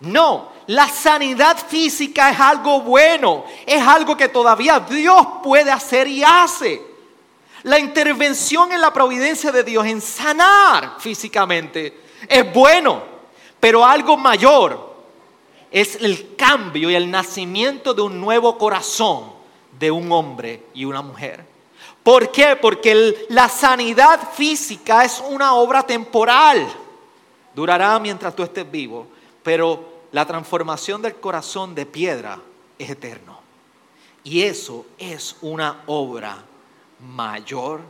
no, 0.00 0.52
la 0.66 0.86
sanidad 0.86 1.56
física 1.56 2.30
es 2.30 2.38
algo 2.38 2.82
bueno, 2.82 3.44
es 3.64 3.80
algo 3.80 4.18
que 4.18 4.28
todavía 4.28 4.80
Dios 4.80 5.26
puede 5.42 5.70
hacer 5.70 6.08
y 6.08 6.22
hace. 6.22 6.82
La 7.62 7.78
intervención 7.78 8.70
en 8.70 8.82
la 8.82 8.92
providencia 8.92 9.50
de 9.50 9.64
Dios 9.64 9.86
en 9.86 10.02
sanar 10.02 10.96
físicamente 10.98 12.04
es 12.28 12.52
bueno, 12.52 13.17
pero 13.60 13.84
algo 13.84 14.16
mayor 14.16 14.88
es 15.70 15.96
el 15.96 16.36
cambio 16.36 16.90
y 16.90 16.94
el 16.94 17.10
nacimiento 17.10 17.94
de 17.94 18.02
un 18.02 18.20
nuevo 18.20 18.56
corazón 18.56 19.32
de 19.78 19.90
un 19.90 20.10
hombre 20.12 20.64
y 20.74 20.84
una 20.84 21.02
mujer. 21.02 21.44
¿Por 22.02 22.32
qué? 22.32 22.56
Porque 22.56 23.26
la 23.28 23.48
sanidad 23.48 24.32
física 24.32 25.04
es 25.04 25.22
una 25.28 25.54
obra 25.54 25.82
temporal. 25.82 26.66
Durará 27.54 27.98
mientras 27.98 28.34
tú 28.34 28.42
estés 28.42 28.70
vivo, 28.70 29.06
pero 29.42 29.98
la 30.12 30.26
transformación 30.26 31.02
del 31.02 31.16
corazón 31.16 31.74
de 31.74 31.84
piedra 31.84 32.40
es 32.78 32.90
eterno. 32.90 33.40
Y 34.24 34.42
eso 34.42 34.86
es 34.96 35.36
una 35.42 35.82
obra 35.86 36.44
mayor 37.14 37.80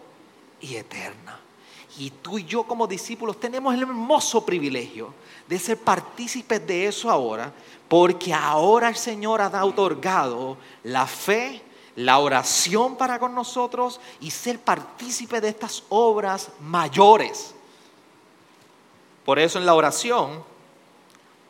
y 0.61 0.77
eterna. 0.77 1.39
Y 1.99 2.11
tú 2.11 2.39
y 2.39 2.45
yo 2.45 2.65
como 2.65 2.87
discípulos 2.87 3.41
tenemos 3.41 3.75
el 3.75 3.83
hermoso 3.83 4.45
privilegio 4.45 5.13
de 5.49 5.59
ser 5.59 5.79
partícipes 5.79 6.67
de 6.67 6.87
eso 6.87 7.11
ahora, 7.11 7.53
porque 7.89 8.35
ahora 8.35 8.89
el 8.89 8.97
Señor 8.97 9.41
ha 9.41 9.65
otorgado 9.65 10.59
la 10.85 11.07
fe, 11.07 11.63
la 11.97 12.19
oración 12.19 12.97
para 12.97 13.19
con 13.19 13.35
nosotros 13.35 14.01
y 14.21 14.31
ser 14.31 14.61
partícipe 14.61 15.41
de 15.41 15.49
estas 15.49 15.85
obras 15.89 16.51
mayores. 16.61 17.55
Por 19.25 19.39
eso 19.39 19.59
en 19.59 19.67
la 19.67 19.75
oración, 19.75 20.45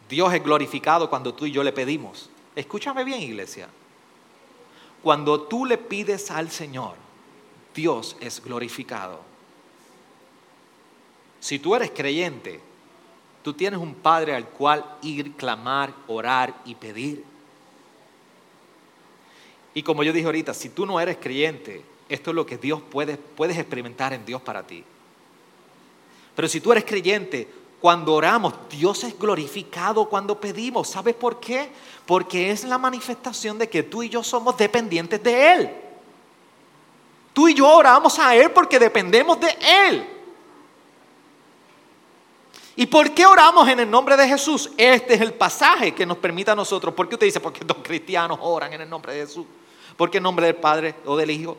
Dios 0.09 0.32
es 0.32 0.42
glorificado 0.42 1.11
cuando 1.11 1.34
tú 1.34 1.46
y 1.46 1.53
yo 1.53 1.62
le 1.62 1.72
pedimos. 1.72 2.30
Escúchame 2.55 3.05
bien, 3.05 3.20
iglesia. 3.20 3.68
Cuando 5.03 5.42
tú 5.42 5.64
le 5.64 5.78
pides 5.78 6.30
al 6.30 6.51
Señor, 6.51 6.94
Dios 7.74 8.16
es 8.20 8.42
glorificado. 8.42 9.20
Si 11.40 11.59
tú 11.59 11.74
eres 11.76 11.92
creyente, 11.92 12.61
tú 13.43 13.53
tienes 13.53 13.80
un 13.80 13.95
Padre 13.95 14.34
al 14.34 14.49
cual 14.49 14.84
ir, 15.03 15.32
clamar, 15.32 15.93
orar 16.07 16.55
y 16.64 16.74
pedir. 16.74 17.24
Y 19.74 19.82
como 19.82 20.03
yo 20.03 20.12
dije 20.12 20.26
ahorita, 20.26 20.55
si 20.55 20.70
tú 20.70 20.86
no 20.86 20.99
eres 21.01 21.18
creyente, 21.20 21.84
esto 22.09 22.30
es 22.30 22.34
lo 22.34 22.47
que 22.47 22.59
Dios 22.59 22.82
puede, 22.82 23.16
puedes 23.16 23.59
experimentar 23.59 24.12
en 24.12 24.24
Dios 24.24 24.43
para 24.43 24.66
ti. 24.66 24.84
Pero 26.34 26.49
si 26.49 26.61
tú 26.61 26.72
eres 26.72 26.84
creyente, 26.84 27.49
cuando 27.80 28.14
oramos, 28.14 28.55
Dios 28.70 29.05
es 29.05 29.16
glorificado 29.18 30.09
cuando 30.09 30.41
pedimos. 30.41 30.89
¿Sabes 30.89 31.14
por 31.14 31.39
qué? 31.39 31.70
Porque 32.07 32.51
es 32.51 32.64
la 32.64 32.78
manifestación 32.78 33.59
de 33.59 33.68
que 33.68 33.84
tú 33.84 34.03
y 34.03 34.09
yo 34.09 34.24
somos 34.24 34.57
dependientes 34.57 35.22
de 35.22 35.53
Él. 35.53 35.70
Tú 37.32 37.49
y 37.49 37.55
yo 37.55 37.68
oramos 37.68 38.18
a 38.18 38.34
Él 38.34 38.51
porque 38.51 38.80
dependemos 38.80 39.39
de 39.41 39.57
Él. 39.89 40.17
¿Y 42.78 42.86
por 42.86 43.10
qué 43.10 43.26
oramos 43.26 43.68
en 43.68 43.80
el 43.80 43.90
nombre 43.90 44.16
de 44.16 44.28
Jesús? 44.28 44.70
Este 44.76 45.14
es 45.14 45.20
el 45.20 45.32
pasaje 45.32 45.92
que 45.92 46.06
nos 46.06 46.16
permite 46.18 46.52
a 46.52 46.54
nosotros. 46.54 46.94
¿Por 46.94 47.08
qué 47.08 47.16
usted 47.16 47.26
dice? 47.26 47.40
Porque 47.40 47.64
los 47.64 47.78
cristianos 47.78 48.38
oran 48.40 48.72
en 48.72 48.82
el 48.82 48.88
nombre 48.88 49.14
de 49.14 49.26
Jesús. 49.26 49.44
¿Por 49.96 50.08
qué 50.08 50.18
en 50.18 50.22
nombre 50.22 50.46
del 50.46 50.54
Padre 50.54 50.94
o 51.04 51.16
del 51.16 51.28
Hijo? 51.28 51.56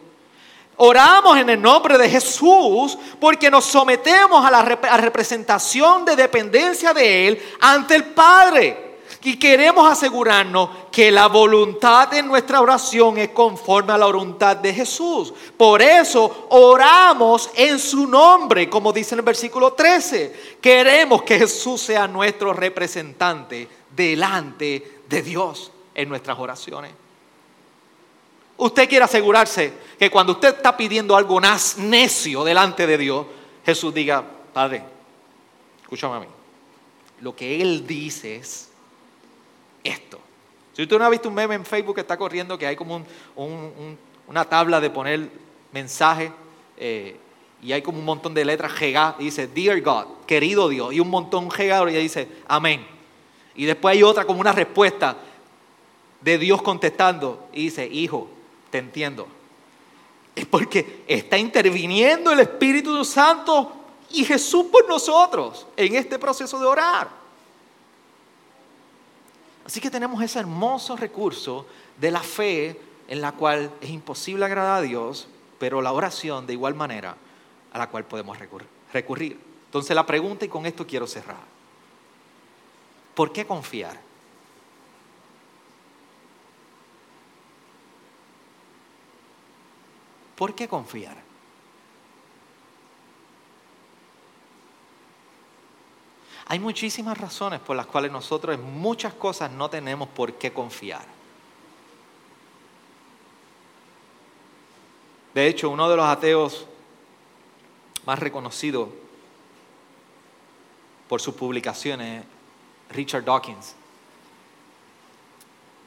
Oramos 0.78 1.38
en 1.38 1.50
el 1.50 1.62
nombre 1.62 1.98
de 1.98 2.10
Jesús 2.10 2.98
porque 3.20 3.52
nos 3.52 3.66
sometemos 3.66 4.46
a 4.46 4.50
la 4.50 4.62
representación 4.62 6.06
de 6.06 6.16
dependencia 6.16 6.94
de 6.94 7.28
Él 7.28 7.44
ante 7.60 7.96
el 7.96 8.06
Padre. 8.06 8.89
Y 9.22 9.38
queremos 9.38 9.92
asegurarnos 9.92 10.70
que 10.92 11.12
la 11.12 11.28
voluntad 11.28 12.08
de 12.08 12.24
nuestra 12.24 12.62
oración 12.62 13.18
es 13.18 13.30
conforme 13.30 13.92
a 13.92 13.98
la 13.98 14.06
voluntad 14.06 14.56
de 14.56 14.74
Jesús. 14.74 15.34
Por 15.58 15.82
eso 15.82 16.48
oramos 16.50 17.50
en 17.56 17.80
su 17.80 18.08
nombre, 18.08 18.70
como 18.70 18.94
dice 18.94 19.16
en 19.16 19.20
el 19.20 19.26
versículo 19.26 19.74
13. 19.74 20.58
Queremos 20.62 21.24
que 21.24 21.38
Jesús 21.38 21.82
sea 21.82 22.08
nuestro 22.08 22.54
representante 22.54 23.68
delante 23.94 25.02
de 25.10 25.22
Dios 25.22 25.72
en 25.94 26.08
nuestras 26.08 26.40
oraciones. 26.40 26.92
Usted 28.56 28.88
quiere 28.88 29.04
asegurarse 29.04 29.74
que 29.98 30.10
cuando 30.10 30.34
usted 30.34 30.56
está 30.56 30.78
pidiendo 30.78 31.16
algo 31.18 31.42
necio 31.42 32.44
delante 32.46 32.88
de 32.88 32.98
Dios, 32.98 33.26
Jesús 33.66 33.94
diga, 33.94 34.24
Padre, 34.54 34.84
escúchame 35.82 36.16
a 36.16 36.20
mí. 36.22 36.28
Lo 37.20 37.36
que 37.36 37.62
Él 37.62 37.86
dice 37.86 38.38
es 38.38 38.69
esto. 39.90 40.20
Si 40.74 40.84
usted 40.84 40.98
no 40.98 41.06
ha 41.06 41.10
visto 41.10 41.28
un 41.28 41.36
meme 41.36 41.56
en 41.56 41.66
Facebook 41.66 41.96
que 41.96 42.02
está 42.02 42.18
corriendo, 42.18 42.58
que 42.58 42.66
hay 42.66 42.76
como 42.76 43.04
una 44.28 44.46
tabla 44.46 44.80
de 44.80 44.90
poner 44.90 45.30
mensaje 45.72 46.32
eh, 46.78 47.18
y 47.62 47.74
hay 47.74 47.82
como 47.82 48.00
un 48.00 48.06
montón 48.06 48.34
de 48.34 48.46
letras 48.46 48.72
G 48.72 49.16
y 49.20 49.26
dice, 49.26 49.48
Dear 49.48 49.82
God, 49.82 50.06
querido 50.26 50.70
Dios, 50.70 50.94
y 50.94 51.00
un 51.00 51.10
montón 51.10 51.50
G 51.50 51.92
y 51.92 51.96
dice, 51.96 52.28
Amén. 52.48 52.86
Y 53.56 53.66
después 53.66 53.94
hay 53.94 54.04
otra 54.04 54.24
como 54.24 54.40
una 54.40 54.54
respuesta 54.54 55.18
de 56.22 56.38
Dios 56.38 56.62
contestando 56.62 57.50
y 57.52 57.64
dice, 57.64 57.86
Hijo, 57.86 58.30
te 58.70 58.78
entiendo. 58.78 59.28
Es 60.36 60.46
porque 60.46 61.04
está 61.08 61.38
interviniendo 61.38 62.32
el 62.32 62.40
Espíritu 62.40 63.04
Santo 63.04 63.74
y 64.12 64.24
Jesús 64.24 64.68
por 64.72 64.88
nosotros 64.88 65.68
en 65.76 65.96
este 65.96 66.18
proceso 66.18 66.58
de 66.60 66.66
orar. 66.66 67.19
Así 69.70 69.80
que 69.80 69.92
tenemos 69.92 70.20
ese 70.24 70.40
hermoso 70.40 70.98
recurso 70.98 71.68
de 72.00 72.10
la 72.10 72.24
fe 72.24 72.82
en 73.08 73.22
la 73.22 73.34
cual 73.34 73.72
es 73.82 73.92
imposible 73.92 74.44
agradar 74.44 74.80
a 74.80 74.82
Dios, 74.82 75.28
pero 75.60 75.80
la 75.84 75.92
oración 75.92 76.48
de 76.48 76.54
igual 76.54 76.74
manera 76.74 77.16
a 77.72 77.78
la 77.78 77.88
cual 77.88 78.04
podemos 78.04 78.36
recurrir. 78.92 79.40
Entonces 79.66 79.96
la 79.96 80.08
pregunta, 80.08 80.44
y 80.44 80.48
con 80.48 80.66
esto 80.66 80.88
quiero 80.88 81.06
cerrar, 81.06 81.44
¿por 83.14 83.32
qué 83.32 83.46
confiar? 83.46 84.02
¿Por 90.36 90.56
qué 90.56 90.68
confiar? 90.68 91.29
Hay 96.52 96.58
muchísimas 96.58 97.16
razones 97.16 97.60
por 97.60 97.76
las 97.76 97.86
cuales 97.86 98.12
nosotros 98.12 98.56
en 98.56 98.64
muchas 98.64 99.14
cosas 99.14 99.52
no 99.52 99.70
tenemos 99.70 100.10
por 100.10 100.34
qué 100.34 100.52
confiar. 100.52 101.06
De 105.36 105.46
hecho, 105.46 105.70
uno 105.70 105.88
de 105.88 105.96
los 105.96 106.06
ateos 106.08 106.66
más 108.04 108.18
reconocidos 108.18 108.90
por 111.08 111.22
sus 111.22 111.36
publicaciones, 111.36 112.24
Richard 112.90 113.24
Dawkins, 113.24 113.76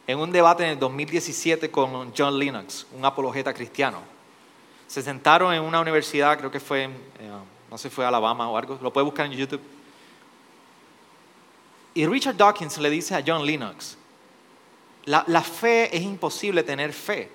en 0.06 0.18
un 0.20 0.30
debate 0.30 0.62
en 0.62 0.70
el 0.70 0.78
2017 0.78 1.72
con 1.72 2.12
John 2.16 2.38
Lennox, 2.38 2.86
un 2.92 3.04
apologeta 3.04 3.52
cristiano, 3.52 3.98
se 4.86 5.02
sentaron 5.02 5.52
en 5.52 5.62
una 5.62 5.80
universidad, 5.80 6.38
creo 6.38 6.52
que 6.52 6.60
fue, 6.60 6.84
eh, 6.84 6.90
no 7.68 7.78
sé, 7.78 7.90
fue 7.90 8.06
Alabama 8.06 8.48
o 8.48 8.56
algo, 8.56 8.78
lo 8.80 8.92
puede 8.92 9.04
buscar 9.04 9.26
en 9.26 9.32
YouTube. 9.32 9.81
Y 11.94 12.06
Richard 12.06 12.36
Dawkins 12.36 12.78
le 12.78 12.90
dice 12.90 13.14
a 13.14 13.22
John 13.26 13.44
Lennox, 13.44 13.96
la, 15.04 15.24
la 15.26 15.42
fe 15.42 15.94
es 15.94 16.02
imposible 16.02 16.62
tener 16.62 16.92
fe, 16.92 17.30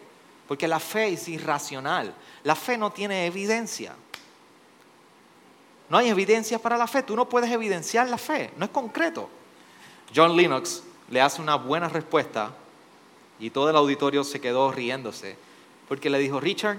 porque 0.47 0.68
la 0.68 0.80
fe 0.80 1.10
es 1.10 1.28
irracional, 1.28 2.14
la 2.43 2.55
fe 2.55 2.78
no 2.78 2.91
tiene 2.91 3.26
evidencia. 3.26 3.95
No 5.89 5.97
hay 5.97 6.10
evidencia 6.10 6.60
para 6.60 6.78
la 6.78 6.88
fe, 6.88 7.03
tú 7.03 7.16
no 7.16 7.30
puedes 7.30 7.51
evidenciar 7.51 8.10
la 8.10 8.18
fe, 8.18 8.51
no 8.58 8.66
es 8.66 8.72
concreto. 8.72 9.30
John 10.16 10.36
Lennox 10.36 10.84
le 11.10 11.22
hace 11.22 11.41
una 11.41 11.55
buena 11.55 11.88
respuesta 11.88 12.53
y 13.39 13.49
todo 13.49 13.70
el 13.70 13.76
auditorio 13.76 14.24
se 14.24 14.41
quedó 14.41 14.72
riéndose, 14.72 15.38
porque 15.88 16.10
le 16.10 16.20
dijo, 16.20 16.39
Richard, 16.39 16.78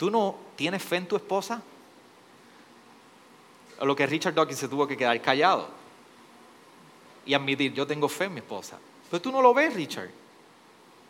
¿Tú 0.00 0.10
no 0.10 0.34
tienes 0.56 0.82
fe 0.82 0.96
en 0.96 1.06
tu 1.06 1.14
esposa? 1.14 1.60
A 3.78 3.84
lo 3.84 3.94
que 3.94 4.06
Richard 4.06 4.32
Dawkins 4.32 4.58
se 4.58 4.66
tuvo 4.66 4.86
que 4.86 4.96
quedar 4.96 5.20
callado 5.20 5.68
y 7.30 7.34
admitir, 7.34 7.72
yo 7.72 7.86
tengo 7.86 8.08
fe 8.08 8.24
en 8.24 8.34
mi 8.34 8.40
esposa. 8.40 8.76
Pero 9.08 9.22
tú 9.22 9.30
no 9.30 9.40
lo 9.40 9.54
ves, 9.54 9.72
Richard. 9.72 10.10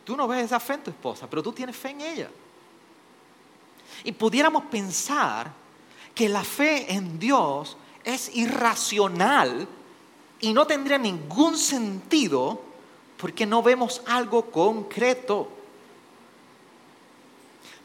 Tú 0.04 0.14
no 0.14 0.28
ves 0.28 0.44
esa 0.44 0.60
fe 0.60 0.74
en 0.74 0.82
tu 0.82 0.90
esposa, 0.90 1.26
pero 1.30 1.42
tú 1.42 1.50
tienes 1.50 1.74
fe 1.74 1.90
en 1.90 2.02
ella. 2.02 2.30
Y 4.04 4.12
pudiéramos 4.12 4.64
pensar 4.64 5.50
que 6.14 6.28
la 6.28 6.44
fe 6.44 6.92
en 6.92 7.18
Dios 7.18 7.78
es 8.04 8.36
irracional 8.36 9.66
y 10.40 10.52
no 10.52 10.66
tendría 10.66 10.98
ningún 10.98 11.56
sentido 11.56 12.60
porque 13.16 13.46
no 13.46 13.62
vemos 13.62 14.02
algo 14.06 14.50
concreto. 14.50 15.48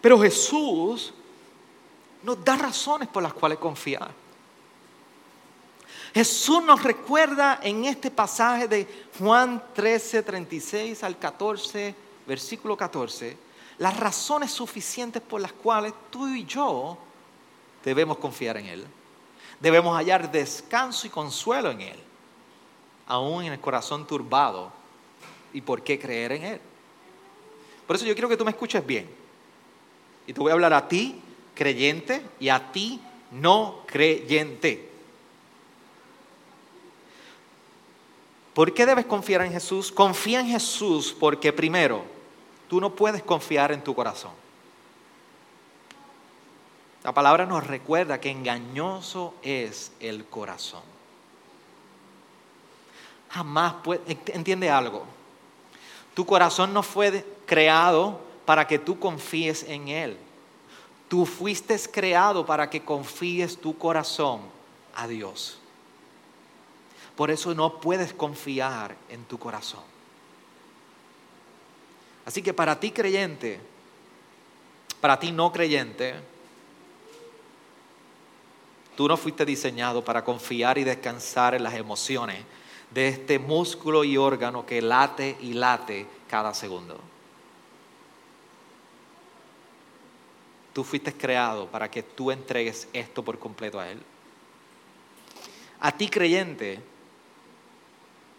Pero 0.02 0.20
Jesús 0.20 1.14
nos 2.22 2.44
da 2.44 2.58
razones 2.58 3.08
por 3.08 3.24
las 3.24 3.34
cuales 3.34 3.60
confiar. 3.60 4.25
Jesús 6.16 6.64
nos 6.64 6.82
recuerda 6.82 7.60
en 7.62 7.84
este 7.84 8.10
pasaje 8.10 8.70
de 8.70 8.88
Juan 9.20 9.62
13, 9.74 10.24
36 10.24 11.04
al 11.04 11.20
14, 11.20 11.94
versículo 12.26 12.78
14, 12.78 13.36
las 13.80 14.00
razones 14.00 14.50
suficientes 14.50 15.22
por 15.22 15.42
las 15.42 15.52
cuales 15.52 15.92
tú 16.10 16.26
y 16.30 16.46
yo 16.46 16.98
debemos 17.84 18.18
confiar 18.18 18.56
en 18.56 18.68
Él. 18.68 18.86
Debemos 19.60 19.94
hallar 19.94 20.32
descanso 20.32 21.06
y 21.06 21.10
consuelo 21.10 21.70
en 21.72 21.82
Él, 21.82 22.00
aún 23.08 23.44
en 23.44 23.52
el 23.52 23.60
corazón 23.60 24.08
turbado. 24.08 24.72
¿Y 25.52 25.60
por 25.60 25.84
qué 25.84 26.00
creer 26.00 26.32
en 26.32 26.44
Él? 26.46 26.62
Por 27.86 27.98
eso 27.98 28.06
yo 28.06 28.14
quiero 28.14 28.30
que 28.30 28.38
tú 28.38 28.46
me 28.46 28.52
escuches 28.52 28.88
bien. 28.88 29.10
Y 30.28 30.32
te 30.32 30.40
voy 30.40 30.52
a 30.52 30.54
hablar 30.54 30.72
a 30.72 30.88
ti, 30.88 31.20
creyente, 31.54 32.26
y 32.40 32.48
a 32.48 32.72
ti, 32.72 33.02
no 33.32 33.82
creyente. 33.86 34.95
¿Por 38.56 38.74
qué 38.74 38.86
debes 38.86 39.06
confiar 39.06 39.42
en 39.42 39.52
Jesús? 39.52 39.92
Confía 39.92 40.40
en 40.40 40.48
Jesús 40.48 41.14
porque 41.20 41.52
primero, 41.52 42.06
tú 42.70 42.80
no 42.80 42.96
puedes 42.96 43.22
confiar 43.22 43.74
en 43.74 43.84
tu 43.84 43.94
corazón. 43.94 44.32
La 47.04 47.14
palabra 47.14 47.46
nos 47.46 47.68
recuerda 47.68 48.22
que 48.22 48.32
engañoso 48.32 49.34
es 49.44 49.92
el 50.00 50.24
corazón. 50.26 50.84
Jamás 53.30 53.74
puede, 53.84 54.18
entiende 54.28 54.70
algo. 54.70 55.06
Tu 56.14 56.26
corazón 56.26 56.74
no 56.74 56.82
fue 56.82 57.26
creado 57.46 58.22
para 58.46 58.66
que 58.66 58.80
tú 58.80 58.98
confíes 58.98 59.64
en 59.64 59.90
Él. 59.90 60.18
Tú 61.10 61.26
fuiste 61.26 61.78
creado 61.92 62.46
para 62.46 62.70
que 62.70 62.86
confíes 62.86 63.60
tu 63.60 63.78
corazón 63.78 64.40
a 64.96 65.10
Dios. 65.10 65.60
Por 67.16 67.32
eso 67.32 67.54
no 67.54 67.80
puedes 67.80 68.14
confiar 68.14 68.96
en 69.10 69.24
tu 69.26 69.40
corazón. 69.40 69.84
Así 72.26 72.42
que 72.42 72.54
para 72.54 72.80
ti 72.80 72.92
creyente, 72.92 73.60
para 75.00 75.20
ti 75.20 75.32
no 75.32 75.52
creyente, 75.52 76.16
tú 78.98 79.08
no 79.08 79.16
fuiste 79.16 79.46
diseñado 79.46 80.04
para 80.04 80.24
confiar 80.24 80.78
y 80.78 80.84
descansar 80.84 81.54
en 81.54 81.64
las 81.64 81.76
emociones 81.76 82.44
de 82.92 83.08
este 83.10 83.40
músculo 83.40 84.04
y 84.04 84.18
órgano 84.18 84.66
que 84.66 84.82
late 84.82 85.38
y 85.42 85.54
late 85.54 86.08
cada 86.30 86.54
segundo. 86.54 87.00
Tú 90.74 90.84
fuiste 90.84 91.14
creado 91.14 91.68
para 91.68 91.90
que 91.90 92.04
tú 92.04 92.32
entregues 92.32 92.88
esto 92.92 93.24
por 93.24 93.40
completo 93.40 93.80
a 93.80 93.90
Él. 93.90 94.02
A 95.80 95.92
ti 95.92 96.10
creyente, 96.10 96.82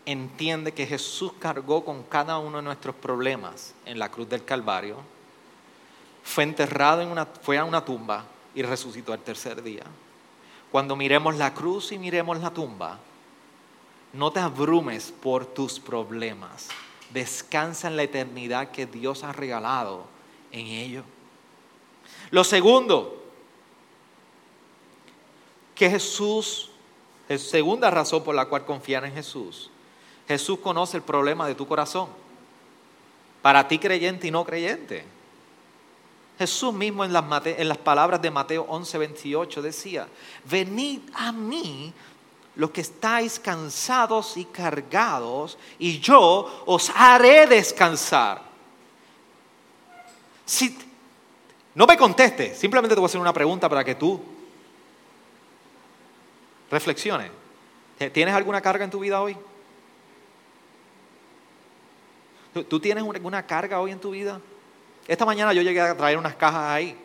entiende 0.07 0.72
que 0.72 0.86
Jesús 0.86 1.32
cargó 1.38 1.84
con 1.84 2.04
cada 2.04 2.38
uno 2.38 2.59
de 2.59 2.62
nuestros 2.62 2.94
problemas 2.94 3.74
en 3.84 3.98
la 3.98 4.11
cruz 4.11 4.28
del 4.28 4.44
Calvario, 4.44 4.96
fue 6.22 6.44
enterrado 6.44 7.02
en 7.02 7.09
una, 7.09 7.26
fue 7.26 7.59
a 7.59 7.64
una 7.64 7.84
tumba 7.84 8.24
y 8.54 8.62
resucitó 8.62 9.12
el 9.12 9.20
tercer 9.20 9.62
día. 9.62 9.84
Cuando 10.70 10.96
miremos 10.96 11.36
la 11.36 11.52
cruz 11.52 11.92
y 11.92 11.98
miremos 11.98 12.40
la 12.40 12.50
tumba, 12.50 12.98
no 14.12 14.30
te 14.30 14.40
abrumes 14.40 15.12
por 15.12 15.46
tus 15.46 15.78
problemas. 15.78 16.68
Descansa 17.11 17.88
en 17.88 17.96
la 17.96 18.02
eternidad 18.04 18.70
que 18.70 18.86
Dios 18.86 19.24
ha 19.24 19.32
regalado 19.32 20.07
en 20.50 20.66
ello. 20.66 21.02
Lo 22.30 22.44
segundo, 22.44 23.24
que 25.74 25.90
Jesús, 25.90 26.70
segunda 27.36 27.90
razón 27.90 28.24
por 28.24 28.34
la 28.34 28.46
cual 28.46 28.64
confiar 28.64 29.04
en 29.04 29.12
Jesús, 29.12 29.70
Jesús 30.29 30.59
conoce 30.59 30.97
el 30.97 31.03
problema 31.03 31.47
de 31.47 31.55
tu 31.55 31.66
corazón. 31.66 32.09
Para 33.43 33.66
ti 33.68 33.79
creyente 33.79 34.27
y 34.27 34.31
no 34.31 34.45
creyente. 34.45 35.05
Jesús 36.39 36.74
mismo 36.74 37.05
en 37.05 37.12
las, 37.12 37.79
palabras 37.79 38.20
de 38.20 38.31
Mateo 38.31 38.66
11, 38.68 38.99
28 38.99 39.62
decía, 39.62 40.09
venid 40.45 41.01
a 41.14 41.33
mí 41.33 41.93
los 42.57 42.70
que 42.70 42.83
estáis 42.83 43.39
cansados 43.39 44.37
y 44.37 44.47
cargados, 44.47 45.59
y 45.79 45.99
yo 45.99 46.64
os 46.66 46.91
haré 46.95 47.47
descansar. 47.47 48.43
Si, 50.45 50.77
no 51.74 51.87
me 51.87 51.97
conteste, 51.97 52.55
simplemente 52.55 52.95
te 52.95 53.01
voy 53.01 53.07
a 53.07 53.11
hacer 53.11 53.20
una 53.20 53.33
pregunta 53.33 53.68
para 53.68 53.85
que 53.85 53.95
tú 53.95 54.20
reflexiones. 56.70 57.31
¿Tienes 58.12 58.35
alguna 58.35 58.61
carga 58.61 58.85
en 58.85 58.91
tu 58.91 59.01
vida 59.01 59.20
hoy? 59.20 59.37
¿Tú 62.64 62.80
tienes 62.80 63.04
alguna 63.04 63.46
carga 63.46 63.80
hoy 63.80 63.90
en 63.90 64.00
tu 64.00 64.11
vida? 64.11 64.40
Esta 65.07 65.24
mañana 65.24 65.52
yo 65.52 65.62
llegué 65.62 65.80
a 65.80 65.96
traer 65.96 66.18
unas 66.18 66.34
cajas 66.34 66.70
ahí. 66.70 66.98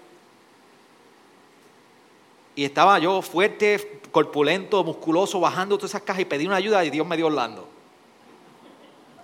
Y 2.56 2.66
estaba 2.66 3.00
yo 3.00 3.22
fuerte, 3.22 4.02
corpulento, 4.12 4.84
musculoso, 4.84 5.40
bajando 5.40 5.78
todas 5.78 5.92
esas 5.92 6.02
cajas 6.02 6.22
y 6.22 6.26
pedí 6.26 6.46
una 6.46 6.58
ayuda 6.58 6.84
y 6.84 6.90
Dios 6.90 7.08
me 7.08 7.16
dio 7.16 7.28
Orlando. 7.28 7.68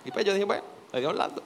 Y 0.04 0.10
pues 0.10 0.24
yo 0.24 0.32
dije, 0.32 0.44
bueno, 0.44 0.64
me 0.92 1.00
dio 1.00 1.10
Orlando. 1.10 1.42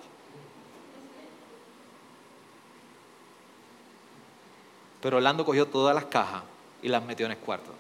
Pero 5.01 5.17
Orlando 5.17 5.45
cogió 5.45 5.67
todas 5.67 5.95
las 5.95 6.05
cajas 6.05 6.43
y 6.81 6.89
las 6.89 7.05
metió 7.05 7.27
en 7.27 7.33
el 7.33 7.39
cuarto. 7.39 7.73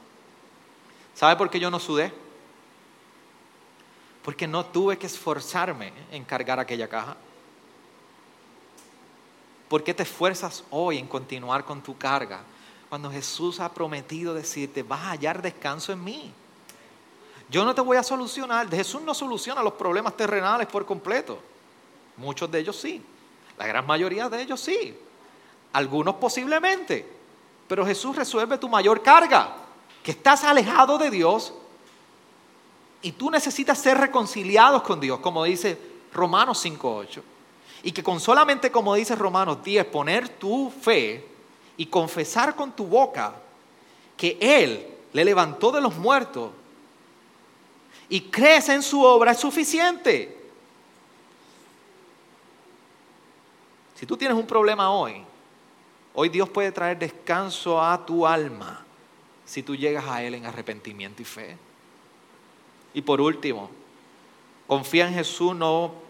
¿Sabe 1.14 1.36
por 1.36 1.50
qué 1.50 1.60
yo 1.60 1.70
no 1.70 1.78
sudé? 1.78 2.12
Porque 4.22 4.46
no 4.46 4.66
tuve 4.66 4.98
que 4.98 5.06
esforzarme 5.06 5.92
en 6.10 6.24
cargar 6.24 6.60
aquella 6.60 6.88
caja. 6.88 7.16
¿Por 9.68 9.82
qué 9.82 9.94
te 9.94 10.02
esfuerzas 10.02 10.64
hoy 10.70 10.98
en 10.98 11.08
continuar 11.08 11.64
con 11.64 11.82
tu 11.82 11.96
carga? 11.96 12.40
Cuando 12.88 13.10
Jesús 13.10 13.58
ha 13.58 13.72
prometido 13.72 14.34
decirte, 14.34 14.82
vas 14.82 15.00
a 15.00 15.10
hallar 15.12 15.40
descanso 15.40 15.92
en 15.92 16.04
mí. 16.04 16.32
Yo 17.48 17.64
no 17.64 17.74
te 17.74 17.80
voy 17.80 17.96
a 17.96 18.02
solucionar. 18.02 18.68
Jesús 18.70 19.02
no 19.02 19.14
soluciona 19.14 19.62
los 19.62 19.72
problemas 19.72 20.16
terrenales 20.16 20.66
por 20.66 20.86
completo. 20.86 21.38
Muchos 22.16 22.50
de 22.50 22.60
ellos 22.60 22.76
sí. 22.76 23.02
La 23.58 23.66
gran 23.66 23.86
mayoría 23.86 24.28
de 24.28 24.42
ellos 24.42 24.60
sí. 24.60 24.94
Algunos 25.72 26.16
posiblemente. 26.16 27.10
Pero 27.66 27.86
Jesús 27.86 28.14
resuelve 28.14 28.58
tu 28.58 28.68
mayor 28.68 29.02
carga. 29.02 29.56
Que 30.02 30.10
estás 30.10 30.44
alejado 30.44 30.98
de 30.98 31.10
Dios 31.10 31.54
y 33.02 33.12
tú 33.12 33.30
necesitas 33.30 33.78
ser 33.78 33.98
reconciliados 33.98 34.82
con 34.82 35.00
Dios, 35.00 35.18
como 35.18 35.44
dice 35.44 35.76
Romanos 36.12 36.64
5.8. 36.64 37.20
Y 37.82 37.92
que 37.92 38.02
con 38.02 38.20
solamente, 38.20 38.70
como 38.70 38.94
dice 38.94 39.16
Romanos 39.16 39.62
10, 39.62 39.86
poner 39.86 40.28
tu 40.28 40.70
fe 40.70 41.26
y 41.76 41.86
confesar 41.86 42.54
con 42.54 42.72
tu 42.72 42.86
boca 42.86 43.34
que 44.16 44.38
Él 44.40 44.86
le 45.12 45.24
levantó 45.24 45.72
de 45.72 45.80
los 45.80 45.96
muertos 45.96 46.52
y 48.08 48.20
crees 48.22 48.68
en 48.68 48.82
su 48.82 49.02
obra 49.02 49.32
es 49.32 49.40
suficiente. 49.40 50.38
Si 53.96 54.06
tú 54.06 54.16
tienes 54.16 54.36
un 54.36 54.46
problema 54.46 54.92
hoy, 54.92 55.24
hoy 56.14 56.28
Dios 56.28 56.48
puede 56.48 56.70
traer 56.70 56.98
descanso 56.98 57.82
a 57.82 58.04
tu 58.04 58.26
alma 58.26 58.84
si 59.44 59.62
tú 59.62 59.74
llegas 59.74 60.04
a 60.06 60.22
Él 60.22 60.34
en 60.34 60.46
arrepentimiento 60.46 61.22
y 61.22 61.24
fe. 61.24 61.56
Y 62.94 63.02
por 63.02 63.20
último, 63.20 63.70
confía 64.66 65.08
en 65.08 65.14
Jesús 65.14 65.54
no 65.54 66.02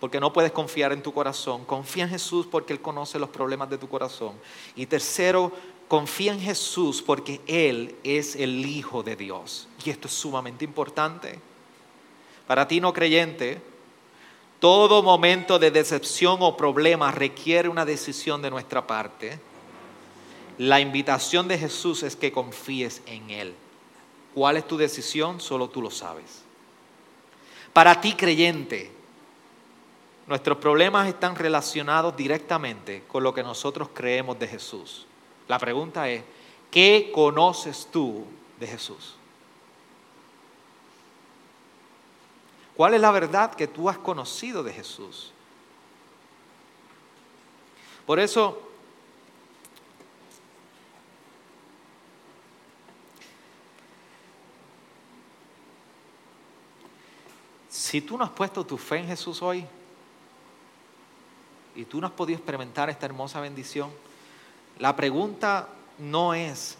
porque 0.00 0.20
no 0.20 0.32
puedes 0.32 0.52
confiar 0.52 0.92
en 0.92 1.02
tu 1.02 1.12
corazón. 1.12 1.64
Confía 1.64 2.04
en 2.04 2.10
Jesús 2.10 2.46
porque 2.50 2.72
Él 2.72 2.80
conoce 2.80 3.18
los 3.18 3.30
problemas 3.30 3.70
de 3.70 3.78
tu 3.78 3.88
corazón. 3.88 4.34
Y 4.74 4.86
tercero, 4.86 5.52
confía 5.88 6.32
en 6.32 6.40
Jesús 6.40 7.02
porque 7.02 7.40
Él 7.46 7.96
es 8.04 8.36
el 8.36 8.64
Hijo 8.66 9.02
de 9.02 9.16
Dios. 9.16 9.68
Y 9.84 9.90
esto 9.90 10.08
es 10.08 10.14
sumamente 10.14 10.64
importante. 10.64 11.40
Para 12.46 12.68
ti 12.68 12.80
no 12.80 12.92
creyente, 12.92 13.60
todo 14.60 15.02
momento 15.02 15.58
de 15.58 15.70
decepción 15.70 16.38
o 16.40 16.56
problema 16.56 17.10
requiere 17.10 17.68
una 17.68 17.84
decisión 17.84 18.42
de 18.42 18.50
nuestra 18.50 18.86
parte. 18.86 19.40
La 20.58 20.80
invitación 20.80 21.48
de 21.48 21.58
Jesús 21.58 22.02
es 22.02 22.16
que 22.16 22.32
confíes 22.32 23.02
en 23.06 23.30
Él. 23.30 23.54
¿Cuál 24.36 24.58
es 24.58 24.68
tu 24.68 24.76
decisión? 24.76 25.40
Solo 25.40 25.70
tú 25.70 25.80
lo 25.80 25.90
sabes. 25.90 26.42
Para 27.72 28.02
ti 28.02 28.12
creyente, 28.12 28.92
nuestros 30.26 30.58
problemas 30.58 31.08
están 31.08 31.34
relacionados 31.36 32.14
directamente 32.14 33.04
con 33.08 33.22
lo 33.22 33.32
que 33.32 33.42
nosotros 33.42 33.88
creemos 33.94 34.38
de 34.38 34.46
Jesús. 34.46 35.06
La 35.48 35.58
pregunta 35.58 36.10
es, 36.10 36.22
¿qué 36.70 37.10
conoces 37.14 37.88
tú 37.90 38.26
de 38.60 38.66
Jesús? 38.66 39.14
¿Cuál 42.76 42.92
es 42.92 43.00
la 43.00 43.12
verdad 43.12 43.54
que 43.54 43.68
tú 43.68 43.88
has 43.88 43.96
conocido 43.96 44.62
de 44.62 44.74
Jesús? 44.74 45.32
Por 48.04 48.20
eso 48.20 48.65
Si 57.86 58.00
tú 58.00 58.18
no 58.18 58.24
has 58.24 58.30
puesto 58.30 58.66
tu 58.66 58.76
fe 58.76 58.96
en 58.96 59.06
Jesús 59.06 59.40
hoy 59.40 59.64
y 61.76 61.84
tú 61.84 62.00
no 62.00 62.08
has 62.08 62.12
podido 62.12 62.36
experimentar 62.36 62.90
esta 62.90 63.06
hermosa 63.06 63.40
bendición, 63.40 63.92
la 64.80 64.96
pregunta 64.96 65.68
no 65.96 66.34
es 66.34 66.76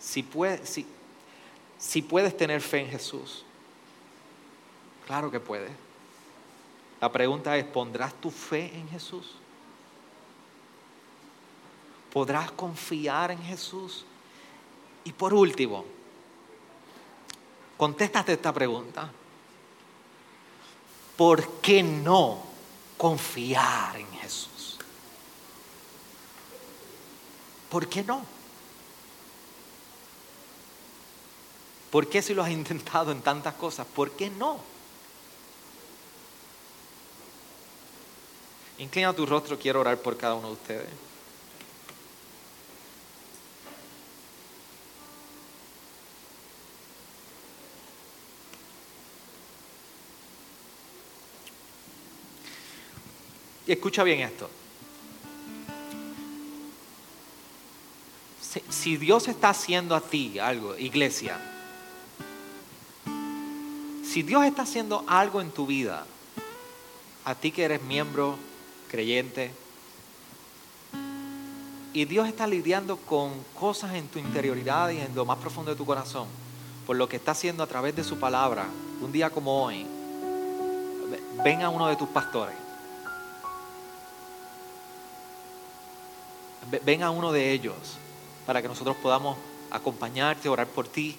si, 0.00 0.24
puedes, 0.24 0.84
si 1.78 2.02
puedes 2.02 2.36
tener 2.36 2.60
fe 2.60 2.80
en 2.80 2.90
Jesús. 2.90 3.44
Claro 5.06 5.30
que 5.30 5.38
puedes. 5.38 5.70
La 7.00 7.12
pregunta 7.12 7.56
es, 7.56 7.64
¿pondrás 7.64 8.12
tu 8.14 8.32
fe 8.32 8.76
en 8.76 8.88
Jesús? 8.88 9.30
¿Podrás 12.12 12.50
confiar 12.50 13.30
en 13.30 13.42
Jesús? 13.44 14.04
Y 15.04 15.12
por 15.12 15.32
último, 15.32 15.84
contéstate 17.76 18.32
esta 18.32 18.52
pregunta. 18.52 19.12
¿por 21.20 21.60
qué 21.60 21.82
no 21.82 22.38
confiar 22.96 23.94
en 23.94 24.10
Jesús? 24.22 24.78
¿Por 27.68 27.86
qué 27.90 28.02
no? 28.02 28.24
¿Por 31.90 32.08
qué 32.08 32.22
si 32.22 32.32
lo 32.32 32.42
has 32.42 32.50
intentado 32.50 33.12
en 33.12 33.20
tantas 33.20 33.52
cosas? 33.56 33.86
¿Por 33.86 34.12
qué 34.12 34.30
no? 34.30 34.60
Inclina 38.78 39.12
tu 39.12 39.26
rostro, 39.26 39.58
quiero 39.58 39.80
orar 39.80 39.98
por 39.98 40.16
cada 40.16 40.36
uno 40.36 40.46
de 40.46 40.54
ustedes. 40.54 41.09
Escucha 53.72 54.02
bien 54.02 54.20
esto. 54.20 54.48
Si, 58.68 58.96
Dios 58.96 59.28
está 59.28 59.50
haciendo 59.50 59.94
a 59.94 60.00
ti 60.00 60.40
algo, 60.40 60.76
iglesia, 60.76 61.40
si 64.02 64.22
Dios 64.22 64.44
está 64.44 64.62
haciendo 64.62 65.04
algo 65.06 65.40
en 65.40 65.52
tu 65.52 65.66
vida, 65.66 66.04
a 67.24 67.34
ti 67.36 67.52
que 67.52 67.62
eres 67.62 67.80
miembro 67.82 68.36
creyente, 68.90 69.52
y 71.92 72.04
Dios 72.06 72.26
está 72.26 72.48
lidiando 72.48 72.96
con 72.96 73.32
cosas 73.54 73.94
en 73.94 74.08
tu 74.08 74.18
interioridad 74.18 74.90
y 74.90 74.98
en 74.98 75.14
lo 75.14 75.24
más 75.24 75.38
profundo 75.38 75.70
de 75.70 75.76
tu 75.76 75.86
corazón, 75.86 76.26
por 76.86 76.96
lo 76.96 77.08
que 77.08 77.16
está 77.16 77.32
haciendo 77.32 77.62
a 77.62 77.68
través 77.68 77.94
de 77.94 78.02
su 78.02 78.18
palabra, 78.18 78.66
un 79.00 79.12
día 79.12 79.30
como 79.30 79.64
hoy, 79.64 79.86
ven 81.44 81.62
a 81.62 81.68
uno 81.68 81.86
de 81.86 81.94
tus 81.94 82.08
pastores. 82.08 82.69
Ven 86.84 87.02
a 87.02 87.10
uno 87.10 87.32
de 87.32 87.52
ellos 87.52 87.74
para 88.46 88.62
que 88.62 88.68
nosotros 88.68 88.96
podamos 89.02 89.36
acompañarte, 89.70 90.48
orar 90.48 90.66
por 90.66 90.88
ti 90.88 91.16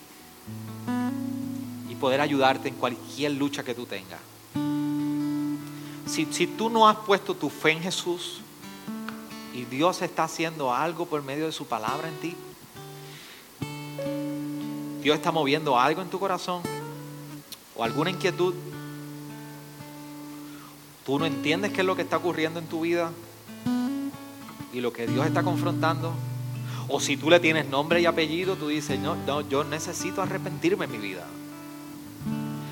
y 1.89 1.95
poder 1.95 2.21
ayudarte 2.21 2.69
en 2.69 2.75
cualquier 2.75 3.31
lucha 3.33 3.63
que 3.63 3.73
tú 3.73 3.85
tengas. 3.85 4.19
Si, 6.05 6.25
si 6.31 6.47
tú 6.47 6.69
no 6.69 6.87
has 6.87 6.97
puesto 6.97 7.35
tu 7.35 7.49
fe 7.49 7.71
en 7.71 7.81
Jesús 7.81 8.41
y 9.53 9.65
Dios 9.65 10.01
está 10.01 10.25
haciendo 10.25 10.73
algo 10.73 11.05
por 11.05 11.23
medio 11.23 11.45
de 11.45 11.51
su 11.51 11.65
palabra 11.65 12.07
en 12.07 12.19
ti, 12.19 12.35
Dios 15.01 15.15
está 15.15 15.31
moviendo 15.31 15.79
algo 15.79 16.01
en 16.01 16.09
tu 16.09 16.19
corazón 16.19 16.61
o 17.75 17.83
alguna 17.83 18.09
inquietud, 18.09 18.53
tú 21.05 21.17
no 21.17 21.25
entiendes 21.25 21.71
qué 21.71 21.81
es 21.81 21.87
lo 21.87 21.95
que 21.95 22.03
está 22.03 22.17
ocurriendo 22.17 22.59
en 22.59 22.67
tu 22.67 22.81
vida 22.81 23.11
y 24.73 24.81
lo 24.81 24.93
que 24.93 25.07
Dios 25.07 25.25
está 25.25 25.43
confrontando, 25.43 26.13
o 26.87 26.99
si 26.99 27.17
tú 27.17 27.29
le 27.29 27.39
tienes 27.39 27.67
nombre 27.67 28.01
y 28.01 28.05
apellido, 28.05 28.55
tú 28.55 28.67
dices, 28.67 28.99
no, 28.99 29.15
no, 29.15 29.47
yo 29.47 29.63
necesito 29.63 30.21
arrepentirme 30.21 30.85
en 30.85 30.91
mi 30.91 30.97
vida. 30.97 31.25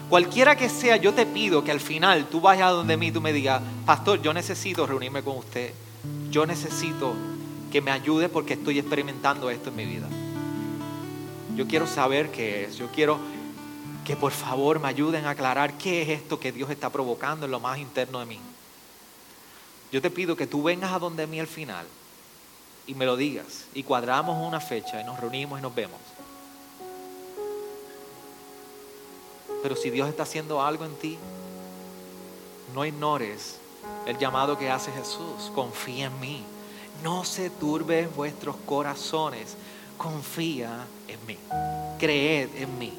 Cualquiera 0.09 0.55
que 0.55 0.69
sea, 0.69 0.97
yo 0.97 1.13
te 1.13 1.25
pido 1.25 1.63
que 1.63 1.71
al 1.71 1.79
final 1.79 2.27
tú 2.29 2.41
vayas 2.41 2.69
a 2.69 2.71
donde 2.71 2.97
mí 2.97 3.07
y 3.07 3.11
tú 3.11 3.21
me 3.21 3.31
digas, 3.31 3.61
pastor, 3.85 4.21
yo 4.21 4.33
necesito 4.33 4.87
reunirme 4.87 5.21
con 5.21 5.37
usted. 5.37 5.71
Yo 6.31 6.47
necesito 6.47 7.13
que 7.71 7.79
me 7.79 7.91
ayude 7.91 8.27
porque 8.27 8.53
estoy 8.53 8.79
experimentando 8.79 9.51
esto 9.51 9.69
en 9.69 9.75
mi 9.75 9.85
vida. 9.85 10.07
Yo 11.55 11.67
quiero 11.67 11.85
saber 11.85 12.31
qué 12.31 12.65
es. 12.65 12.77
Yo 12.77 12.87
quiero 12.87 13.19
que 14.03 14.15
por 14.15 14.31
favor 14.31 14.79
me 14.79 14.87
ayuden 14.87 15.25
a 15.25 15.31
aclarar 15.31 15.77
qué 15.77 16.01
es 16.01 16.09
esto 16.09 16.39
que 16.39 16.51
Dios 16.51 16.71
está 16.71 16.89
provocando 16.89 17.45
en 17.45 17.51
lo 17.51 17.59
más 17.59 17.77
interno 17.77 18.19
de 18.19 18.25
mí. 18.25 18.39
Yo 19.91 20.01
te 20.01 20.09
pido 20.09 20.35
que 20.35 20.47
tú 20.47 20.63
vengas 20.63 20.91
a 20.91 20.99
donde 20.99 21.25
mí 21.25 21.39
al 21.39 21.47
final 21.47 21.85
y 22.85 22.93
me 22.93 23.05
lo 23.05 23.17
digas 23.17 23.65
y 23.73 23.83
cuadramos 23.83 24.45
una 24.45 24.59
fecha 24.59 25.01
y 25.01 25.03
nos 25.03 25.19
reunimos 25.19 25.59
y 25.59 25.61
nos 25.61 25.73
vemos. 25.73 25.99
Pero 29.63 29.75
si 29.75 29.89
Dios 29.89 30.07
está 30.07 30.23
haciendo 30.23 30.61
algo 30.61 30.85
en 30.85 30.95
ti, 30.95 31.17
no 32.73 32.85
ignores 32.85 33.57
el 34.05 34.17
llamado 34.17 34.57
que 34.57 34.69
hace 34.69 34.91
Jesús. 34.91 35.51
Confía 35.53 36.05
en 36.05 36.19
mí. 36.19 36.43
No 37.03 37.25
se 37.25 37.49
turben 37.49 38.09
vuestros 38.15 38.55
corazones. 38.65 39.55
Confía 39.97 40.85
en 41.07 41.25
mí. 41.25 41.37
Creed 41.99 42.49
en 42.55 42.79
mí. 42.79 42.93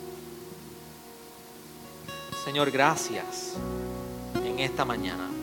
Señor, 2.44 2.70
gracias 2.70 3.54
en 4.44 4.58
esta 4.58 4.84
mañana 4.84 5.39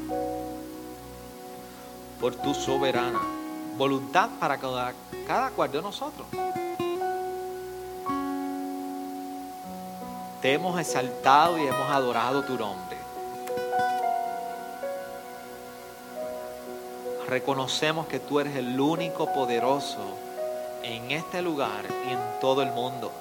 por 2.19 2.35
tu 2.35 2.53
soberana 2.53 3.37
voluntad 3.77 4.29
para 4.39 4.57
cada, 4.57 4.93
cada 5.25 5.51
cual 5.51 5.71
de 5.71 5.81
nosotros. 5.81 6.27
Te 10.41 10.53
hemos 10.53 10.79
exaltado 10.79 11.57
y 11.57 11.61
hemos 11.61 11.89
adorado 11.89 12.43
tu 12.43 12.57
nombre. 12.57 12.97
Reconocemos 17.27 18.07
que 18.07 18.19
tú 18.19 18.39
eres 18.39 18.55
el 18.55 18.79
único 18.79 19.31
poderoso 19.33 19.99
en 20.83 21.11
este 21.11 21.41
lugar 21.41 21.85
y 22.07 22.13
en 22.13 22.19
todo 22.39 22.61
el 22.61 22.71
mundo. 22.71 23.11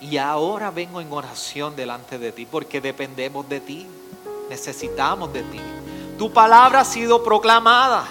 Y 0.00 0.16
ahora 0.16 0.70
vengo 0.70 1.00
en 1.00 1.12
oración 1.12 1.76
delante 1.76 2.18
de 2.18 2.32
ti 2.32 2.46
porque 2.46 2.80
dependemos 2.80 3.48
de 3.48 3.60
ti, 3.60 3.86
necesitamos 4.48 5.32
de 5.32 5.42
ti. 5.42 5.60
Tu 6.18 6.32
palabra 6.32 6.80
ha 6.80 6.84
sido 6.84 7.22
proclamada, 7.22 8.04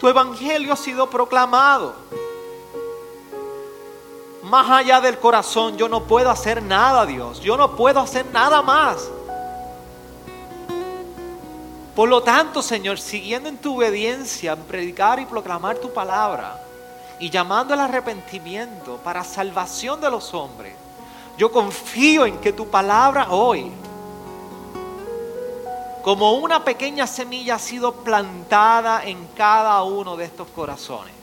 tu 0.00 0.08
evangelio 0.08 0.72
ha 0.72 0.76
sido 0.76 1.08
proclamado 1.10 1.94
más 4.50 4.68
allá 4.68 5.00
del 5.00 5.18
corazón, 5.18 5.76
yo 5.76 5.88
no 5.88 6.02
puedo 6.04 6.28
hacer 6.28 6.60
nada, 6.62 7.06
Dios. 7.06 7.40
Yo 7.40 7.56
no 7.56 7.76
puedo 7.76 8.00
hacer 8.00 8.26
nada 8.32 8.60
más. 8.62 9.08
Por 11.94 12.08
lo 12.08 12.22
tanto, 12.22 12.60
Señor, 12.60 12.98
siguiendo 12.98 13.48
en 13.48 13.58
tu 13.58 13.76
obediencia, 13.76 14.52
en 14.52 14.62
predicar 14.64 15.20
y 15.20 15.26
proclamar 15.26 15.78
tu 15.78 15.92
palabra 15.92 16.60
y 17.18 17.30
llamando 17.30 17.74
al 17.74 17.80
arrepentimiento 17.80 18.96
para 19.04 19.22
salvación 19.22 20.00
de 20.00 20.10
los 20.10 20.34
hombres, 20.34 20.74
yo 21.38 21.52
confío 21.52 22.26
en 22.26 22.38
que 22.38 22.52
tu 22.52 22.66
palabra 22.68 23.28
hoy, 23.30 23.70
como 26.02 26.32
una 26.32 26.64
pequeña 26.64 27.06
semilla, 27.06 27.56
ha 27.56 27.58
sido 27.58 27.92
plantada 28.04 29.04
en 29.04 29.26
cada 29.36 29.82
uno 29.82 30.16
de 30.16 30.24
estos 30.24 30.48
corazones 30.48 31.14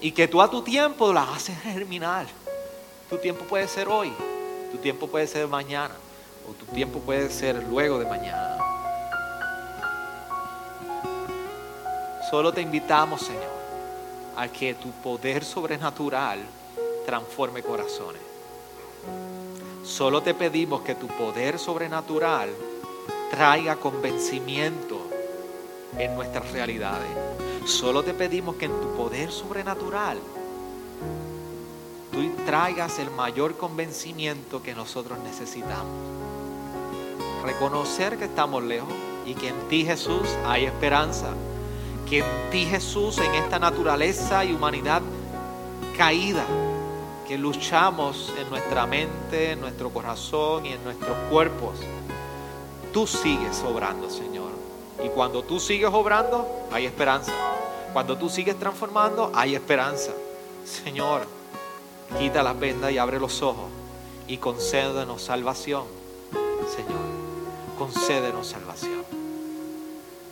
y 0.00 0.12
que 0.12 0.28
tú 0.28 0.40
a 0.40 0.50
tu 0.50 0.62
tiempo 0.62 1.12
las 1.12 1.28
haces 1.28 1.58
germinar. 1.60 2.26
Tu 3.08 3.18
tiempo 3.18 3.44
puede 3.44 3.68
ser 3.68 3.88
hoy, 3.88 4.12
tu 4.70 4.78
tiempo 4.78 5.08
puede 5.08 5.26
ser 5.26 5.46
mañana, 5.48 5.94
o 6.48 6.52
tu 6.52 6.64
tiempo 6.66 7.00
puede 7.00 7.28
ser 7.30 7.62
luego 7.64 7.98
de 7.98 8.06
mañana. 8.06 8.58
Solo 12.30 12.52
te 12.52 12.60
invitamos, 12.60 13.22
Señor, 13.22 13.42
a 14.36 14.46
que 14.46 14.74
tu 14.74 14.90
poder 14.92 15.44
sobrenatural 15.44 16.38
transforme 17.04 17.62
corazones. 17.62 18.22
Solo 19.84 20.22
te 20.22 20.34
pedimos 20.34 20.82
que 20.82 20.94
tu 20.94 21.08
poder 21.08 21.58
sobrenatural 21.58 22.50
traiga 23.30 23.76
convencimiento 23.76 25.00
en 25.96 26.14
nuestras 26.14 26.50
realidades. 26.50 27.08
Solo 27.64 28.02
te 28.02 28.12
pedimos 28.12 28.56
que 28.56 28.66
en 28.66 28.80
tu 28.80 28.96
poder 28.96 29.30
sobrenatural 29.30 30.18
tú 32.10 32.30
traigas 32.44 32.98
el 32.98 33.10
mayor 33.12 33.56
convencimiento 33.56 34.62
que 34.62 34.74
nosotros 34.74 35.18
necesitamos. 35.20 35.92
Reconocer 37.44 38.18
que 38.18 38.24
estamos 38.24 38.62
lejos 38.64 38.92
y 39.24 39.34
que 39.34 39.48
en 39.48 39.68
ti 39.68 39.84
Jesús 39.84 40.28
hay 40.44 40.64
esperanza. 40.64 41.28
Que 42.08 42.18
en 42.18 42.50
ti 42.50 42.66
Jesús, 42.66 43.18
en 43.18 43.34
esta 43.36 43.60
naturaleza 43.60 44.44
y 44.44 44.52
humanidad 44.52 45.02
caída, 45.96 46.44
que 47.28 47.38
luchamos 47.38 48.32
en 48.36 48.50
nuestra 48.50 48.86
mente, 48.86 49.52
en 49.52 49.60
nuestro 49.60 49.90
corazón 49.90 50.66
y 50.66 50.72
en 50.72 50.82
nuestros 50.82 51.16
cuerpos, 51.30 51.78
tú 52.92 53.06
sigues 53.06 53.62
obrando, 53.62 54.10
Señor. 54.10 54.50
Y 55.04 55.08
cuando 55.08 55.42
tú 55.42 55.58
sigues 55.58 55.90
obrando, 55.92 56.46
hay 56.70 56.86
esperanza. 56.86 57.32
Cuando 57.92 58.16
tú 58.16 58.28
sigues 58.28 58.58
transformando, 58.58 59.30
hay 59.34 59.54
esperanza. 59.54 60.12
Señor, 60.64 61.22
quita 62.18 62.42
las 62.42 62.58
vendas 62.58 62.92
y 62.92 62.98
abre 62.98 63.18
los 63.18 63.42
ojos 63.42 63.70
y 64.26 64.36
concédenos 64.36 65.22
salvación. 65.22 65.84
Señor, 66.68 67.00
concédenos 67.78 68.46
salvación. 68.46 69.04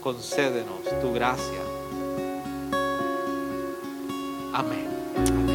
Concédenos 0.03 0.85
tu 1.01 1.13
gracia. 1.13 1.59
Amén. 4.55 4.87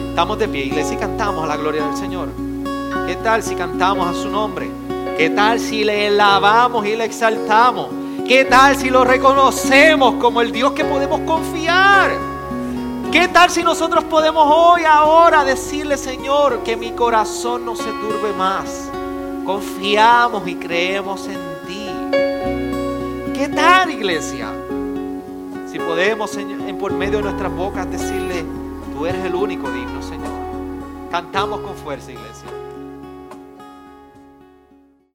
Estamos 0.10 0.38
de 0.38 0.48
pie, 0.48 0.66
iglesia, 0.66 0.96
y 0.96 0.98
cantamos 0.98 1.44
a 1.44 1.48
la 1.48 1.58
gloria 1.58 1.86
del 1.86 1.96
Señor. 1.96 2.30
¿Qué 3.08 3.16
tal 3.16 3.42
si 3.42 3.56
cantamos 3.56 4.08
a 4.08 4.14
su 4.14 4.30
nombre? 4.30 4.83
¿Qué 5.18 5.30
tal 5.30 5.60
si 5.60 5.84
le 5.84 6.08
alabamos 6.08 6.86
y 6.86 6.96
le 6.96 7.06
exaltamos? 7.06 7.90
¿Qué 8.28 8.46
tal 8.46 8.76
si 8.76 8.90
lo 8.90 9.04
reconocemos 9.04 10.16
como 10.16 10.42
el 10.42 10.52
Dios 10.52 10.72
que 10.72 10.84
podemos 10.84 11.20
confiar? 11.22 12.12
¿Qué 13.12 13.28
tal 13.28 13.52
si 13.52 13.62
nosotros 13.62 14.04
podemos 14.06 14.44
hoy, 14.50 14.84
ahora, 14.86 15.46
decirle, 15.46 15.98
Señor, 15.98 16.64
que 16.64 16.76
mi 16.76 16.92
corazón 16.92 17.64
no 17.64 17.76
se 17.76 17.84
turbe 17.84 18.34
más? 18.36 18.90
Confiamos 19.46 20.48
y 20.48 20.56
creemos 20.56 21.28
en 21.28 21.40
ti. 21.68 21.90
¿Qué 23.38 23.50
tal, 23.50 23.92
iglesia? 23.92 24.52
Si 25.72 25.78
podemos, 25.78 26.32
Señor, 26.32 26.60
por 26.80 26.92
medio 26.92 27.18
de 27.18 27.24
nuestras 27.24 27.56
bocas 27.56 27.90
decirle, 27.90 28.44
tú 28.94 29.06
eres 29.06 29.24
el 29.24 29.36
único 29.36 29.70
digno, 29.72 30.02
Señor. 30.02 30.32
Cantamos 31.12 31.60
con 31.62 31.76
fuerza, 31.76 32.12
iglesia. 32.12 32.53